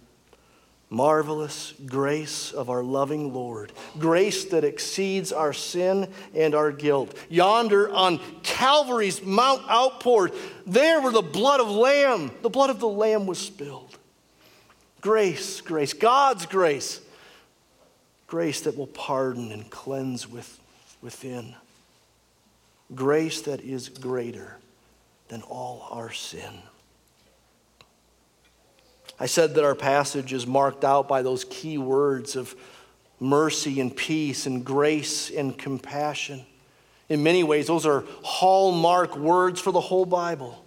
Marvelous 0.89 1.75
grace 1.85 2.53
of 2.53 2.71
our 2.71 2.85
loving 2.85 3.35
Lord, 3.35 3.73
grace 3.99 4.45
that 4.47 4.63
exceeds 4.63 5.33
our 5.33 5.53
sin 5.53 6.09
and 6.33 6.55
our 6.55 6.71
guilt. 6.71 7.17
Yonder 7.29 7.91
on 7.91 8.21
Calvary's 8.45 9.21
Mount 9.21 9.69
outpoured, 9.69 10.33
there 10.65 11.01
where 11.01 11.11
the 11.11 11.23
blood 11.23 11.59
of 11.59 11.69
Lamb, 11.69 12.31
the 12.43 12.49
blood 12.49 12.71
of 12.71 12.79
the 12.79 12.89
Lamb 12.89 13.27
was 13.27 13.39
spilled. 13.39 13.99
Grace, 15.01 15.61
grace, 15.61 15.93
God's 15.93 16.47
grace, 16.47 17.01
grace 18.29 18.61
that 18.61 18.77
will 18.77 18.87
pardon 18.87 19.51
and 19.51 19.69
cleanse 19.69 20.29
with, 20.29 20.61
within. 21.03 21.57
Grace 22.95 23.41
that 23.43 23.61
is 23.61 23.89
greater 23.89 24.59
than 25.29 25.43
all 25.43 25.89
our 25.91 26.13
sin. 26.13 26.63
I 29.19 29.27
said 29.27 29.55
that 29.55 29.65
our 29.65 29.75
passage 29.75 30.33
is 30.33 30.47
marked 30.47 30.85
out 30.85 31.09
by 31.09 31.23
those 31.23 31.45
key 31.45 31.79
words 31.79 32.37
of 32.37 32.55
mercy 33.19 33.81
and 33.81 33.97
peace 33.97 34.47
and 34.47 34.65
grace 34.65 35.31
and 35.31 35.57
compassion. 35.57 36.45
In 37.09 37.23
many 37.23 37.43
ways, 37.43 37.67
those 37.67 37.87
are 37.87 38.05
hallmark 38.23 39.17
words 39.17 39.61
for 39.61 39.73
the 39.73 39.81
whole 39.81 40.05
Bible. 40.05 40.65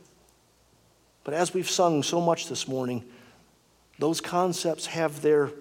But 1.23 1.33
as 1.33 1.53
we've 1.53 1.69
sung 1.69 2.01
so 2.01 2.19
much 2.19 2.47
this 2.47 2.67
morning, 2.67 3.03
those 3.99 4.19
concepts 4.21 4.87
have 4.87 5.21
their 5.21 5.51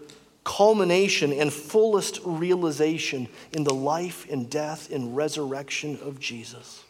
culmination 0.45 1.33
and 1.33 1.53
fullest 1.53 2.21
realization 2.25 3.29
in 3.53 3.65
the 3.65 3.75
life 3.75 4.27
and 4.31 4.49
death 4.49 4.91
and 4.91 5.15
resurrection 5.15 5.99
of 6.03 6.19
Jesus. 6.19 6.85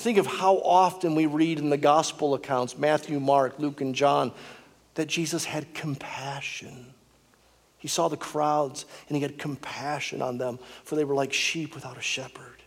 Think 0.00 0.16
of 0.16 0.26
how 0.26 0.56
often 0.60 1.14
we 1.14 1.26
read 1.26 1.58
in 1.58 1.68
the 1.68 1.76
gospel 1.76 2.32
accounts 2.32 2.78
Matthew, 2.78 3.20
Mark, 3.20 3.58
Luke, 3.58 3.82
and 3.82 3.94
John 3.94 4.32
that 4.94 5.08
Jesus 5.08 5.44
had 5.44 5.74
compassion. 5.74 6.94
He 7.76 7.86
saw 7.86 8.08
the 8.08 8.16
crowds 8.16 8.86
and 9.08 9.16
he 9.16 9.22
had 9.22 9.38
compassion 9.38 10.22
on 10.22 10.38
them, 10.38 10.58
for 10.84 10.96
they 10.96 11.04
were 11.04 11.14
like 11.14 11.34
sheep 11.34 11.74
without 11.74 11.98
a 11.98 12.00
shepherd. 12.00 12.62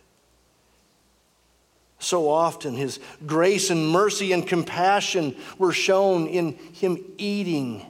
So 1.98 2.28
often, 2.28 2.76
his 2.76 3.00
grace 3.26 3.68
and 3.68 3.88
mercy 3.88 4.30
and 4.30 4.46
compassion 4.46 5.34
were 5.58 5.72
shown 5.72 6.28
in 6.28 6.52
him 6.52 7.02
eating 7.18 7.84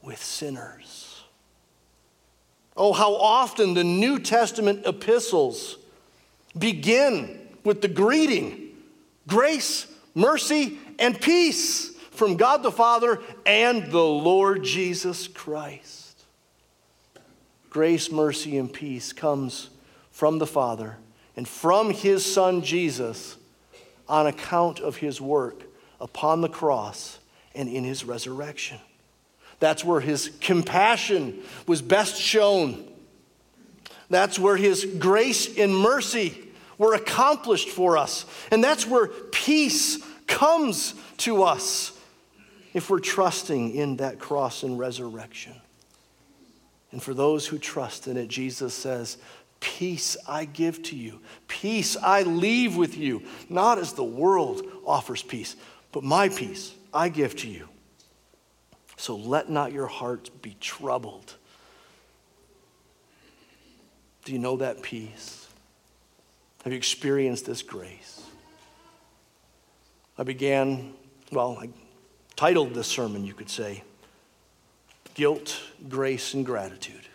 with 0.00 0.22
sinners. 0.22 1.24
Oh, 2.76 2.92
how 2.92 3.16
often 3.16 3.74
the 3.74 3.82
New 3.82 4.20
Testament 4.20 4.86
epistles 4.86 5.76
begin 6.56 7.39
with 7.70 7.82
the 7.82 7.86
greeting 7.86 8.68
grace, 9.28 9.86
mercy, 10.12 10.76
and 10.98 11.20
peace 11.20 11.90
from 12.10 12.36
God 12.36 12.64
the 12.64 12.72
Father 12.72 13.20
and 13.46 13.92
the 13.92 14.04
Lord 14.04 14.64
Jesus 14.64 15.28
Christ. 15.28 16.24
Grace, 17.68 18.10
mercy, 18.10 18.58
and 18.58 18.72
peace 18.72 19.12
comes 19.12 19.70
from 20.10 20.38
the 20.38 20.48
Father 20.48 20.96
and 21.36 21.46
from 21.46 21.92
his 21.92 22.26
Son 22.26 22.62
Jesus 22.62 23.36
on 24.08 24.26
account 24.26 24.80
of 24.80 24.96
his 24.96 25.20
work 25.20 25.62
upon 26.00 26.40
the 26.40 26.48
cross 26.48 27.20
and 27.54 27.68
in 27.68 27.84
his 27.84 28.04
resurrection. 28.04 28.80
That's 29.60 29.84
where 29.84 30.00
his 30.00 30.32
compassion 30.40 31.38
was 31.68 31.82
best 31.82 32.20
shown. 32.20 32.84
That's 34.08 34.40
where 34.40 34.56
his 34.56 34.84
grace 34.98 35.56
and 35.56 35.72
mercy 35.72 36.48
were 36.80 36.94
accomplished 36.94 37.68
for 37.68 37.98
us. 37.98 38.24
And 38.50 38.64
that's 38.64 38.86
where 38.86 39.08
peace 39.08 40.02
comes 40.26 40.94
to 41.18 41.42
us 41.42 41.92
if 42.72 42.88
we're 42.88 43.00
trusting 43.00 43.74
in 43.74 43.98
that 43.98 44.18
cross 44.18 44.62
and 44.62 44.78
resurrection. 44.78 45.52
And 46.90 47.02
for 47.02 47.12
those 47.12 47.46
who 47.46 47.58
trust 47.58 48.08
in 48.08 48.16
it, 48.16 48.28
Jesus 48.28 48.72
says, 48.72 49.18
Peace 49.60 50.16
I 50.26 50.46
give 50.46 50.82
to 50.84 50.96
you, 50.96 51.20
peace 51.48 51.98
I 51.98 52.22
leave 52.22 52.78
with 52.78 52.96
you, 52.96 53.24
not 53.50 53.76
as 53.76 53.92
the 53.92 54.02
world 54.02 54.62
offers 54.86 55.22
peace, 55.22 55.56
but 55.92 56.02
my 56.02 56.30
peace 56.30 56.74
I 56.94 57.10
give 57.10 57.36
to 57.36 57.46
you. 57.46 57.68
So 58.96 59.16
let 59.16 59.50
not 59.50 59.72
your 59.72 59.86
hearts 59.86 60.30
be 60.30 60.56
troubled. 60.60 61.34
Do 64.24 64.32
you 64.32 64.38
know 64.38 64.56
that 64.56 64.80
peace? 64.80 65.39
Have 66.64 66.72
you 66.72 66.76
experienced 66.76 67.46
this 67.46 67.62
grace? 67.62 68.22
I 70.18 70.22
began, 70.22 70.92
well, 71.32 71.58
I 71.60 71.70
titled 72.36 72.74
this 72.74 72.86
sermon, 72.86 73.24
you 73.24 73.32
could 73.32 73.48
say, 73.48 73.82
Guilt, 75.14 75.58
Grace, 75.88 76.34
and 76.34 76.44
Gratitude. 76.44 77.06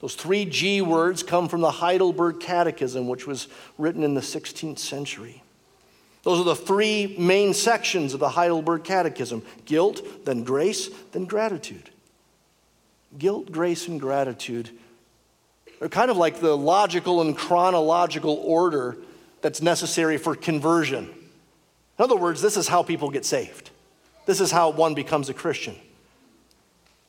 Those 0.00 0.14
three 0.14 0.44
G 0.44 0.80
words 0.80 1.24
come 1.24 1.48
from 1.48 1.60
the 1.60 1.72
Heidelberg 1.72 2.38
Catechism, 2.38 3.08
which 3.08 3.26
was 3.26 3.48
written 3.78 4.04
in 4.04 4.14
the 4.14 4.20
16th 4.20 4.78
century. 4.78 5.42
Those 6.22 6.40
are 6.40 6.44
the 6.44 6.54
three 6.54 7.16
main 7.18 7.54
sections 7.54 8.14
of 8.14 8.20
the 8.20 8.28
Heidelberg 8.28 8.84
Catechism 8.84 9.42
guilt, 9.64 10.24
then 10.24 10.44
grace, 10.44 10.88
then 11.10 11.24
gratitude. 11.24 11.90
Guilt, 13.18 13.50
grace, 13.50 13.88
and 13.88 14.00
gratitude 14.00 14.70
are 15.80 15.88
kind 15.88 16.10
of 16.10 16.16
like 16.16 16.40
the 16.40 16.56
logical 16.56 17.20
and 17.20 17.36
chronological 17.36 18.34
order 18.44 18.96
that's 19.40 19.62
necessary 19.62 20.18
for 20.18 20.34
conversion. 20.34 21.04
In 21.98 22.04
other 22.04 22.16
words, 22.16 22.42
this 22.42 22.56
is 22.56 22.68
how 22.68 22.82
people 22.82 23.10
get 23.10 23.24
saved. 23.24 23.70
This 24.26 24.40
is 24.40 24.50
how 24.50 24.70
one 24.70 24.94
becomes 24.94 25.28
a 25.28 25.34
Christian. 25.34 25.76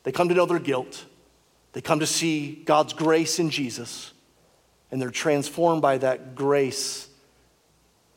They 0.04 0.12
come 0.12 0.28
to 0.28 0.34
know 0.34 0.46
their 0.46 0.58
guilt, 0.58 1.04
they 1.72 1.80
come 1.80 2.00
to 2.00 2.06
see 2.06 2.62
God's 2.64 2.92
grace 2.92 3.38
in 3.38 3.50
Jesus, 3.50 4.12
and 4.90 5.00
they're 5.00 5.10
transformed 5.10 5.82
by 5.82 5.98
that 5.98 6.34
grace 6.34 7.08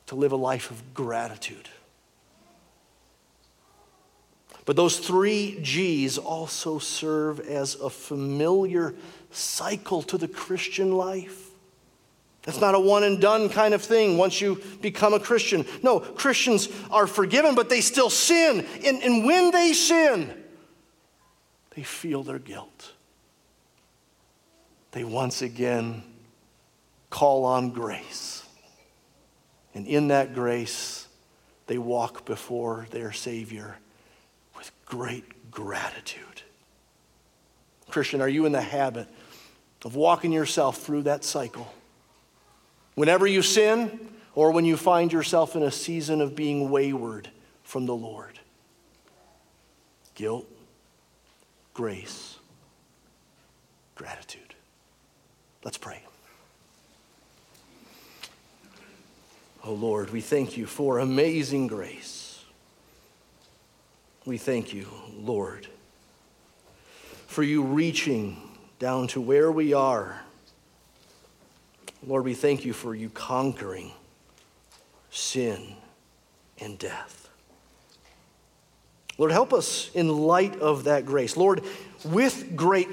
to 0.08 0.16
live 0.16 0.32
a 0.32 0.38
life 0.38 0.72
of 0.72 0.93
gratitude. 0.93 1.70
But 4.66 4.76
those 4.76 4.97
three 4.97 5.60
G's 5.62 6.18
also 6.18 6.80
serve 6.80 7.41
as 7.41 7.76
a 7.76 7.89
familiar 7.89 8.95
cycle 9.34 10.02
to 10.04 10.18
the 10.18 10.28
Christian 10.28 10.92
life. 10.92 11.50
That's 12.44 12.60
not 12.60 12.76
a 12.76 12.80
one 12.80 13.04
and 13.04 13.22
done 13.22 13.48
kind 13.50 13.74
of 13.74 13.82
thing 13.82 14.18
once 14.18 14.42
you 14.42 14.62
become 14.82 15.14
a 15.14 15.20
Christian. 15.20 15.66
No, 15.82 16.00
Christians 16.00 16.68
are 16.92 17.08
forgiven, 17.08 17.56
but 17.56 17.70
they 17.70 17.80
still 17.80 18.10
sin. 18.10 18.68
And, 18.86 19.02
and 19.02 19.26
when 19.26 19.52
they 19.52 19.72
sin, 19.72 20.34
they 21.76 21.84
feel 21.84 22.22
their 22.22 22.40
guilt. 22.40 22.92
They 24.92 25.06
once 25.06 25.42
again 25.42 26.04
call 27.10 27.46
on 27.46 27.72
grace. 27.72 28.44
And 29.74 29.88
in 29.88 30.10
that 30.10 30.36
grace, 30.36 31.08
they 31.68 31.78
walk 31.78 32.26
before 32.26 32.88
their 32.92 33.14
Savior 33.14 33.78
with 34.58 34.72
great 34.86 35.50
gratitude. 35.50 36.42
Christian, 37.90 38.22
are 38.22 38.30
you 38.30 38.46
in 38.46 38.52
the 38.52 38.62
habit 38.62 39.08
of 39.84 39.96
walking 39.96 40.32
yourself 40.32 40.82
through 40.82 41.04
that 41.04 41.24
cycle. 41.24 41.72
Whenever 42.96 43.28
you 43.28 43.42
sin, 43.42 44.00
or 44.36 44.52
when 44.52 44.66
you 44.66 44.78
find 44.78 45.12
yourself 45.12 45.56
in 45.56 45.64
a 45.64 45.72
season 45.72 46.22
of 46.22 46.36
being 46.36 46.70
wayward 46.70 47.30
from 47.64 47.86
the 47.86 47.96
Lord, 47.96 48.40
guilt, 50.16 50.48
grace, 51.74 52.38
gratitude. 53.96 54.42
Let's 55.64 55.78
pray. 55.78 56.02
Oh 59.66 59.74
Lord, 59.74 60.10
we 60.10 60.22
thank 60.22 60.58
you 60.58 60.66
for 60.66 61.00
amazing 61.00 61.68
grace. 61.68 62.44
We 64.26 64.38
thank 64.38 64.74
you, 64.74 64.88
Lord, 65.16 65.68
for 67.28 67.44
you 67.44 67.64
reaching 67.64 68.38
down 68.84 69.08
to 69.08 69.22
where 69.22 69.50
we 69.50 69.72
are. 69.72 70.20
Lord, 72.06 72.26
we 72.26 72.34
thank 72.34 72.66
you 72.66 72.74
for 72.74 72.94
you 72.94 73.10
conquering 73.10 73.94
sin 75.10 75.78
and 76.60 76.78
death. 76.78 77.30
Lord, 79.18 79.32
help 79.32 79.54
us 79.54 79.90
in 79.94 80.10
light 80.10 80.60
of 80.60 80.84
that 80.84 81.06
grace. 81.06 81.38
Lord, 81.38 81.64
with 82.04 82.58
great 82.58 82.90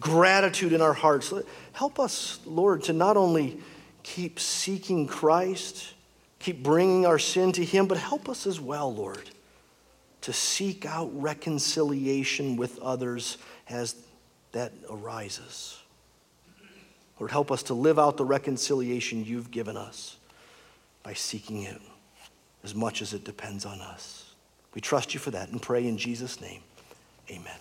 gratitude 0.00 0.72
in 0.72 0.80
our 0.80 0.94
hearts, 0.94 1.30
help 1.74 2.00
us, 2.00 2.40
Lord, 2.46 2.84
to 2.84 2.94
not 2.94 3.18
only 3.18 3.58
keep 4.02 4.40
seeking 4.40 5.06
Christ, 5.06 5.92
keep 6.38 6.62
bringing 6.62 7.04
our 7.04 7.18
sin 7.18 7.52
to 7.52 7.62
Him, 7.62 7.86
but 7.86 7.98
help 7.98 8.30
us 8.30 8.46
as 8.46 8.62
well, 8.62 8.94
Lord, 8.94 9.28
to 10.22 10.32
seek 10.32 10.86
out 10.86 11.10
reconciliation 11.12 12.56
with 12.56 12.78
others 12.78 13.36
as 13.68 13.94
that 14.54 14.72
arises. 14.88 15.78
Lord, 17.20 17.30
help 17.30 17.52
us 17.52 17.62
to 17.64 17.74
live 17.74 17.98
out 17.98 18.16
the 18.16 18.24
reconciliation 18.24 19.24
you've 19.24 19.50
given 19.50 19.76
us 19.76 20.16
by 21.02 21.12
seeking 21.12 21.62
it 21.62 21.80
as 22.64 22.74
much 22.74 23.02
as 23.02 23.12
it 23.12 23.24
depends 23.24 23.66
on 23.66 23.80
us. 23.80 24.32
We 24.74 24.80
trust 24.80 25.12
you 25.14 25.20
for 25.20 25.30
that 25.32 25.50
and 25.50 25.60
pray 25.60 25.86
in 25.86 25.98
Jesus' 25.98 26.40
name. 26.40 26.62
Amen. 27.30 27.58